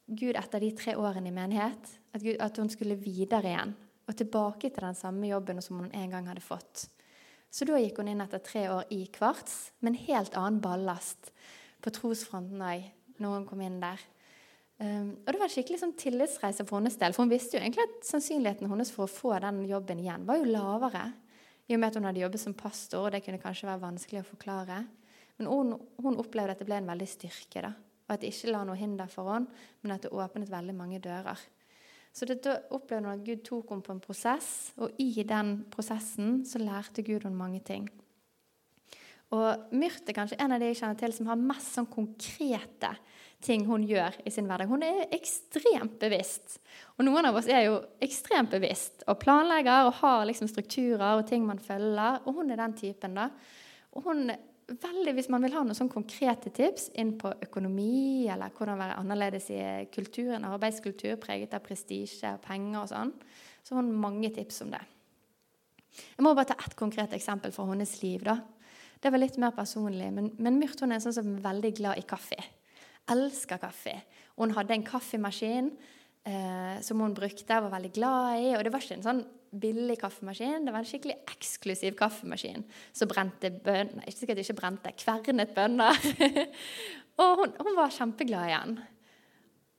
Gud 0.09 0.37
etter 0.39 0.63
de 0.63 0.71
tre 0.73 0.95
årene 0.97 1.29
i 1.29 1.35
menighet, 1.35 1.91
at, 2.13 2.23
Gud, 2.23 2.39
at 2.41 2.57
hun 2.57 2.71
skulle 2.73 2.97
videre 2.97 3.51
igjen. 3.51 3.75
Og 4.09 4.17
tilbake 4.17 4.71
til 4.73 4.81
den 4.81 4.97
samme 4.97 5.29
jobben 5.29 5.61
som 5.61 5.83
hun 5.83 5.91
en 5.93 6.15
gang 6.15 6.25
hadde 6.31 6.41
fått. 6.41 6.87
Så 7.53 7.65
da 7.69 7.77
gikk 7.77 8.01
hun 8.01 8.09
inn 8.09 8.23
etter 8.25 8.41
tre 8.41 8.65
år 8.73 8.89
i 8.93 9.03
Kvarts, 9.13 9.69
med 9.81 9.93
en 9.93 10.07
helt 10.07 10.37
annen 10.37 10.57
ballast 10.63 11.29
på 11.85 11.93
trosfronten 11.93 12.61
òg, 12.65 12.87
når 13.21 13.35
hun 13.35 13.45
kom 13.49 13.61
inn 13.65 13.77
der. 13.81 14.01
Um, 14.79 15.17
og 15.25 15.33
det 15.33 15.39
var 15.41 15.49
en 15.49 15.51
skikkelig 15.51 15.81
sånn 15.81 15.97
tillitsreise 15.99 16.63
for 16.63 16.79
hennes 16.79 16.95
del. 16.99 17.11
For 17.15 17.25
hun 17.25 17.33
visste 17.33 17.57
jo 17.57 17.63
egentlig 17.63 17.83
at 17.83 18.05
sannsynligheten 18.07 18.69
hennes 18.71 18.93
for 18.95 19.05
å 19.05 19.11
få 19.11 19.33
den 19.43 19.65
jobben 19.67 19.99
igjen 19.99 20.23
var 20.27 20.39
jo 20.39 20.47
lavere. 20.47 21.09
I 21.67 21.75
og 21.75 21.81
med 21.81 21.91
at 21.91 21.99
hun 21.99 22.07
hadde 22.07 22.23
jobbet 22.23 22.41
som 22.41 22.55
pastor, 22.57 23.05
og 23.05 23.13
det 23.13 23.21
kunne 23.25 23.41
kanskje 23.43 23.67
være 23.67 23.83
vanskelig 23.83 24.23
å 24.23 24.29
forklare. 24.31 24.79
Men 25.37 25.51
hun, 25.51 25.75
hun 25.99 26.19
opplevde 26.19 26.55
at 26.55 26.63
det 26.63 26.67
ble 26.69 26.79
en 26.79 26.89
veldig 26.89 27.09
styrke. 27.11 27.61
da, 27.67 27.73
Og 28.07 28.15
at 28.15 28.23
det 28.23 28.31
ikke 28.31 28.55
la 28.55 28.63
noe 28.67 28.79
hinder 28.79 29.11
for 29.11 29.33
henne, 29.33 29.51
men 29.83 29.95
at 29.95 30.07
det 30.07 30.15
åpnet 30.15 30.51
veldig 30.51 30.75
mange 30.79 31.01
dører. 31.03 31.43
Så 32.15 32.25
det, 32.25 32.39
da 32.47 32.57
opplevde 32.73 33.05
hun 33.05 33.13
at 33.19 33.27
Gud 33.27 33.43
tok 33.45 33.75
henne 33.75 33.85
på 33.85 33.93
en 33.93 34.01
prosess, 34.03 34.49
og 34.79 34.95
i 34.97 35.11
den 35.27 35.59
prosessen 35.71 36.39
så 36.47 36.61
lærte 36.63 37.03
Gud 37.05 37.27
henne 37.27 37.37
mange 37.37 37.61
ting. 37.67 37.91
Og 39.35 39.69
Myrt 39.77 40.07
er 40.09 40.17
kanskje 40.17 40.39
en 40.41 40.55
av 40.55 40.63
de 40.63 40.71
jeg 40.71 40.79
kjenner 40.79 40.97
til 40.97 41.13
som 41.13 41.27
har 41.29 41.37
mest 41.37 41.75
sånn 41.75 41.87
konkrete 41.91 42.95
ting 43.43 43.63
hun 43.67 43.86
gjør 43.88 44.17
i 44.28 44.32
sin 44.34 44.49
hverdag. 44.49 44.67
Hun 44.67 44.84
er 44.84 45.08
ekstremt 45.15 45.95
bevisst. 46.02 46.60
Og 46.97 47.06
noen 47.08 47.30
av 47.30 47.38
oss 47.39 47.47
er 47.47 47.65
jo 47.69 47.80
ekstremt 48.04 48.52
bevisst 48.52 49.06
og 49.08 49.19
planlegger 49.21 49.88
og 49.88 49.95
har 50.02 50.25
liksom 50.28 50.49
strukturer 50.52 51.13
og 51.13 51.25
ting 51.30 51.45
man 51.47 51.62
følger. 51.63 52.19
Og 52.25 52.41
hun 52.41 52.52
er 52.52 52.60
den 52.60 52.75
typen, 52.80 53.15
da. 53.15 53.30
Og 53.95 54.06
hun 54.10 54.30
veldig, 54.69 55.13
Hvis 55.17 55.30
man 55.34 55.41
vil 55.41 55.56
ha 55.56 55.63
noen 55.63 55.78
sånn 55.78 55.89
konkrete 55.89 56.52
tips 56.54 56.91
inn 57.02 57.15
på 57.17 57.32
økonomi, 57.47 58.28
eller 58.30 58.52
hvordan 58.54 58.78
være 58.78 58.99
annerledes 58.99 59.49
i 59.49 59.62
kulturen, 59.89 60.45
arbeidskultur 60.45 61.15
preget 61.17 61.56
av 61.58 61.63
prestisje 61.65 62.36
og 62.36 62.43
penger 62.43 62.84
og 62.84 62.91
sånn, 62.91 63.15
så 63.63 63.73
har 63.73 63.82
hun 63.82 63.95
mange 63.97 64.30
tips 64.36 64.62
om 64.62 64.75
det. 64.75 64.84
Jeg 65.89 66.21
må 66.21 66.36
bare 66.36 66.52
ta 66.52 66.60
ett 66.62 66.78
konkret 66.78 67.15
eksempel 67.17 67.52
fra 67.52 67.65
hennes 67.71 67.95
liv. 68.04 68.21
da. 68.23 68.38
Det 69.02 69.10
var 69.10 69.23
litt 69.23 69.38
mer 69.41 69.56
personlig, 69.58 70.13
men, 70.13 70.32
men 70.38 70.60
Myrt 70.60 70.80
hun 70.84 70.91
er 70.91 71.02
sånn 71.02 71.17
som 71.17 71.34
er 71.34 71.41
veldig 71.49 71.73
glad 71.80 71.97
i 71.97 72.06
kaffe 72.06 72.38
elsker 73.13 73.62
kaffe. 73.62 73.95
Hun 74.39 74.54
hadde 74.56 74.76
en 74.76 74.86
kaffemaskin 74.88 75.74
eh, 76.28 76.78
som 76.86 77.02
hun 77.04 77.15
brukte 77.17 77.58
og 77.58 77.67
var 77.67 77.78
veldig 77.78 77.91
glad 77.95 78.43
i. 78.43 78.54
Og 78.56 78.63
det 78.63 78.74
var 78.74 78.86
ikke 78.86 79.00
en 79.00 79.08
sånn 79.08 79.26
billig 79.50 79.98
kaffemaskin, 80.02 80.65
det 80.65 80.74
var 80.74 80.84
en 80.84 80.88
skikkelig 80.89 81.15
eksklusiv 81.32 81.95
kaffemaskin 81.98 82.62
som 82.93 83.10
brente 83.10 83.50
bønner 83.50 84.06
Ikke 84.06 84.19
sikkert 84.19 84.43
ikke 84.43 84.58
brente, 84.60 84.93
kvernet 85.00 85.54
bønner. 85.56 85.98
og 87.22 87.41
hun, 87.41 87.56
hun, 87.58 87.76
var 87.78 87.95
kjempeglad 87.95 88.50
i 88.50 88.54
den. 88.54 88.76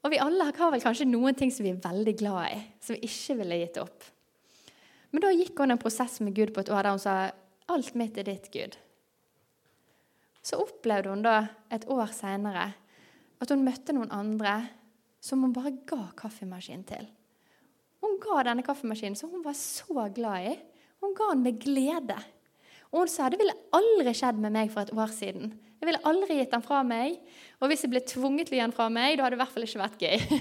Og 0.01 0.15
vi 0.15 0.21
alle 0.23 0.49
har 0.49 0.73
vel 0.73 0.83
kanskje 0.83 1.09
noen 1.09 1.37
ting 1.39 1.53
som 1.55 1.67
vi 1.67 1.75
er 1.75 1.83
veldig 1.85 2.17
glad 2.19 2.57
i, 2.57 2.61
som 2.83 2.97
vi 2.97 3.11
ikke 3.11 3.39
ville 3.43 3.61
gitt 3.63 3.81
opp. 3.83 4.09
Men 5.11 5.25
da 5.25 5.33
gikk 5.35 5.59
hun 5.61 5.75
en 5.75 5.83
prosess 5.83 6.21
med 6.23 6.35
Gud 6.35 6.55
på 6.55 6.63
et 6.65 6.71
år 6.73 6.87
der 6.87 6.95
hun 6.95 7.03
sa 7.03 7.17
alt 7.71 7.97
mitt 7.99 8.19
er 8.19 8.27
ditt, 8.27 8.51
Gud. 8.51 8.77
Så 10.43 10.59
opplevde 10.63 11.13
hun 11.13 11.23
da 11.23 11.45
et 11.71 11.85
år 11.91 12.11
seinere 12.17 12.71
at 13.41 13.53
hun 13.53 13.65
møtte 13.65 13.95
noen 13.97 14.13
andre 14.13 14.59
som 15.25 15.43
hun 15.45 15.55
bare 15.57 15.73
ga 15.89 16.11
kaffemaskinen 16.19 16.85
til. 16.89 17.09
Hun 18.01 18.19
ga 18.23 18.45
denne 18.49 18.65
kaffemaskinen 18.65 19.19
som 19.19 19.33
hun 19.33 19.45
var 19.45 19.57
så 19.57 20.09
glad 20.15 20.53
i. 20.53 20.55
Hun 21.01 21.17
ga 21.17 21.33
den 21.33 21.45
med 21.45 21.59
glede. 21.61 22.17
Og 22.91 23.05
hun 23.05 23.11
sa 23.13 23.29
det 23.31 23.41
ville 23.41 23.57
aldri 23.77 24.15
skjedd 24.17 24.41
med 24.43 24.55
meg 24.57 24.73
for 24.73 24.85
et 24.85 24.95
år 24.97 25.13
siden. 25.15 25.53
Jeg 25.81 25.89
ville 25.89 26.03
aldri 26.09 26.41
gitt 26.41 26.53
den 26.53 26.65
fra 26.65 26.83
meg. 26.85 27.21
Og 27.61 27.71
hvis 27.71 27.85
jeg 27.85 27.93
ble 27.93 28.03
tvunget 28.05 28.49
til 28.49 28.57
å 28.57 28.59
gi 28.59 28.65
den 28.67 28.77
fra 28.77 28.89
meg, 28.93 29.17
da 29.17 29.25
hadde 29.25 29.37
det 29.37 29.39
i 29.39 29.43
hvert 29.45 29.55
fall 29.55 29.69
ikke 29.69 29.83
vært 29.83 30.03
gøy. 30.05 30.41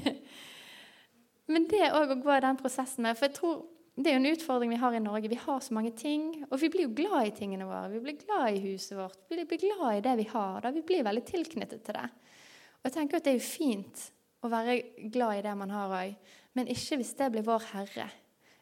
Men 1.53 1.67
det 1.71 1.91
òg 1.97 2.15
å 2.15 2.21
gå 2.21 2.33
i 2.35 2.41
den 2.45 2.59
prosessen 2.59 3.05
med 3.05 3.17
For 3.17 3.25
jeg 3.25 3.37
tror 3.39 3.61
det 3.99 4.11
er 4.11 4.15
jo 4.15 4.19
en 4.21 4.31
utfordring 4.31 4.71
vi 4.71 4.79
har 4.79 4.95
i 4.95 5.01
Norge. 5.03 5.31
Vi 5.31 5.39
har 5.41 5.59
så 5.63 5.75
mange 5.75 5.91
ting. 5.97 6.29
Og 6.47 6.59
vi 6.61 6.69
blir 6.71 6.87
jo 6.87 6.95
glad 6.95 7.27
i 7.27 7.33
tingene 7.35 7.67
våre. 7.67 7.89
Vi 7.91 7.99
blir 8.03 8.19
glad 8.21 8.55
i 8.55 8.61
huset 8.63 8.95
vårt. 8.95 9.19
Vi 9.27 9.43
blir 9.43 9.59
glad 9.59 9.97
i 9.97 10.03
det 10.05 10.13
vi 10.21 10.27
har. 10.31 10.61
Da. 10.63 10.71
Vi 10.71 10.85
blir 10.87 11.03
veldig 11.07 11.25
tilknyttet 11.27 11.83
til 11.83 11.97
det. 11.97 12.05
Og 12.79 12.87
jeg 12.87 12.95
tenker 12.95 13.19
at 13.19 13.27
Det 13.27 13.33
er 13.33 13.39
jo 13.39 13.45
fint 13.45 14.05
å 14.39 14.49
være 14.51 14.79
glad 15.11 15.39
i 15.39 15.43
det 15.43 15.55
man 15.59 15.71
har 15.73 15.91
òg, 15.91 16.15
men 16.55 16.71
ikke 16.71 16.99
hvis 17.01 17.15
det 17.19 17.31
blir 17.33 17.45
vår 17.47 17.65
Herre. 17.73 18.07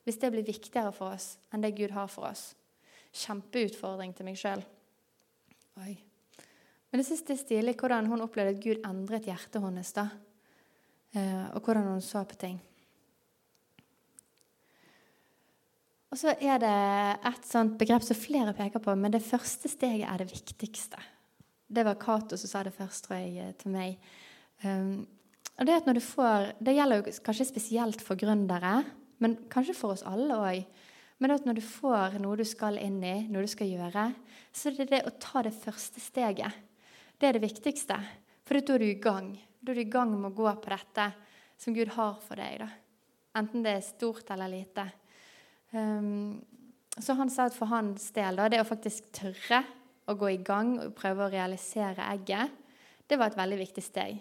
Hvis 0.07 0.20
det 0.22 0.32
blir 0.32 0.45
viktigere 0.47 0.93
for 0.95 1.13
oss 1.18 1.36
enn 1.51 1.61
det 1.61 1.76
Gud 1.78 1.91
har 1.91 2.07
for 2.07 2.30
oss. 2.30 2.53
Kjempeutfordring 3.11 4.13
til 4.15 4.28
meg 4.28 4.39
sjøl. 4.39 4.63
Men 5.78 7.01
jeg 7.01 7.09
syns 7.09 7.26
det 7.28 7.36
er 7.36 7.41
stilig 7.43 7.76
hvordan 7.78 8.07
hun 8.09 8.24
opplevde 8.24 8.55
at 8.55 8.63
Gud 8.63 8.88
endret 8.88 9.28
hjertet 9.28 9.61
hennes. 9.61 9.91
da. 9.93 10.07
eh, 11.13 11.45
og 11.53 11.61
hvordan 11.61 11.91
hun 11.91 12.01
så 12.01 12.24
på 12.24 12.39
ting. 12.39 12.57
Og 16.07 16.18
så 16.18 16.34
er 16.39 16.57
det 16.63 16.76
et 17.28 17.45
sånt 17.45 17.76
begrep 17.78 18.01
som 18.01 18.15
flere 18.15 18.55
peker 18.55 18.80
på, 18.80 18.95
men 18.95 19.11
det 19.11 19.26
første 19.26 19.70
steget 19.70 20.07
er 20.07 20.24
det 20.24 20.32
viktigste. 20.32 20.97
Det 21.68 21.84
var 21.84 21.99
Cato 21.99 22.38
som 22.39 22.49
sa 22.49 22.63
det 22.63 22.76
først, 22.76 23.05
tror 23.05 23.20
jeg, 23.20 23.38
eh, 23.43 23.53
til 23.59 23.72
meg. 23.72 23.97
Um, 24.63 25.07
og 25.57 25.65
Det 25.65 25.74
at 25.74 25.88
når 25.88 25.97
du 25.97 26.03
får, 26.05 26.53
det 26.63 26.76
gjelder 26.78 27.01
jo 27.01 27.15
kanskje 27.26 27.49
spesielt 27.49 28.01
for 28.01 28.15
gründere, 28.15 28.86
men 29.20 29.36
kanskje 29.49 29.76
for 29.76 29.95
oss 29.95 30.05
alle 30.05 30.38
òg. 30.38 30.65
Men 31.20 31.34
at 31.34 31.45
når 31.45 31.57
du 31.57 31.61
får 31.65 32.20
noe 32.22 32.38
du 32.38 32.45
skal 32.45 32.78
inn 32.78 33.01
i, 33.03 33.28
noe 33.28 33.41
du 33.41 33.49
skal 33.49 33.68
gjøre, 33.68 34.11
så 34.53 34.70
er 34.70 34.78
det 34.78 34.89
det 34.91 35.03
å 35.09 35.15
ta 35.20 35.41
det 35.41 35.55
første 35.57 35.99
steget. 35.99 36.53
Det 37.18 37.28
er 37.28 37.38
det 37.38 37.47
viktigste. 37.47 37.97
For 38.45 38.61
da 38.61 38.76
er 38.76 38.84
du 38.84 38.86
i 38.86 38.99
gang. 39.01 39.32
Da 39.59 39.74
er 39.74 39.80
du 39.80 39.82
i 39.82 39.89
gang 39.89 40.13
med 40.13 40.30
å 40.32 40.38
gå 40.38 40.51
på 40.61 40.70
dette 40.70 41.07
som 41.57 41.74
Gud 41.74 41.89
har 41.97 42.20
for 42.22 42.38
deg. 42.38 42.61
Da. 42.61 42.70
Enten 43.41 43.65
det 43.65 43.74
er 43.74 43.82
stort 43.86 44.30
eller 44.30 44.53
lite. 44.53 44.86
Um, 45.74 46.38
så 46.97 47.18
han 47.18 47.34
sa 47.34 47.49
at 47.49 47.57
for 47.57 47.70
hans 47.74 48.11
del, 48.13 48.38
da, 48.38 48.47
det 48.49 48.61
å 48.61 48.68
faktisk 48.70 49.09
tørre 49.18 49.63
å 50.07 50.15
gå 50.17 50.31
i 50.31 50.41
gang 50.43 50.77
og 50.81 50.95
prøve 50.97 51.25
å 51.25 51.31
realisere 51.31 52.05
egget, 52.13 52.53
det 53.07 53.19
var 53.19 53.31
et 53.31 53.39
veldig 53.39 53.59
viktig 53.59 53.83
steg. 53.83 54.17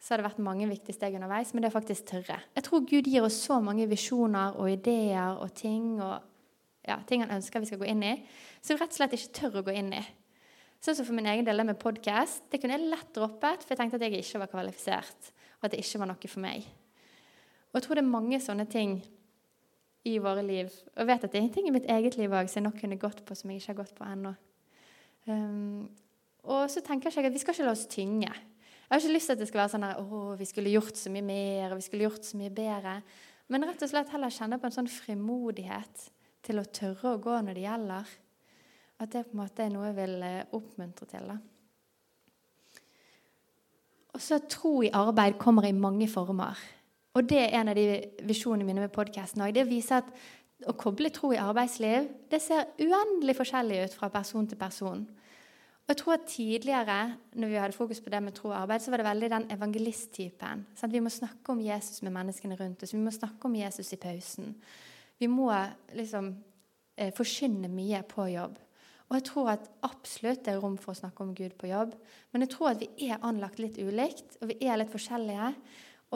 Så 0.00 0.12
har 0.12 0.20
det 0.20 0.26
vært 0.26 0.42
mange 0.44 0.68
viktige 0.68 0.96
steg 0.96 1.16
underveis, 1.16 1.54
men 1.54 1.64
det 1.64 1.70
er 1.70 1.76
faktisk 1.78 2.08
tørre. 2.10 2.36
Jeg 2.56 2.66
tror 2.66 2.84
Gud 2.88 3.08
gir 3.08 3.24
oss 3.24 3.38
så 3.46 3.56
mange 3.64 3.86
visjoner 3.88 4.56
og 4.60 4.68
ideer 4.72 5.40
og 5.40 5.54
ting 5.56 5.96
og 6.04 6.18
ja, 6.84 6.98
ting 7.08 7.22
han 7.24 7.32
ønsker 7.38 7.62
vi 7.62 7.70
skal 7.70 7.80
gå 7.80 7.88
inn 7.88 8.04
i, 8.04 8.12
som 8.60 8.74
vi 8.74 8.82
rett 8.82 8.92
og 8.92 8.98
slett 8.98 9.16
ikke 9.16 9.36
tør 9.38 9.58
å 9.62 9.64
gå 9.64 9.76
inn 9.80 9.88
i. 9.96 10.02
Sånn 10.84 10.98
som 10.98 11.06
for 11.08 11.16
min 11.16 11.30
egen 11.30 11.46
del 11.46 11.64
med 11.64 11.80
podkast. 11.80 12.44
Det 12.52 12.60
kunne 12.60 12.76
jeg 12.76 12.90
lett 12.92 13.14
droppet, 13.16 13.62
for 13.64 13.72
jeg 13.72 13.80
tenkte 13.80 13.96
at 13.96 14.04
jeg 14.04 14.20
ikke 14.20 14.42
var 14.42 14.50
kvalifisert, 14.52 15.30
og 15.56 15.68
at 15.68 15.72
det 15.72 15.80
ikke 15.80 16.02
var 16.02 16.10
noe 16.10 16.28
for 16.28 16.44
meg. 16.44 16.66
Og 17.72 17.78
jeg 17.78 17.86
tror 17.86 17.96
det 17.96 18.04
er 18.04 18.10
mange 18.12 18.40
sånne 18.44 18.66
ting 18.68 18.98
i 20.04 20.18
våre 20.20 20.44
liv. 20.44 20.68
Og 21.00 21.08
vet 21.08 21.24
at 21.24 21.32
det 21.32 21.40
er 21.40 21.48
ting 21.54 21.70
i 21.70 21.72
mitt 21.72 21.88
eget 21.88 22.18
liv 22.20 22.28
òg 22.28 22.50
som 22.52 22.60
jeg 22.60 22.66
nok 22.68 22.76
kunne 22.82 23.00
gått 23.00 23.24
på, 23.24 23.36
som 23.38 23.48
jeg 23.48 23.62
ikke 23.62 23.72
har 23.72 23.80
gått 23.80 23.96
på 23.96 24.04
ennå. 24.04 24.34
Um, 25.26 25.86
og 26.44 26.66
så 26.70 26.82
tenker 26.84 27.08
jeg 27.08 27.24
at 27.24 27.32
vi 27.32 27.40
skal 27.40 27.56
ikke 27.56 27.66
la 27.66 27.72
oss 27.72 27.86
tynge. 27.88 28.28
Jeg 28.28 28.92
har 28.92 29.00
ikke 29.00 29.14
lyst 29.14 29.30
til 29.30 29.36
at 29.36 29.40
det 29.40 29.48
skal 29.48 29.62
være 29.62 29.72
sånn 29.72 29.86
at 29.88 30.00
å, 30.02 30.24
vi 30.36 30.48
skulle 30.48 30.72
gjort 30.74 30.98
så 31.00 31.12
mye 31.12 31.24
mer 31.24 31.72
og 31.72 31.80
vi 31.80 31.86
skulle 31.86 32.04
gjort 32.04 32.26
så 32.28 32.36
mye 32.36 32.52
bedre. 32.52 32.98
Men 33.48 33.64
rett 33.68 33.82
og 33.84 33.90
slett 33.90 34.12
heller 34.12 34.32
kjenne 34.32 34.58
på 34.60 34.68
en 34.68 34.76
sånn 34.76 34.90
frimodighet 34.92 36.04
til 36.44 36.60
å 36.60 36.68
tørre 36.68 37.14
å 37.14 37.22
gå 37.24 37.38
når 37.40 37.56
det 37.56 37.64
gjelder. 37.64 38.12
At 39.00 39.12
det 39.12 39.24
på 39.26 39.34
en 39.34 39.40
måte 39.40 39.64
er 39.64 39.72
noe 39.72 39.88
jeg 39.88 39.98
vil 39.98 40.14
eh, 40.28 40.54
oppmuntre 40.54 41.08
til. 41.10 41.32
da. 41.32 41.40
Og 44.14 44.22
så 44.22 44.38
Tro 44.46 44.76
i 44.84 44.92
arbeid 44.94 45.40
kommer 45.40 45.66
i 45.66 45.74
mange 45.74 46.06
former. 46.08 46.60
Og 47.14 47.28
Det 47.30 47.40
er 47.40 47.60
en 47.60 47.70
av 47.70 47.78
de 47.78 47.86
visjonene 48.26 48.66
mine 48.66 48.84
med 48.84 48.92
podkasten 48.94 49.42
òg. 49.42 49.54
Det 49.54 49.66
vise 49.68 50.00
at 50.02 50.08
å 50.68 50.76
koble 50.78 51.10
tro 51.14 51.32
i 51.34 51.40
arbeidsliv 51.40 52.08
det 52.30 52.40
ser 52.42 52.72
uendelig 52.80 53.36
forskjellig 53.38 53.84
ut 53.84 53.96
fra 53.98 54.10
person 54.12 54.48
til 54.48 54.60
person. 54.60 55.04
Og 55.84 55.92
jeg 55.92 56.00
tror 56.00 56.14
at 56.14 56.26
Tidligere 56.32 56.98
når 57.36 57.50
vi 57.50 57.60
hadde 57.60 57.76
fokus 57.76 58.00
på 58.00 58.10
det 58.10 58.22
med 58.24 58.34
tro 58.36 58.48
og 58.48 58.56
arbeid, 58.62 58.80
så 58.80 58.90
var 58.90 59.02
det 59.02 59.06
veldig 59.10 59.30
den 59.30 59.46
evangelisttypen. 59.52 60.64
Sånn 60.78 60.92
vi 60.94 61.02
må 61.04 61.12
snakke 61.12 61.52
om 61.52 61.60
Jesus 61.60 62.00
med 62.02 62.14
menneskene 62.14 62.56
rundt 62.56 62.82
oss. 62.82 62.94
Vi 62.94 63.02
må 63.02 63.12
snakke 63.12 63.44
om 63.44 63.56
Jesus 63.58 63.92
i 63.92 64.00
pausen. 64.00 64.54
Vi 65.20 65.28
må 65.28 65.50
liksom 65.92 66.32
eh, 66.96 67.12
forkynne 67.14 67.68
mye 67.68 68.00
på 68.08 68.30
jobb. 68.32 68.56
Og 69.10 69.18
jeg 69.18 69.26
tror 69.28 69.50
at 69.52 69.68
absolutt 69.84 70.46
det 70.46 70.54
er 70.54 70.62
rom 70.62 70.78
for 70.80 70.94
å 70.94 71.00
snakke 71.02 71.22
om 71.22 71.34
Gud 71.36 71.52
på 71.60 71.68
jobb. 71.68 71.92
Men 72.32 72.46
jeg 72.46 72.54
tror 72.54 72.72
at 72.72 72.80
vi 72.80 73.10
er 73.10 73.20
anlagt 73.20 73.60
litt 73.60 73.76
ulikt, 73.76 74.38
og 74.40 74.54
vi 74.54 74.56
er 74.64 74.80
litt 74.80 74.92
forskjellige. 74.92 75.52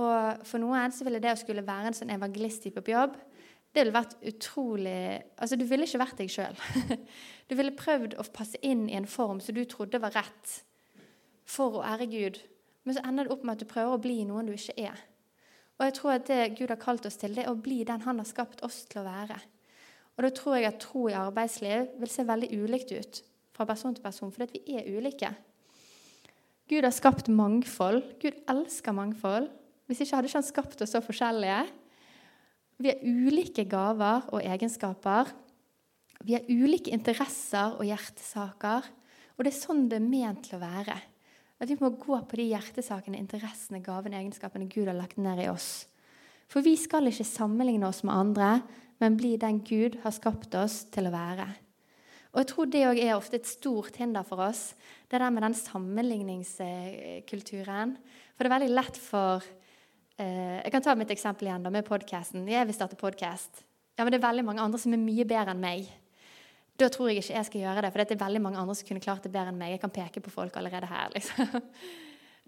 Og 0.00 0.46
for 0.48 0.62
noen 0.62 0.94
så 0.94 1.04
ville 1.04 1.20
det 1.20 1.34
å 1.34 1.38
skulle 1.38 1.66
være 1.66 1.90
en 1.90 1.98
sånn 2.00 2.14
evangelisttype 2.16 2.80
på 2.80 2.96
jobb 2.96 3.20
det 3.78 3.84
ville 3.86 3.94
vært 3.94 4.16
utrolig 4.26 5.00
Altså, 5.38 5.56
du 5.56 5.64
ville 5.68 5.86
ikke 5.86 6.00
vært 6.02 6.22
deg 6.22 6.32
sjøl. 6.32 6.62
Du 7.48 7.54
ville 7.56 7.72
prøvd 7.72 8.18
å 8.20 8.26
passe 8.34 8.58
inn 8.60 8.82
i 8.90 8.96
en 8.98 9.06
form 9.08 9.38
som 9.40 9.56
du 9.56 9.62
trodde 9.64 10.00
var 10.02 10.12
rett 10.12 10.50
for 11.48 11.78
å 11.78 11.84
ære 11.86 12.08
Gud. 12.12 12.40
Men 12.84 12.96
så 12.96 13.04
ender 13.08 13.24
det 13.24 13.32
opp 13.32 13.46
med 13.46 13.54
at 13.56 13.62
du 13.62 13.70
prøver 13.70 13.94
å 13.94 14.02
bli 14.04 14.18
noen 14.28 14.50
du 14.50 14.52
ikke 14.52 14.74
er. 14.90 14.98
Og 15.78 15.86
jeg 15.86 15.94
tror 15.96 16.12
at 16.12 16.26
det 16.28 16.58
Gud 16.58 16.74
har 16.74 16.80
kalt 16.82 17.06
oss 17.08 17.16
til, 17.16 17.32
det 17.32 17.46
er 17.46 17.52
å 17.52 17.56
bli 17.56 17.78
den 17.88 18.04
han 18.04 18.20
har 18.20 18.28
skapt 18.28 18.60
oss 18.66 18.82
til 18.90 19.00
å 19.00 19.06
være. 19.06 19.38
Og 20.18 20.26
da 20.26 20.32
tror 20.34 20.58
jeg 20.58 20.68
at 20.68 20.80
tro 20.82 21.06
i 21.08 21.16
arbeidsliv 21.16 21.92
vil 22.02 22.12
se 22.12 22.26
veldig 22.28 22.50
ulikt 22.58 22.92
ut 22.92 23.20
fra 23.56 23.64
person 23.70 23.96
til 23.96 24.04
person, 24.04 24.34
fordi 24.34 24.60
vi 24.66 24.76
er 24.76 24.88
ulike. 24.92 25.30
Gud 26.68 26.84
har 26.84 26.92
skapt 26.92 27.30
mangfold. 27.32 28.02
Gud 28.20 28.42
elsker 28.50 28.92
mangfold. 28.92 29.48
Hvis 29.88 30.02
ikke 30.04 30.18
hadde 30.18 30.28
ikke 30.28 30.42
han 30.42 30.48
skapt 30.50 30.82
oss 30.84 30.92
så 30.92 31.00
forskjellige. 31.00 31.62
Vi 32.78 32.92
har 32.92 33.00
ulike 33.02 33.64
gaver 33.66 34.28
og 34.30 34.44
egenskaper. 34.46 35.32
Vi 36.22 36.36
har 36.36 36.46
ulike 36.46 36.92
interesser 36.94 37.74
og 37.74 37.82
hjertesaker. 37.86 38.86
Og 39.34 39.44
det 39.44 39.50
er 39.52 39.58
sånn 39.58 39.88
det 39.90 39.98
er 39.98 40.06
ment 40.06 40.44
til 40.46 40.56
å 40.58 40.62
være. 40.62 40.96
At 41.58 41.70
vi 41.70 41.76
må 41.80 41.88
gå 41.98 42.20
på 42.22 42.36
de 42.38 42.44
hjertesakene, 42.52 43.18
interessene, 43.18 43.82
gavene, 43.82 44.20
egenskapene 44.20 44.70
Gud 44.70 44.86
har 44.86 44.98
lagt 44.98 45.18
ned 45.18 45.38
i 45.42 45.50
oss. 45.50 45.88
For 46.48 46.62
vi 46.64 46.76
skal 46.78 47.06
ikke 47.10 47.24
sammenligne 47.26 47.88
oss 47.88 48.04
med 48.06 48.14
andre, 48.14 48.62
men 49.02 49.18
bli 49.18 49.36
den 49.42 49.58
Gud 49.66 49.98
har 50.04 50.12
skapt 50.14 50.54
oss 50.58 50.84
til 50.94 51.06
å 51.10 51.14
være. 51.14 51.48
Og 52.30 52.38
jeg 52.42 52.48
tror 52.52 52.66
det 52.70 52.86
òg 52.86 52.98
er 53.02 53.16
ofte 53.16 53.36
et 53.40 53.48
stort 53.48 53.96
hinder 53.98 54.24
for 54.26 54.38
oss, 54.46 54.62
det 55.10 55.18
der 55.18 55.32
med 55.34 55.42
den 55.46 55.56
sammenligningskulturen. 55.58 57.90
For 58.36 58.42
det 58.44 58.48
er 58.50 58.56
veldig 58.58 58.76
lett 58.76 58.96
for 59.00 59.42
Eh, 60.18 60.58
jeg 60.64 60.72
kan 60.74 60.82
ta 60.82 60.96
mitt 60.98 61.12
eksempel 61.14 61.46
igjen 61.46 61.62
da, 61.62 61.70
med 61.70 61.86
podkasten. 61.86 62.46
Jeg 62.50 62.66
vil 62.66 62.74
starte 62.74 62.98
podkast. 62.98 63.62
Ja, 63.94 64.02
men 64.02 64.10
det 64.10 64.18
er 64.18 64.26
veldig 64.26 64.44
mange 64.48 64.62
andre 64.64 64.80
som 64.82 64.94
er 64.94 65.02
mye 65.02 65.26
bedre 65.28 65.54
enn 65.54 65.62
meg. 65.62 65.86
Da 66.78 66.88
tror 66.90 67.10
jeg 67.10 67.22
ikke 67.22 67.36
jeg 67.36 67.46
skal 67.46 67.62
gjøre 67.62 67.84
det, 67.84 67.92
for 67.94 68.02
det 68.02 68.16
er 68.16 68.24
veldig 68.24 68.42
mange 68.42 68.58
andre 68.58 68.74
som 68.78 68.88
kunne 68.88 69.02
klart 69.02 69.26
det 69.26 69.32
bedre 69.34 69.52
enn 69.52 69.60
meg. 69.60 69.76
Jeg 69.76 69.82
kan 69.82 69.94
peke 69.94 70.22
på 70.22 70.34
folk 70.34 70.58
allerede 70.58 70.90
her. 70.90 71.14
liksom. 71.14 71.54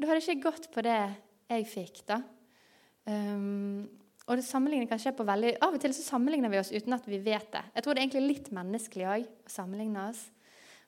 Da 0.01 0.09
hadde 0.09 0.23
jeg 0.25 0.39
ikke 0.39 0.49
gått 0.49 0.71
på 0.73 0.81
det 0.81 0.97
jeg 1.51 1.65
fikk, 1.69 1.99
da. 2.09 2.23
Um, 3.05 3.83
og 4.25 4.39
det 4.39 4.47
sammenligner 4.47 4.89
kan 4.89 5.01
skje 5.03 5.13
på 5.17 5.27
veldig 5.29 5.51
Av 5.61 5.75
og 5.77 5.83
til 5.83 5.93
så 5.93 6.05
sammenligner 6.07 6.49
vi 6.53 6.61
oss 6.61 6.71
uten 6.73 6.95
at 6.97 7.05
vi 7.05 7.19
vet 7.21 7.51
det. 7.53 7.61
Jeg 7.75 7.85
tror 7.85 7.93
det 7.93 8.01
er 8.01 8.07
egentlig 8.07 8.31
litt 8.31 8.49
menneskelig 8.55 9.09
òg 9.13 9.27
å 9.29 9.53
sammenligne 9.53 10.07
oss. 10.09 10.23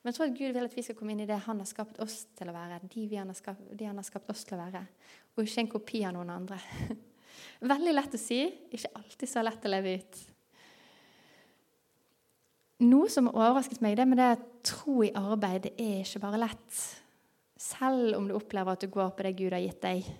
Men 0.03 0.11
jeg 0.11 0.17
tror 0.17 0.27
at 0.27 0.35
Gud 0.35 0.51
vil 0.51 0.67
at 0.67 0.75
vi 0.75 0.83
skal 0.83 0.97
komme 0.99 1.13
inn 1.13 1.23
i 1.23 1.29
det 1.29 1.37
han 1.45 1.61
har 1.63 1.67
skapt 1.69 1.99
oss 2.03 2.25
til 2.35 2.49
å 2.51 2.55
være. 2.55 2.81
De, 2.91 3.05
han 3.15 3.29
har, 3.31 3.37
skapt, 3.39 3.63
de 3.71 3.87
han 3.87 3.99
har 4.01 4.07
skapt 4.07 4.29
oss 4.33 4.43
til 4.43 4.57
å 4.57 4.65
være. 4.65 4.81
Og 5.37 5.45
ikke 5.45 5.63
en 5.63 5.71
kopi 5.71 6.01
av 6.03 6.11
noen 6.17 6.33
andre. 6.33 6.59
Veldig 7.73 7.93
lett 7.95 8.17
å 8.17 8.19
si, 8.19 8.41
ikke 8.75 8.91
alltid 8.99 9.31
så 9.31 9.45
lett 9.47 9.63
å 9.63 9.71
leve 9.71 9.95
ut. 10.01 10.19
Noe 12.83 13.07
som 13.07 13.29
har 13.31 13.39
overrasket 13.53 13.79
meg, 13.85 13.95
det 13.95 14.09
med 14.09 14.19
det 14.19 14.27
at 14.35 14.43
tro 14.67 14.99
i 15.07 15.13
arbeid, 15.15 15.69
det 15.69 15.73
er 15.79 16.03
ikke 16.03 16.25
bare 16.25 16.41
lett. 16.41 16.83
Selv 17.63 18.17
om 18.17 18.27
du 18.27 18.35
opplever 18.35 18.75
at 18.75 18.83
du 18.83 18.91
går 18.91 19.15
på 19.15 19.23
det 19.23 19.35
Gud 19.39 19.55
har 19.55 19.63
gitt 19.63 19.81
deg. 19.85 20.11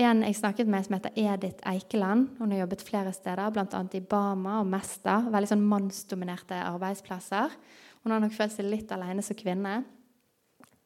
En 0.00 0.22
jeg 0.22 0.36
snakket 0.38 0.68
med 0.70 0.86
som 0.86 0.94
heter 0.94 1.16
Edith 1.18 1.66
Eikeland. 1.66 2.36
Hun 2.38 2.54
har 2.54 2.62
jobbet 2.62 2.84
flere 2.86 3.12
steder, 3.12 3.50
bl.a. 3.50 3.80
i 3.98 4.00
Bama 4.00 4.60
og 4.62 4.68
Mesta. 4.70 5.18
Veldig 5.26 5.50
sånn 5.50 5.66
mannsdominerte 5.66 6.60
arbeidsplasser. 6.62 7.56
Hun 8.00 8.14
har 8.14 8.22
nok 8.22 8.34
følt 8.36 8.54
seg 8.54 8.68
litt 8.68 8.92
alene 8.94 9.24
som 9.24 9.36
kvinne. 9.38 9.74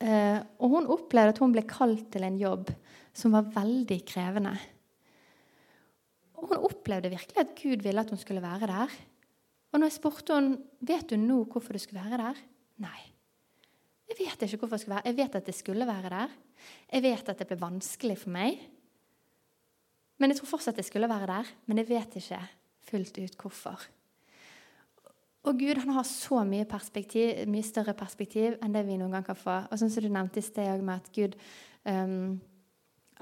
Eh, 0.02 0.38
og 0.58 0.72
hun 0.74 0.90
opplevde 0.90 1.34
at 1.34 1.40
hun 1.42 1.54
ble 1.54 1.62
kalt 1.68 2.08
til 2.12 2.26
en 2.26 2.38
jobb 2.40 2.72
som 3.14 3.34
var 3.36 3.50
veldig 3.54 4.00
krevende. 4.08 4.54
Og 6.40 6.50
hun 6.50 6.66
opplevde 6.66 7.12
virkelig 7.12 7.40
at 7.40 7.54
Gud 7.56 7.84
ville 7.86 8.02
at 8.02 8.10
hun 8.10 8.20
skulle 8.20 8.42
være 8.44 8.68
der. 8.70 8.96
Og 9.72 9.80
når 9.80 9.90
jeg 9.90 9.98
spurte 9.98 10.36
hun, 10.36 10.54
vet 10.86 11.08
du 11.10 11.16
nå 11.18 11.40
hvorfor 11.50 11.74
du 11.74 11.82
skulle 11.82 12.02
være 12.02 12.20
der, 12.20 12.40
nei. 12.82 13.00
Jeg 14.10 14.18
vet 14.20 14.44
ikke 14.44 14.60
hvorfor 14.60 14.76
jeg 14.76 14.84
skulle 14.84 14.98
være 14.98 15.10
Jeg 15.10 15.16
vet 15.16 15.36
at 15.38 15.48
jeg 15.48 15.58
skulle 15.58 15.86
være 15.88 16.10
der. 16.12 16.34
Jeg 16.92 17.02
vet 17.02 17.28
at 17.28 17.38
det 17.40 17.48
ble 17.48 17.60
vanskelig 17.62 18.18
for 18.20 18.34
meg. 18.34 18.60
Men 20.18 20.30
jeg 20.30 20.38
tror 20.38 20.52
fortsatt 20.54 20.78
jeg 20.78 20.90
skulle 20.90 21.10
være 21.10 21.30
der. 21.30 21.50
Men 21.66 21.80
jeg 21.80 21.88
vet 21.88 22.18
ikke 22.20 22.42
fullt 22.90 23.18
ut 23.18 23.38
hvorfor. 23.40 23.86
Og 25.44 25.60
Gud 25.60 25.76
han 25.82 25.92
har 25.92 26.06
så 26.08 26.40
mye, 26.48 26.64
mye 27.52 27.66
større 27.66 27.94
perspektiv 27.96 28.56
enn 28.64 28.74
det 28.74 28.84
vi 28.86 28.96
noen 28.96 29.12
gang 29.12 29.26
kan 29.26 29.36
få. 29.36 29.60
Og 29.68 29.80
sånn 29.80 29.92
som 29.92 30.04
du 30.04 30.08
nevnte 30.12 30.40
i 30.40 30.44
sted 30.44 30.84
med 30.84 31.02
at 31.02 31.10
Gud 31.14 31.36
um, 31.84 32.40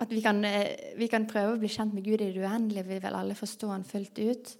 At 0.00 0.08
vi 0.08 0.22
kan, 0.24 0.38
eh, 0.48 0.94
vi 0.96 1.06
kan, 1.06 1.26
prøve 1.28 1.52
å 1.52 1.58
bli 1.60 1.68
kjent 1.68 1.92
med 1.92 2.06
Gud 2.06 2.22
i 2.22 2.30
det 2.32 2.40
uendelige. 2.40 2.86
Vi 2.88 2.96
vil 3.04 3.14
alle 3.14 3.34
forstå 3.36 3.68
han 3.68 3.84
fullt 3.84 4.18
ut. 4.18 4.52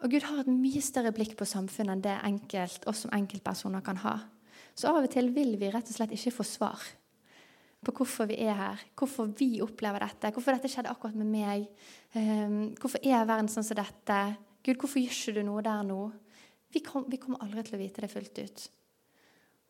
Og 0.00 0.12
Gud 0.14 0.22
har 0.22 0.38
et 0.40 0.52
mye 0.52 0.80
større 0.80 1.10
blikk 1.12 1.34
på 1.36 1.48
samfunnet 1.48 1.96
enn 1.96 2.04
det 2.04 2.14
enkelt, 2.28 2.86
oss 2.88 3.02
som 3.04 3.12
enkeltpersoner 3.16 3.82
kan 3.84 3.98
ha. 4.04 4.14
Så 4.78 4.88
av 4.88 5.02
og 5.02 5.10
til 5.12 5.32
vil 5.34 5.56
vi 5.60 5.72
rett 5.74 5.90
og 5.90 5.96
slett 5.96 6.14
ikke 6.14 6.32
få 6.38 6.46
svar 6.46 6.86
på 7.84 7.92
hvorfor 7.96 8.30
vi 8.30 8.38
er 8.44 8.54
her, 8.54 8.80
hvorfor 8.96 9.32
vi 9.36 9.58
opplever 9.64 10.04
dette, 10.04 10.30
hvorfor 10.32 10.54
dette 10.54 10.70
skjedde 10.70 10.92
akkurat 10.92 11.16
med 11.18 11.30
meg, 11.32 11.68
um, 12.14 12.70
hvorfor 12.80 13.02
er 13.02 13.26
verden 13.26 13.50
sånn 13.50 13.66
som 13.66 13.80
dette? 13.80 14.18
Gud, 14.62 14.76
hvorfor 14.76 15.00
gjør 15.00 15.16
ikke 15.16 15.36
du 15.40 15.46
noe 15.48 15.64
der 15.64 15.84
nå? 15.88 16.02
Vi, 16.72 16.80
kom, 16.86 17.06
vi, 17.10 17.18
kommer 17.18 17.42
aldri 17.42 17.64
til 17.66 17.76
å 17.76 17.80
vite 17.80 18.04
det 18.04 18.10
fullt 18.12 18.38
ut. 18.38 18.64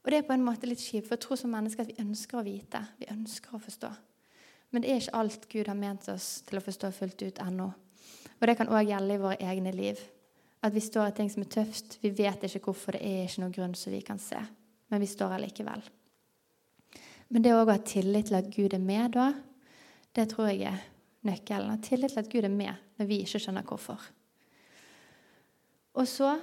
Og 0.01 0.13
det 0.13 0.21
er 0.21 0.29
på 0.29 0.35
en 0.37 0.45
måte 0.45 0.69
litt 0.69 0.81
kjipt, 0.81 1.09
for 1.09 1.17
jeg 1.17 1.25
tror 1.25 1.41
som 1.41 1.53
mennesker 1.53 1.85
at 1.85 1.91
vi 1.93 2.03
ønsker 2.03 2.41
å 2.41 2.45
vite. 2.47 2.81
Vi 3.01 3.09
ønsker 3.13 3.57
å 3.57 3.61
forstå. 3.61 3.91
Men 4.71 4.85
det 4.85 4.91
er 4.91 5.03
ikke 5.03 5.21
alt 5.21 5.47
Gud 5.51 5.69
har 5.69 5.79
ment 5.79 6.09
oss 6.13 6.29
til 6.49 6.61
å 6.61 6.65
forstå 6.65 6.93
fullt 6.97 7.25
ut 7.27 7.41
ennå. 7.43 7.69
Og 8.41 8.49
det 8.49 8.57
kan 8.57 8.71
òg 8.73 8.89
gjelde 8.89 9.17
i 9.17 9.21
våre 9.21 9.41
egne 9.53 9.73
liv. 9.75 10.01
At 10.65 10.75
vi 10.77 10.83
står 10.85 11.11
i 11.11 11.17
ting 11.17 11.31
som 11.33 11.45
er 11.45 11.51
tøft. 11.53 11.99
Vi 12.03 12.13
vet 12.17 12.45
ikke 12.47 12.63
hvorfor, 12.69 12.97
det 12.97 13.03
er 13.05 13.27
ikke 13.27 13.45
noen 13.45 13.57
grunn 13.57 13.77
som 13.77 13.93
vi 13.93 14.01
kan 14.05 14.21
se. 14.21 14.41
Men 14.93 15.03
vi 15.03 15.09
står 15.09 15.35
her 15.35 15.43
likevel. 15.45 15.83
Men 17.31 17.45
det 17.45 17.53
å 17.55 17.65
ha 17.65 17.77
tillit 17.87 18.31
til 18.31 18.39
at 18.41 18.49
Gud 18.53 18.75
er 18.75 18.83
med 18.83 19.13
da, 19.15 19.29
det 20.17 20.27
tror 20.33 20.51
jeg 20.51 20.65
er 20.71 20.81
nøkkelen. 21.27 21.71
Ha 21.71 21.83
tillit 21.85 22.15
til 22.15 22.23
at 22.25 22.33
Gud 22.33 22.47
er 22.47 22.55
med 22.55 22.89
når 22.99 23.09
vi 23.11 23.21
ikke 23.25 23.41
skjønner 23.43 23.67
hvorfor. 23.67 24.01
Og 26.01 26.09
så 26.09 26.35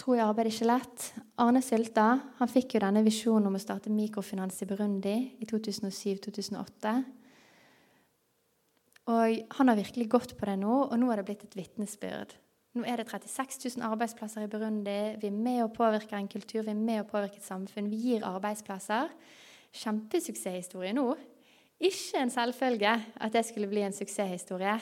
tror 0.00 0.16
jeg 0.16 0.24
arbeidet 0.24 0.54
ikke 0.54 0.68
lett. 0.70 1.06
Arne 1.40 1.60
Sylta 1.64 2.06
han 2.38 2.50
fikk 2.50 2.76
jo 2.76 2.84
denne 2.84 3.02
visjonen 3.04 3.50
om 3.50 3.56
å 3.58 3.62
starte 3.62 3.92
mikrofinans 3.92 4.60
i 4.64 4.68
Burundi 4.68 5.16
i 5.40 5.48
2007-2008. 5.48 6.94
Og 9.10 9.56
han 9.56 9.70
har 9.70 9.78
virkelig 9.80 10.06
gått 10.12 10.36
på 10.38 10.48
det 10.48 10.56
nå, 10.60 10.76
og 10.86 10.96
nå 11.00 11.10
er 11.10 11.20
det 11.20 11.26
blitt 11.28 11.44
et 11.48 11.58
vitnesbyrd. 11.58 12.36
Nå 12.78 12.84
er 12.86 13.00
det 13.00 13.08
36 13.10 13.64
000 13.66 13.86
arbeidsplasser 13.88 14.46
i 14.46 14.50
Burundi. 14.50 14.98
Vi 15.18 15.26
er 15.26 15.34
med 15.34 15.64
å 15.64 15.72
påvirke 15.74 16.14
en 16.16 16.30
kultur, 16.30 16.62
vi 16.62 16.70
er 16.70 16.78
med 16.78 17.02
å 17.02 17.08
påvirke 17.08 17.40
et 17.40 17.48
samfunn. 17.48 17.90
Vi 17.90 17.98
gir 18.04 18.26
arbeidsplasser. 18.28 19.10
Kjempesuksesshistorie 19.80 20.94
nå. 20.94 21.08
Ikke 21.80 22.20
en 22.20 22.30
selvfølge 22.30 22.92
at 22.94 23.34
det 23.34 23.42
skulle 23.48 23.70
bli 23.70 23.82
en 23.82 23.96
suksesshistorie. 23.96 24.76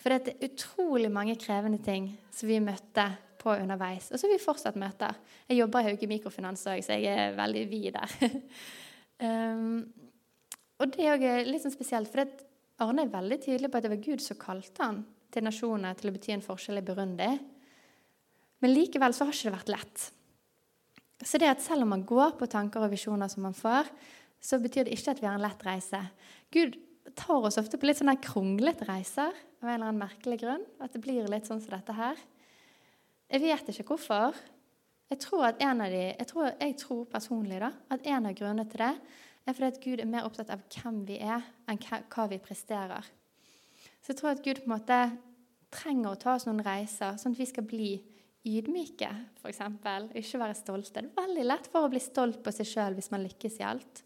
For 0.00 0.12
det 0.12 0.34
er 0.34 0.50
utrolig 0.50 1.12
mange 1.12 1.36
krevende 1.40 1.78
ting 1.84 2.10
som 2.34 2.50
vi 2.50 2.58
møtte 2.60 3.06
på 3.46 3.54
underveis. 3.54 4.10
Og 4.10 4.18
så 4.18 4.26
vil 4.26 4.40
vi 4.40 4.44
fortsatt 4.44 4.78
møter. 4.80 5.14
Jeg 5.46 5.60
jobber 5.60 5.84
i 5.84 5.90
Hauge 5.90 6.10
Mikrofinans 6.10 6.66
òg, 6.66 6.82
så 6.82 6.98
jeg 6.98 7.14
er 7.14 7.36
veldig 7.38 7.64
vid 7.70 7.94
der. 7.94 8.16
um, 9.22 9.84
og 10.82 10.96
det 10.96 11.06
er 11.14 11.46
litt 11.46 11.62
sånn 11.62 11.74
spesielt, 11.74 12.10
for 12.12 12.26
Arne 12.84 13.06
er 13.06 13.12
veldig 13.12 13.38
tydelig 13.40 13.70
på 13.72 13.78
at 13.78 13.86
det 13.86 13.92
var 13.94 14.02
Gud 14.04 14.20
som 14.20 14.40
kalte 14.40 14.82
han 14.84 15.04
til 15.32 15.46
nasjoner 15.46 15.96
til 15.96 16.10
å 16.10 16.16
bety 16.16 16.34
en 16.34 16.44
forskjell 16.44 16.80
i 16.82 16.84
Burundi. 16.84 17.30
Men 18.64 18.72
likevel 18.72 19.14
så 19.16 19.26
har 19.26 19.36
ikke 19.36 19.48
det 19.48 19.56
vært 19.56 19.72
lett. 19.72 20.04
Så 21.24 21.40
det 21.40 21.48
at 21.48 21.64
selv 21.64 21.86
om 21.86 21.94
man 21.94 22.04
går 22.08 22.36
på 22.36 22.48
tanker 22.52 22.84
og 22.84 22.92
visjoner 22.92 23.30
som 23.32 23.46
man 23.46 23.56
får, 23.56 23.88
så 24.42 24.58
betyr 24.60 24.86
det 24.86 24.96
ikke 24.96 25.14
at 25.14 25.22
vi 25.22 25.28
har 25.28 25.38
en 25.38 25.44
lett 25.44 25.64
reise. 25.64 26.02
Gud 26.52 26.76
tar 27.16 27.48
oss 27.48 27.56
ofte 27.60 27.80
på 27.80 27.88
litt 27.88 28.00
sånne 28.00 28.18
kronglete 28.20 28.86
reiser 28.88 29.32
av 29.32 29.68
en 29.68 29.74
eller 29.74 29.88
annen 29.88 30.02
merkelig 30.02 30.40
grunn. 30.42 30.64
At 30.82 30.92
det 30.92 31.02
blir 31.04 31.28
litt 31.30 31.48
sånn 31.48 31.62
som 31.62 31.72
dette 31.72 31.96
her. 31.96 32.20
Jeg 33.30 33.42
vet 33.42 33.68
ikke 33.72 33.88
hvorfor. 33.90 34.36
Jeg 35.10 35.18
tror, 35.22 35.44
at 35.48 35.62
en 35.62 35.80
av 35.80 35.90
de, 35.90 36.02
jeg 36.18 36.26
tror, 36.26 36.50
jeg 36.60 36.76
tror 36.80 37.04
personlig 37.10 37.60
da, 37.62 37.70
at 37.90 38.06
en 38.06 38.26
av 38.26 38.34
grunnene 38.34 38.66
til 38.70 38.82
det 38.82 38.92
er 39.46 39.54
fordi 39.54 39.68
at 39.70 39.80
Gud 39.84 40.00
er 40.02 40.10
mer 40.10 40.26
opptatt 40.26 40.50
av 40.50 40.64
hvem 40.74 41.04
vi 41.06 41.20
er, 41.22 41.44
enn 41.70 41.78
hva 41.78 42.26
vi 42.30 42.40
presterer. 42.42 43.06
Så 44.02 44.12
jeg 44.12 44.18
tror 44.18 44.32
at 44.32 44.42
Gud 44.42 44.62
på 44.62 44.66
en 44.66 44.74
måte 44.74 44.98
trenger 45.74 46.12
å 46.12 46.18
ta 46.18 46.34
oss 46.34 46.46
noen 46.48 46.64
reiser, 46.66 47.14
sånn 47.18 47.36
at 47.36 47.42
vi 47.42 47.46
skal 47.46 47.66
bli 47.66 47.90
ydmyke, 48.46 49.08
f.eks. 49.42 49.62
Ikke 50.18 50.42
være 50.42 50.58
stolte. 50.58 51.02
Det 51.02 51.10
er 51.10 51.22
veldig 51.22 51.46
lett 51.46 51.70
for 51.70 51.86
å 51.86 51.90
bli 51.92 52.02
stolt 52.02 52.42
på 52.42 52.54
seg 52.54 52.70
sjøl 52.70 52.98
hvis 52.98 53.10
man 53.14 53.24
lykkes 53.26 53.60
i 53.60 53.66
alt. 53.66 54.02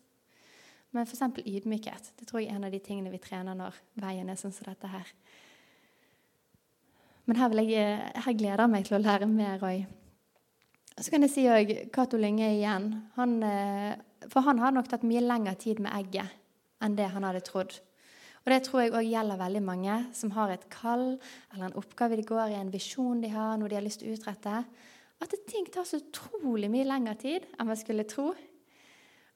Men 0.97 1.07
f.eks. 1.07 1.41
ydmykhet. 1.45 2.13
Det 2.19 2.29
tror 2.29 2.43
jeg 2.43 2.51
er 2.51 2.59
en 2.59 2.67
av 2.69 2.75
de 2.75 2.81
tingene 2.83 3.13
vi 3.13 3.21
trener 3.23 3.57
når 3.57 3.77
veien 4.01 4.29
er 4.29 4.41
sånn 4.41 4.55
som 4.55 4.69
dette 4.69 4.91
her. 4.91 5.13
Men 7.31 7.39
her, 7.39 7.53
jeg, 7.63 7.99
her 8.25 8.35
gleder 8.35 8.65
jeg 8.65 8.71
meg 8.73 8.87
til 8.89 8.97
å 8.97 8.99
lære 9.05 9.27
mer 9.31 9.61
òg. 9.63 9.85
Så 10.99 11.13
kan 11.13 11.23
jeg 11.23 11.31
si 11.31 11.45
òg 11.47 11.69
Cato 11.95 12.19
Lynge 12.19 12.49
igjen. 12.57 12.89
Han, 13.15 13.37
eh, 13.47 13.93
for 14.33 14.43
han 14.49 14.59
har 14.59 14.75
nok 14.75 14.89
tatt 14.91 15.07
mye 15.07 15.23
lengre 15.23 15.55
tid 15.55 15.79
med 15.79 15.95
egget 15.95 16.35
enn 16.83 16.97
det 16.99 17.07
han 17.15 17.23
hadde 17.29 17.45
trodd. 17.47 17.77
Og 18.43 18.51
Det 18.51 18.59
tror 18.67 18.83
jeg 18.83 18.95
òg 18.99 19.07
gjelder 19.07 19.39
veldig 19.39 19.63
mange 19.63 20.01
som 20.17 20.33
har 20.35 20.51
et 20.51 20.67
kall 20.75 21.21
eller 21.53 21.69
en 21.69 21.79
oppgave 21.79 22.19
de 22.19 22.27
går 22.27 22.51
i, 22.51 22.59
en 22.59 22.73
visjon 22.75 23.23
de 23.23 23.31
har, 23.31 23.55
noe 23.61 23.71
de 23.71 23.79
har 23.79 23.87
lyst 23.87 24.03
til 24.03 24.11
å 24.11 24.19
utrette. 24.19 24.65
At 25.23 25.39
ting 25.47 25.71
tar 25.71 25.87
så 25.87 26.01
utrolig 26.03 26.73
mye 26.73 26.89
lengre 26.89 27.15
tid 27.21 27.47
enn 27.61 27.71
man 27.71 27.79
skulle 27.79 28.09
tro. 28.11 28.33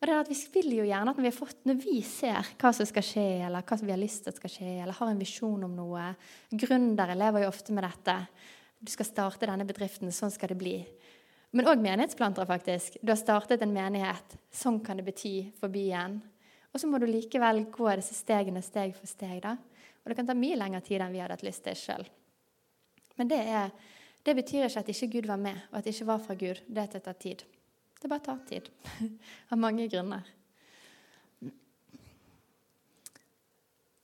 Og 0.05 0.09
det 0.11 0.13
er 0.13 0.21
at 0.21 0.29
Vi 0.29 0.37
vil 0.53 0.75
jo 0.77 0.85
gjerne 0.85 1.13
at 1.15 1.17
når 1.17 1.25
vi, 1.25 1.31
fått, 1.33 1.61
når 1.65 1.77
vi, 1.81 2.03
ser 2.05 2.51
hva 2.61 2.75
som 2.77 2.85
skal 2.85 3.05
skje, 3.09 3.23
eller 3.47 3.65
hva 3.65 3.79
som 3.81 3.89
vi 3.89 3.95
har 3.95 4.03
lyst 4.03 4.27
til 4.27 4.35
at 4.35 4.37
skal 4.37 4.53
skje, 4.53 4.73
eller 4.83 4.93
har 4.99 5.09
en 5.09 5.23
visjon 5.23 5.65
om 5.65 5.73
noe 5.73 6.11
Gründere 6.53 7.17
lever 7.17 7.47
jo 7.47 7.49
ofte 7.49 7.73
med 7.73 7.87
dette. 7.87 8.19
Du 8.85 8.93
skal 8.93 9.09
starte 9.09 9.49
denne 9.49 9.65
bedriften, 9.65 10.13
sånn 10.13 10.35
skal 10.35 10.53
det 10.53 10.59
bli. 10.61 10.75
Men 11.57 11.71
òg 11.73 11.81
menighetsplantere, 11.81 12.45
faktisk. 12.51 13.01
Du 13.01 13.15
har 13.15 13.17
startet 13.17 13.65
en 13.65 13.73
menighet. 13.73 14.37
Sånn 14.53 14.83
kan 14.85 15.01
det 15.01 15.07
bety 15.09 15.33
for 15.57 15.73
byen. 15.73 16.21
Og 16.75 16.83
så 16.83 16.91
må 16.91 17.01
du 17.01 17.09
likevel 17.09 17.65
gå 17.73 17.89
disse 17.97 18.19
stegene 18.19 18.61
steg 18.61 18.93
for 18.99 19.09
steg. 19.09 19.41
da. 19.41 19.57
Og 20.05 20.13
det 20.13 20.21
kan 20.21 20.29
ta 20.29 20.37
mye 20.37 20.61
lengre 20.61 20.85
tid 20.85 21.01
enn 21.01 21.17
vi 21.17 21.25
hadde 21.25 21.39
hatt 21.39 21.49
lyst 21.49 21.65
til 21.65 21.81
sjøl. 21.81 22.05
Men 23.17 23.33
det, 23.33 23.41
er, 23.41 23.73
det 24.21 24.37
betyr 24.37 24.69
ikke 24.69 24.85
at 24.85 24.93
ikke 24.93 25.13
Gud 25.17 25.33
var 25.33 25.41
med, 25.41 25.65
og 25.73 25.81
at 25.81 25.89
det 25.89 25.97
ikke 25.97 26.13
var 26.13 26.25
fra 26.29 26.37
Gud. 26.37 26.61
Det 26.69 26.91
tar 26.93 27.17
tid. 27.17 27.49
Det 28.05 28.09
bare 28.09 28.21
tar 28.21 28.39
tid. 28.45 28.67
Av 29.49 29.57
mange 29.57 29.87
grunner. 29.89 30.27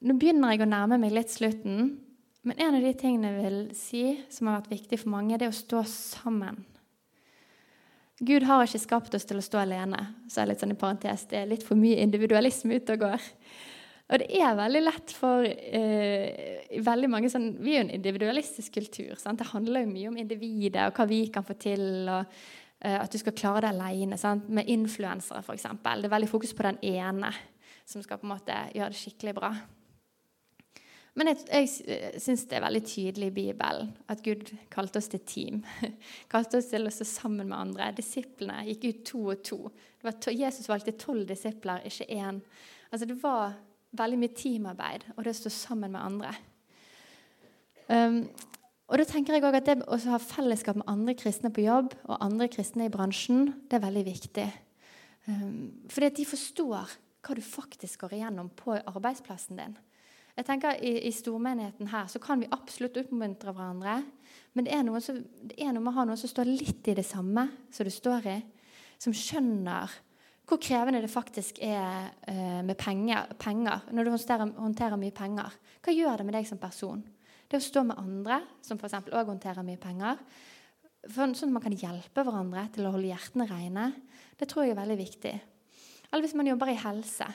Nå 0.01 0.15
begynner 0.17 0.55
jeg 0.55 0.63
å 0.65 0.69
nærme 0.71 0.97
meg 1.03 1.13
litt 1.13 1.29
slutten. 1.29 1.99
Men 2.41 2.63
en 2.65 2.79
av 2.79 2.87
de 2.87 2.93
tingene 2.97 3.35
jeg 3.35 3.43
vil 3.45 3.59
si 3.77 4.05
som 4.33 4.49
har 4.49 4.63
vært 4.63 4.71
viktig 4.73 4.99
for 5.03 5.13
mange, 5.13 5.37
det 5.37 5.45
er 5.45 5.53
å 5.53 5.59
stå 5.59 5.83
sammen. 5.85 6.63
Gud 8.25 8.47
har 8.49 8.65
ikke 8.65 8.81
skapt 8.81 9.19
oss 9.19 9.29
til 9.29 9.37
å 9.37 9.45
stå 9.45 9.61
alene. 9.67 10.01
Så 10.33 10.41
er 10.41 10.49
det 10.49 10.55
litt 10.55 10.65
sånn 10.65 10.73
i 10.73 10.79
parentes, 10.81 11.27
Det 11.29 11.43
er 11.43 11.51
litt 11.51 11.67
for 11.69 11.77
mye 11.77 12.01
individualisme 12.01 12.81
ute 12.81 12.97
og 12.97 13.05
går. 13.05 13.27
Og 14.11 14.23
det 14.25 14.31
er 14.41 14.57
veldig 14.63 14.83
lett 14.87 15.13
for 15.13 15.45
eh, 15.45 16.81
veldig 16.89 17.13
mange 17.13 17.29
sånn, 17.29 17.51
Vi 17.61 17.77
er 17.77 17.83
jo 17.83 17.85
en 17.85 17.93
individualistisk 18.01 18.81
kultur. 18.81 19.13
Sant? 19.21 19.45
Det 19.45 19.53
handler 19.53 19.85
jo 19.85 19.93
mye 19.93 20.09
om 20.09 20.19
individet 20.25 20.89
og 20.89 20.97
hva 20.97 21.07
vi 21.13 21.21
kan 21.29 21.45
få 21.45 21.61
til. 21.61 22.09
og 22.09 22.25
at 22.81 23.13
du 23.13 23.19
skal 23.21 23.37
klare 23.37 23.61
det 23.67 23.75
alene. 23.75 24.17
Med 24.49 24.69
influensere, 24.73 25.43
f.eks. 25.45 25.67
Det 25.83 26.09
er 26.09 26.13
veldig 26.15 26.31
fokus 26.31 26.55
på 26.57 26.65
den 26.65 26.79
ene 26.97 27.33
som 27.85 28.03
skal 28.03 28.21
på 28.21 28.29
en 28.29 28.33
måte 28.33 28.57
gjøre 28.73 28.95
det 28.95 29.01
skikkelig 29.01 29.35
bra. 29.37 29.51
Men 31.19 31.33
jeg, 31.33 31.41
jeg 31.51 32.21
syns 32.23 32.45
det 32.49 32.57
er 32.57 32.65
veldig 32.65 32.83
tydelig 32.87 33.31
i 33.33 33.35
Bibelen 33.35 33.91
at 34.13 34.23
Gud 34.25 34.53
kalte 34.71 35.01
oss 35.03 35.11
til 35.11 35.23
team. 35.27 35.63
kalte 36.33 36.61
oss 36.61 36.71
til 36.71 36.87
å 36.87 36.93
stå 36.95 37.07
sammen 37.09 37.51
med 37.51 37.59
andre. 37.59 37.91
Disiplene 37.97 38.63
gikk 38.69 38.87
ut 38.87 39.03
to 39.11 39.25
og 39.35 39.43
to. 39.47 39.59
To 40.07 40.33
Jesus 40.33 40.71
valgte 40.71 40.95
tolv 41.01 41.27
disipler, 41.29 41.83
ikke 41.89 42.07
én. 42.15 42.39
Altså, 42.91 43.09
det 43.11 43.19
var 43.21 43.59
veldig 43.99 44.21
mye 44.23 44.37
teamarbeid 44.39 45.09
og 45.17 45.25
det 45.27 45.35
å 45.35 45.41
stå 45.41 45.53
sammen 45.53 45.97
med 45.97 46.05
andre. 46.05 46.33
Um, 47.91 48.23
og 48.91 48.99
da 48.99 49.07
tenker 49.07 49.37
jeg 49.37 49.45
også 49.47 49.61
at 49.61 49.69
Det 49.69 49.77
å 49.87 49.99
ha 50.11 50.19
fellesskap 50.19 50.81
med 50.81 50.89
andre 50.91 51.15
kristne 51.15 51.53
på 51.55 51.63
jobb 51.63 51.95
og 52.09 52.17
andre 52.25 52.49
kristne 52.51 52.89
i 52.89 52.93
bransjen, 52.93 53.53
det 53.71 53.79
er 53.79 53.85
veldig 53.85 54.03
viktig. 54.09 54.47
Um, 55.29 55.87
fordi 55.93 56.09
at 56.09 56.17
de 56.17 56.27
forstår 56.27 56.97
hva 57.21 57.37
du 57.37 57.43
faktisk 57.45 58.03
går 58.03 58.17
igjennom 58.17 58.49
på 58.57 58.75
arbeidsplassen 58.75 59.61
din. 59.61 59.77
Jeg 60.35 60.47
tenker 60.49 60.79
I, 60.83 60.95
i 61.07 61.13
stormenigheten 61.13 61.91
her 61.93 62.09
så 62.11 62.19
kan 62.23 62.41
vi 62.41 62.49
absolutt 62.51 62.99
oppmuntre 62.99 63.53
hverandre. 63.55 64.01
Men 64.57 64.67
det 64.67 64.75
er, 64.75 64.91
som, 65.05 65.21
det 65.21 65.59
er 65.61 65.75
noe 65.75 65.85
med 65.85 65.93
å 65.93 65.99
ha 66.01 66.07
noen 66.09 66.19
som 66.19 66.33
står 66.33 66.51
litt 66.51 66.89
i 66.91 66.97
det 66.97 67.07
samme 67.07 67.47
som 67.71 67.87
du 67.87 67.93
står 67.95 68.27
i. 68.33 68.39
Som 68.99 69.15
skjønner 69.15 69.93
hvor 70.51 70.59
krevende 70.59 70.99
det 71.05 71.13
faktisk 71.13 71.61
er 71.63 72.11
uh, 72.27 72.61
med 72.67 72.75
penger, 72.81 73.37
penger 73.39 73.87
når 73.95 74.09
du 74.09 74.15
håndterer, 74.17 74.55
håndterer 74.59 74.99
mye 74.99 75.15
penger. 75.15 75.59
Hva 75.79 75.95
gjør 75.95 76.19
det 76.19 76.27
med 76.27 76.39
deg 76.41 76.49
som 76.49 76.59
person? 76.59 77.05
Det 77.51 77.59
å 77.59 77.65
stå 77.65 77.83
med 77.83 77.99
andre, 77.99 78.41
som 78.63 78.79
f.eks. 78.79 79.11
òg 79.11 79.31
håndterer 79.33 79.67
mye 79.67 79.81
penger, 79.81 80.21
sånn 81.11 81.35
at 81.35 81.51
man 81.51 81.65
kan 81.65 81.75
hjelpe 81.75 82.23
hverandre 82.23 82.69
til 82.75 82.87
å 82.87 82.93
holde 82.95 83.11
hjertene 83.11 83.47
rene, 83.51 83.87
det 84.39 84.47
tror 84.51 84.67
jeg 84.67 84.77
er 84.77 84.79
veldig 84.79 84.99
viktig. 85.01 85.33
Eller 86.11 86.23
hvis 86.23 86.37
man 86.39 86.51
jobber 86.51 86.71
i 86.71 86.79
helse, 86.79 87.27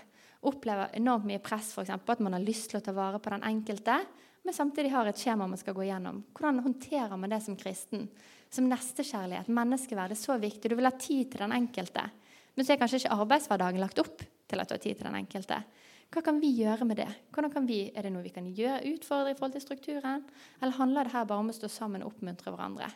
opplever 0.45 0.93
enormt 0.95 1.28
mye 1.28 1.41
press 1.43 1.74
eksempel, 1.82 2.16
at 2.16 2.24
man 2.24 2.38
har 2.38 2.45
lyst 2.45 2.70
til 2.72 2.80
å 2.80 2.86
ta 2.86 2.93
vare 2.95 3.20
på 3.20 3.34
den 3.34 3.43
enkelte, 3.47 3.97
men 4.45 4.53
samtidig 4.53 4.91
har 4.93 5.09
et 5.09 5.20
skjema 5.20 5.47
man 5.49 5.59
skal 5.59 5.76
gå 5.76 5.88
gjennom. 5.88 6.22
Hvordan 6.38 6.61
håndterer 6.63 7.18
man 7.18 7.34
det 7.34 7.41
som 7.41 7.57
kristen? 7.57 8.05
Som 8.53 8.68
nestekjærlighet, 8.70 9.49
menneskeverd, 9.49 10.13
er 10.13 10.20
så 10.20 10.38
viktig. 10.38 10.70
Du 10.70 10.78
vil 10.78 10.86
ha 10.86 10.93
tid 10.93 11.32
til 11.34 11.41
den 11.41 11.55
enkelte. 11.57 12.03
Men 12.55 12.68
så 12.68 12.76
er 12.76 12.80
kanskje 12.80 13.01
ikke 13.01 13.18
arbeidshverdagen 13.18 13.82
lagt 13.82 13.99
opp 14.03 14.22
til 14.22 14.61
at 14.61 14.70
du 14.70 14.76
har 14.78 14.84
tid 14.84 14.99
til 14.99 15.09
den 15.09 15.18
enkelte. 15.18 15.57
Hva 16.13 16.21
kan 16.23 16.37
vi 16.39 16.51
gjøre 16.55 16.85
med 16.87 17.01
det? 17.01 17.09
Vi, 17.67 17.79
er 17.91 18.05
det 18.05 18.11
noe 18.13 18.23
vi 18.23 18.33
kan 18.33 18.45
gjøre, 18.47 18.85
utfordre 18.93 19.33
i 19.33 19.37
forhold 19.37 19.55
til 19.57 19.63
strukturen? 19.65 20.23
Eller 20.61 20.77
handler 20.77 21.07
det 21.07 21.15
her 21.15 21.27
bare 21.27 21.43
om 21.43 21.51
å 21.51 21.55
stå 21.55 21.69
sammen 21.71 22.05
og 22.05 22.13
oppmuntre 22.13 22.53
hverandre? 22.53 22.91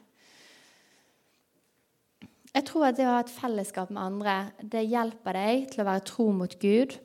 Jeg 2.49 2.65
tror 2.65 2.87
at 2.87 2.97
det 2.97 3.05
å 3.05 3.13
ha 3.13 3.21
et 3.21 3.31
fellesskap 3.31 3.91
med 3.93 4.01
andre 4.01 4.35
det 4.65 4.87
hjelper 4.89 5.37
deg 5.37 5.67
til 5.69 5.83
å 5.83 5.89
være 5.91 6.05
tro 6.09 6.29
mot 6.33 6.55
Gud, 6.61 6.95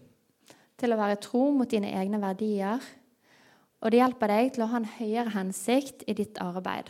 til 0.80 0.94
å 0.94 0.98
være 0.98 1.20
tro 1.20 1.50
mot 1.52 1.68
dine 1.70 1.90
egne 1.92 2.20
verdier, 2.22 2.80
og 3.84 3.92
det 3.92 4.00
hjelper 4.00 4.32
deg 4.32 4.54
til 4.54 4.64
å 4.64 4.70
ha 4.72 4.80
en 4.80 4.92
høyere 4.96 5.34
hensikt 5.34 6.06
i 6.08 6.16
ditt 6.16 6.40
arbeid. 6.40 6.88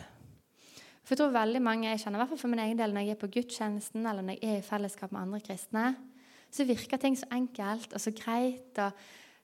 For 1.03 1.13
jeg 1.13 1.19
tror 1.19 1.35
veldig 1.35 1.61
mange, 1.61 1.89
jeg 1.91 2.01
kjenner 2.01 2.17
i 2.17 2.23
hvert 2.23 2.31
fall 2.31 2.39
for 2.45 2.53
min 2.53 2.63
egen 2.63 2.79
del 2.79 2.95
når 2.95 3.03
jeg 3.03 3.13
er 3.13 3.19
på 3.21 3.31
gudstjenesten 3.35 4.07
eller 4.07 4.25
når 4.25 4.39
jeg 4.39 4.53
er 4.53 4.61
i 4.61 4.65
fellesskap 4.65 5.11
med 5.11 5.21
andre 5.21 5.41
kristne, 5.43 5.89
så 6.55 6.65
virker 6.67 7.01
ting 7.01 7.17
så 7.19 7.27
enkelt 7.35 7.93
og 7.93 8.01
så 8.01 8.13
greit. 8.15 8.79
og 8.79 8.91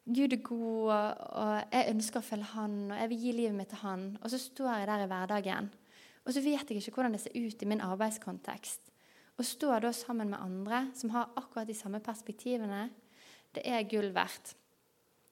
Gud 0.06 0.34
er 0.34 0.42
god, 0.42 0.92
og 0.92 1.52
jeg 1.72 1.92
ønsker 1.92 2.20
å 2.20 2.26
følge 2.26 2.54
Han, 2.56 2.78
og 2.92 2.98
jeg 2.98 3.10
vil 3.12 3.26
gi 3.26 3.34
livet 3.38 3.58
mitt 3.58 3.70
til 3.70 3.84
Han. 3.84 4.06
Og 4.22 4.32
så 4.34 4.40
står 4.42 4.80
jeg 4.80 4.88
der 4.90 5.04
i 5.04 5.12
hverdagen, 5.12 5.70
og 6.26 6.34
så 6.34 6.42
vet 6.42 6.70
jeg 6.70 6.82
ikke 6.82 6.96
hvordan 6.96 7.14
det 7.14 7.22
ser 7.22 7.38
ut 7.38 7.62
i 7.62 7.70
min 7.70 7.84
arbeidskontekst. 7.86 8.90
Å 9.38 9.46
stå 9.46 9.78
da 9.82 9.92
sammen 9.96 10.34
med 10.34 10.42
andre 10.42 10.88
som 10.98 11.14
har 11.14 11.32
akkurat 11.40 11.70
de 11.70 11.78
samme 11.78 12.02
perspektivene, 12.04 12.90
det 13.56 13.64
er 13.68 13.88
gull 13.90 14.12
verdt. 14.16 14.56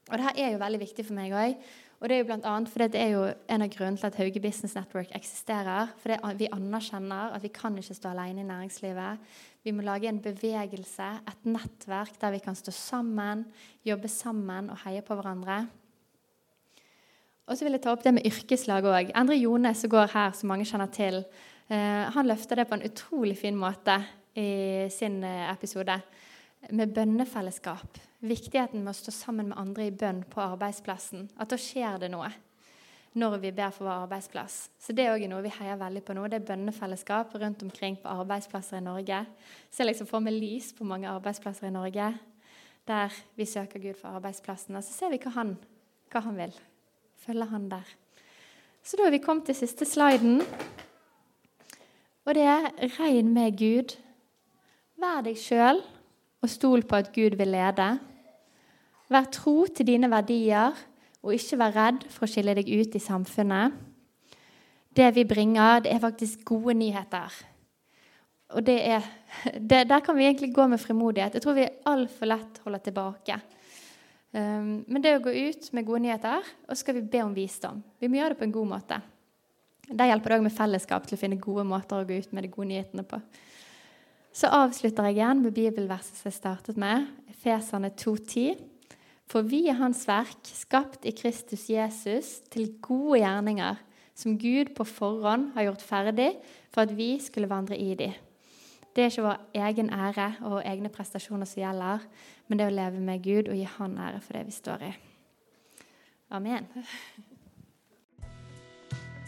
Og 0.09 0.17
det 0.17 0.25
her 0.25 0.39
er 0.41 0.51
jo 0.53 0.61
veldig 0.63 0.79
viktig 0.81 1.05
for 1.05 1.17
meg 1.17 1.35
òg. 1.37 1.69
Og 1.99 2.07
det 2.07 2.15
er 2.15 2.21
jo 2.21 2.27
blant 2.29 2.47
annet 2.47 2.71
fordi 2.71 2.87
det 2.93 3.01
er 3.01 3.09
jo 3.11 3.23
en 3.27 3.65
av 3.65 3.71
grunnene 3.73 3.99
til 3.99 4.07
at 4.07 4.17
Hauge 4.21 4.41
Business 4.41 4.75
Network 4.77 5.11
eksisterer. 5.17 5.91
For 5.99 6.33
vi 6.39 6.47
anerkjenner 6.55 7.35
at 7.35 7.43
vi 7.43 7.51
kan 7.53 7.75
ikke 7.77 7.97
stå 7.97 8.13
alene 8.13 8.41
i 8.41 8.47
næringslivet. 8.47 9.25
Vi 9.63 9.73
må 9.75 9.83
lage 9.83 10.07
en 10.07 10.21
bevegelse, 10.23 11.09
et 11.27 11.47
nettverk 11.47 12.15
der 12.21 12.31
vi 12.31 12.39
kan 12.43 12.55
stå 12.55 12.71
sammen, 12.71 13.43
jobbe 13.85 14.07
sammen 14.11 14.71
og 14.71 14.79
heie 14.85 15.03
på 15.03 15.17
hverandre. 15.19 15.65
Og 17.49 17.57
så 17.57 17.65
vil 17.65 17.75
jeg 17.75 17.83
ta 17.83 17.91
opp 17.91 18.05
det 18.05 18.13
med 18.15 18.27
yrkeslag 18.29 18.87
òg. 18.87 19.11
Endre 19.17 19.35
Jone, 19.35 19.73
som 19.75 19.91
går 19.91 20.11
her, 20.13 20.35
som 20.37 20.51
mange 20.51 20.67
kjenner 20.69 20.91
til, 20.93 21.23
eh, 21.67 22.05
han 22.13 22.29
løfter 22.29 22.61
det 22.61 22.67
på 22.69 22.77
en 22.77 22.85
utrolig 22.85 23.37
fin 23.37 23.57
måte 23.57 23.97
i 24.37 24.87
sin 24.93 25.23
eh, 25.23 25.49
episode 25.51 25.97
med 26.71 26.93
bønnefellesskap. 26.93 27.97
Viktigheten 28.21 28.83
med 28.83 28.93
å 28.93 28.99
stå 28.99 29.11
sammen 29.11 29.49
med 29.49 29.57
andre 29.57 29.87
i 29.87 29.95
bønn 29.95 30.23
på 30.29 30.43
arbeidsplassen. 30.43 31.29
At 31.39 31.49
da 31.49 31.57
skjer 31.57 31.99
det 31.99 32.11
noe 32.13 32.29
når 33.19 33.37
vi 33.43 33.51
ber 33.55 33.73
for 33.75 33.85
vår 33.85 34.05
arbeidsplass. 34.05 34.69
Så 34.79 34.93
Det 34.95 35.05
er 35.05 35.13
også 35.13 35.29
noe 35.29 35.43
vi 35.43 35.53
heier 35.59 35.77
veldig 35.77 36.03
på 36.07 36.15
nå. 36.15 36.25
Det 36.27 36.39
er 36.39 36.47
bønnefellesskap 36.47 37.35
rundt 37.35 37.63
omkring 37.63 37.97
på 37.99 38.09
arbeidsplasser 38.09 38.79
i 38.79 38.85
Norge. 38.85 39.25
Så 39.69 39.83
jeg 39.83 39.91
liksom 39.91 40.07
får 40.07 40.25
med 40.25 40.39
lys 40.39 40.73
på 40.73 40.87
mange 40.87 41.09
arbeidsplasser 41.09 41.67
i 41.67 41.75
Norge 41.75 42.13
der 42.89 43.13
vi 43.37 43.45
søker 43.45 43.79
Gud 43.79 43.93
for 44.01 44.07
arbeidsplassen. 44.17 44.75
Og 44.75 44.83
så 44.83 44.93
ser 44.93 45.11
vi 45.13 45.21
hva 45.21 45.33
han, 45.35 45.57
hva 46.09 46.23
han 46.25 46.37
vil. 46.39 46.55
Følger 47.21 47.51
han 47.51 47.69
der. 47.69 47.85
Så 48.83 48.97
da 48.97 49.05
har 49.05 49.13
vi 49.13 49.21
kommet 49.21 49.45
til 49.45 49.55
siste 49.55 49.85
sliden. 49.85 50.41
Og 52.25 52.35
det 52.35 52.43
er 52.43 52.71
'regn 52.81 53.33
med 53.33 53.61
Gud'. 53.61 53.97
Vær 54.97 55.21
deg 55.21 55.37
sjøl 55.37 55.81
og 56.41 56.49
stol 56.49 56.83
på 56.83 56.95
at 56.95 57.13
Gud 57.13 57.37
vil 57.37 57.47
lede. 57.47 57.99
Vær 59.09 59.25
tro 59.31 59.65
til 59.65 59.87
dine 59.87 60.09
verdier, 60.09 60.71
og 61.23 61.35
ikke 61.35 61.59
vær 61.59 61.75
redd 61.75 62.05
for 62.11 62.25
å 62.25 62.31
skille 62.31 62.55
deg 62.55 62.69
ut 62.69 62.95
i 62.95 63.03
samfunnet. 63.03 63.75
Det 64.95 65.09
vi 65.15 65.25
bringer, 65.27 65.83
det 65.83 65.93
er 65.93 66.01
faktisk 66.01 66.45
gode 66.47 66.77
nyheter. 66.79 67.33
Og 68.55 68.65
det 68.65 68.79
er, 68.95 69.05
det, 69.69 69.85
Der 69.89 69.99
kan 69.99 70.17
vi 70.17 70.25
egentlig 70.25 70.53
gå 70.55 70.67
med 70.67 70.81
frimodighet. 70.81 71.33
Jeg 71.37 71.45
tror 71.45 71.57
vi 71.59 71.69
altfor 71.85 72.31
lett 72.31 72.61
holder 72.63 72.83
tilbake. 72.87 73.39
Um, 74.31 74.83
men 74.87 75.01
det 75.01 75.15
å 75.17 75.23
gå 75.25 75.33
ut 75.33 75.71
med 75.73 75.85
gode 75.85 76.03
nyheter, 76.05 76.43
og 76.67 76.73
så 76.73 76.83
skal 76.83 76.99
vi 76.99 77.07
be 77.11 77.23
om 77.25 77.33
visdom. 77.33 77.81
Vi 77.99 78.09
må 78.09 78.19
gjøre 78.19 78.35
det 78.35 78.41
på 78.41 78.45
en 78.45 78.57
god 78.57 78.73
måte. 78.75 78.99
Der 79.89 80.11
hjelper 80.11 80.29
det 80.29 80.37
òg 80.37 80.43
med 80.45 80.53
fellesskap 80.53 81.07
til 81.09 81.17
å 81.17 81.21
finne 81.21 81.41
gode 81.41 81.65
måter 81.65 81.97
å 81.97 82.05
gå 82.05 82.19
ut 82.21 82.33
med 82.35 82.45
de 82.45 82.51
gode 82.53 82.69
nyhetene 82.69 83.05
på. 83.09 83.17
Så 84.29 84.51
avslutter 84.53 85.07
jeg 85.09 85.17
igjen 85.17 85.41
med 85.41 85.55
bibelverset 85.55 86.19
som 86.19 86.29
jeg 86.29 86.37
startet 86.37 86.77
med, 86.77 87.07
Feserne 87.41 87.89
2,10. 87.97 88.68
For 89.29 89.45
vi 89.45 89.67
er 89.69 89.77
Hans 89.77 90.07
verk, 90.09 90.39
skapt 90.43 91.05
i 91.05 91.13
Kristus 91.13 91.67
Jesus 91.69 92.39
til 92.49 92.71
gode 92.81 93.21
gjerninger, 93.21 93.77
som 94.17 94.39
Gud 94.41 94.73
på 94.75 94.83
forhånd 94.83 95.51
har 95.53 95.69
gjort 95.69 95.85
ferdig 95.85 96.31
for 96.73 96.83
at 96.83 96.95
vi 96.97 97.13
skulle 97.23 97.49
vandre 97.49 97.77
i 97.77 97.93
de. 97.95 98.09
Det 98.95 99.03
er 99.03 99.13
ikke 99.13 99.27
vår 99.27 99.61
egen 99.67 99.93
ære 99.93 100.31
og 100.49 100.63
egne 100.65 100.89
prestasjoner 100.89 101.47
som 101.47 101.61
gjelder, 101.61 102.03
men 102.49 102.59
det 102.59 102.67
å 102.67 102.73
leve 102.73 102.99
med 102.99 103.21
Gud 103.23 103.51
og 103.51 103.55
gi 103.55 103.69
Han 103.77 103.95
ære 104.01 104.19
for 104.25 104.39
det 104.39 104.47
vi 104.49 104.57
står 104.57 104.89
i. 104.89 104.91
Amen. 106.33 106.65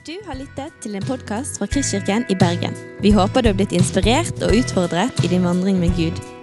Du 0.02 0.16
har 0.26 0.34
lyttet 0.34 0.74
til 0.82 0.98
en 0.98 1.06
podkast 1.06 1.62
fra 1.62 1.70
Kristkirken 1.70 2.26
i 2.30 2.36
Bergen. 2.36 2.74
Vi 3.06 3.14
håper 3.14 3.46
du 3.46 3.54
har 3.54 3.58
blitt 3.58 3.78
inspirert 3.78 4.42
og 4.42 4.58
utfordret 4.58 5.24
i 5.24 5.30
din 5.30 5.46
vandring 5.46 5.78
med 5.80 5.94
Gud. 5.94 6.41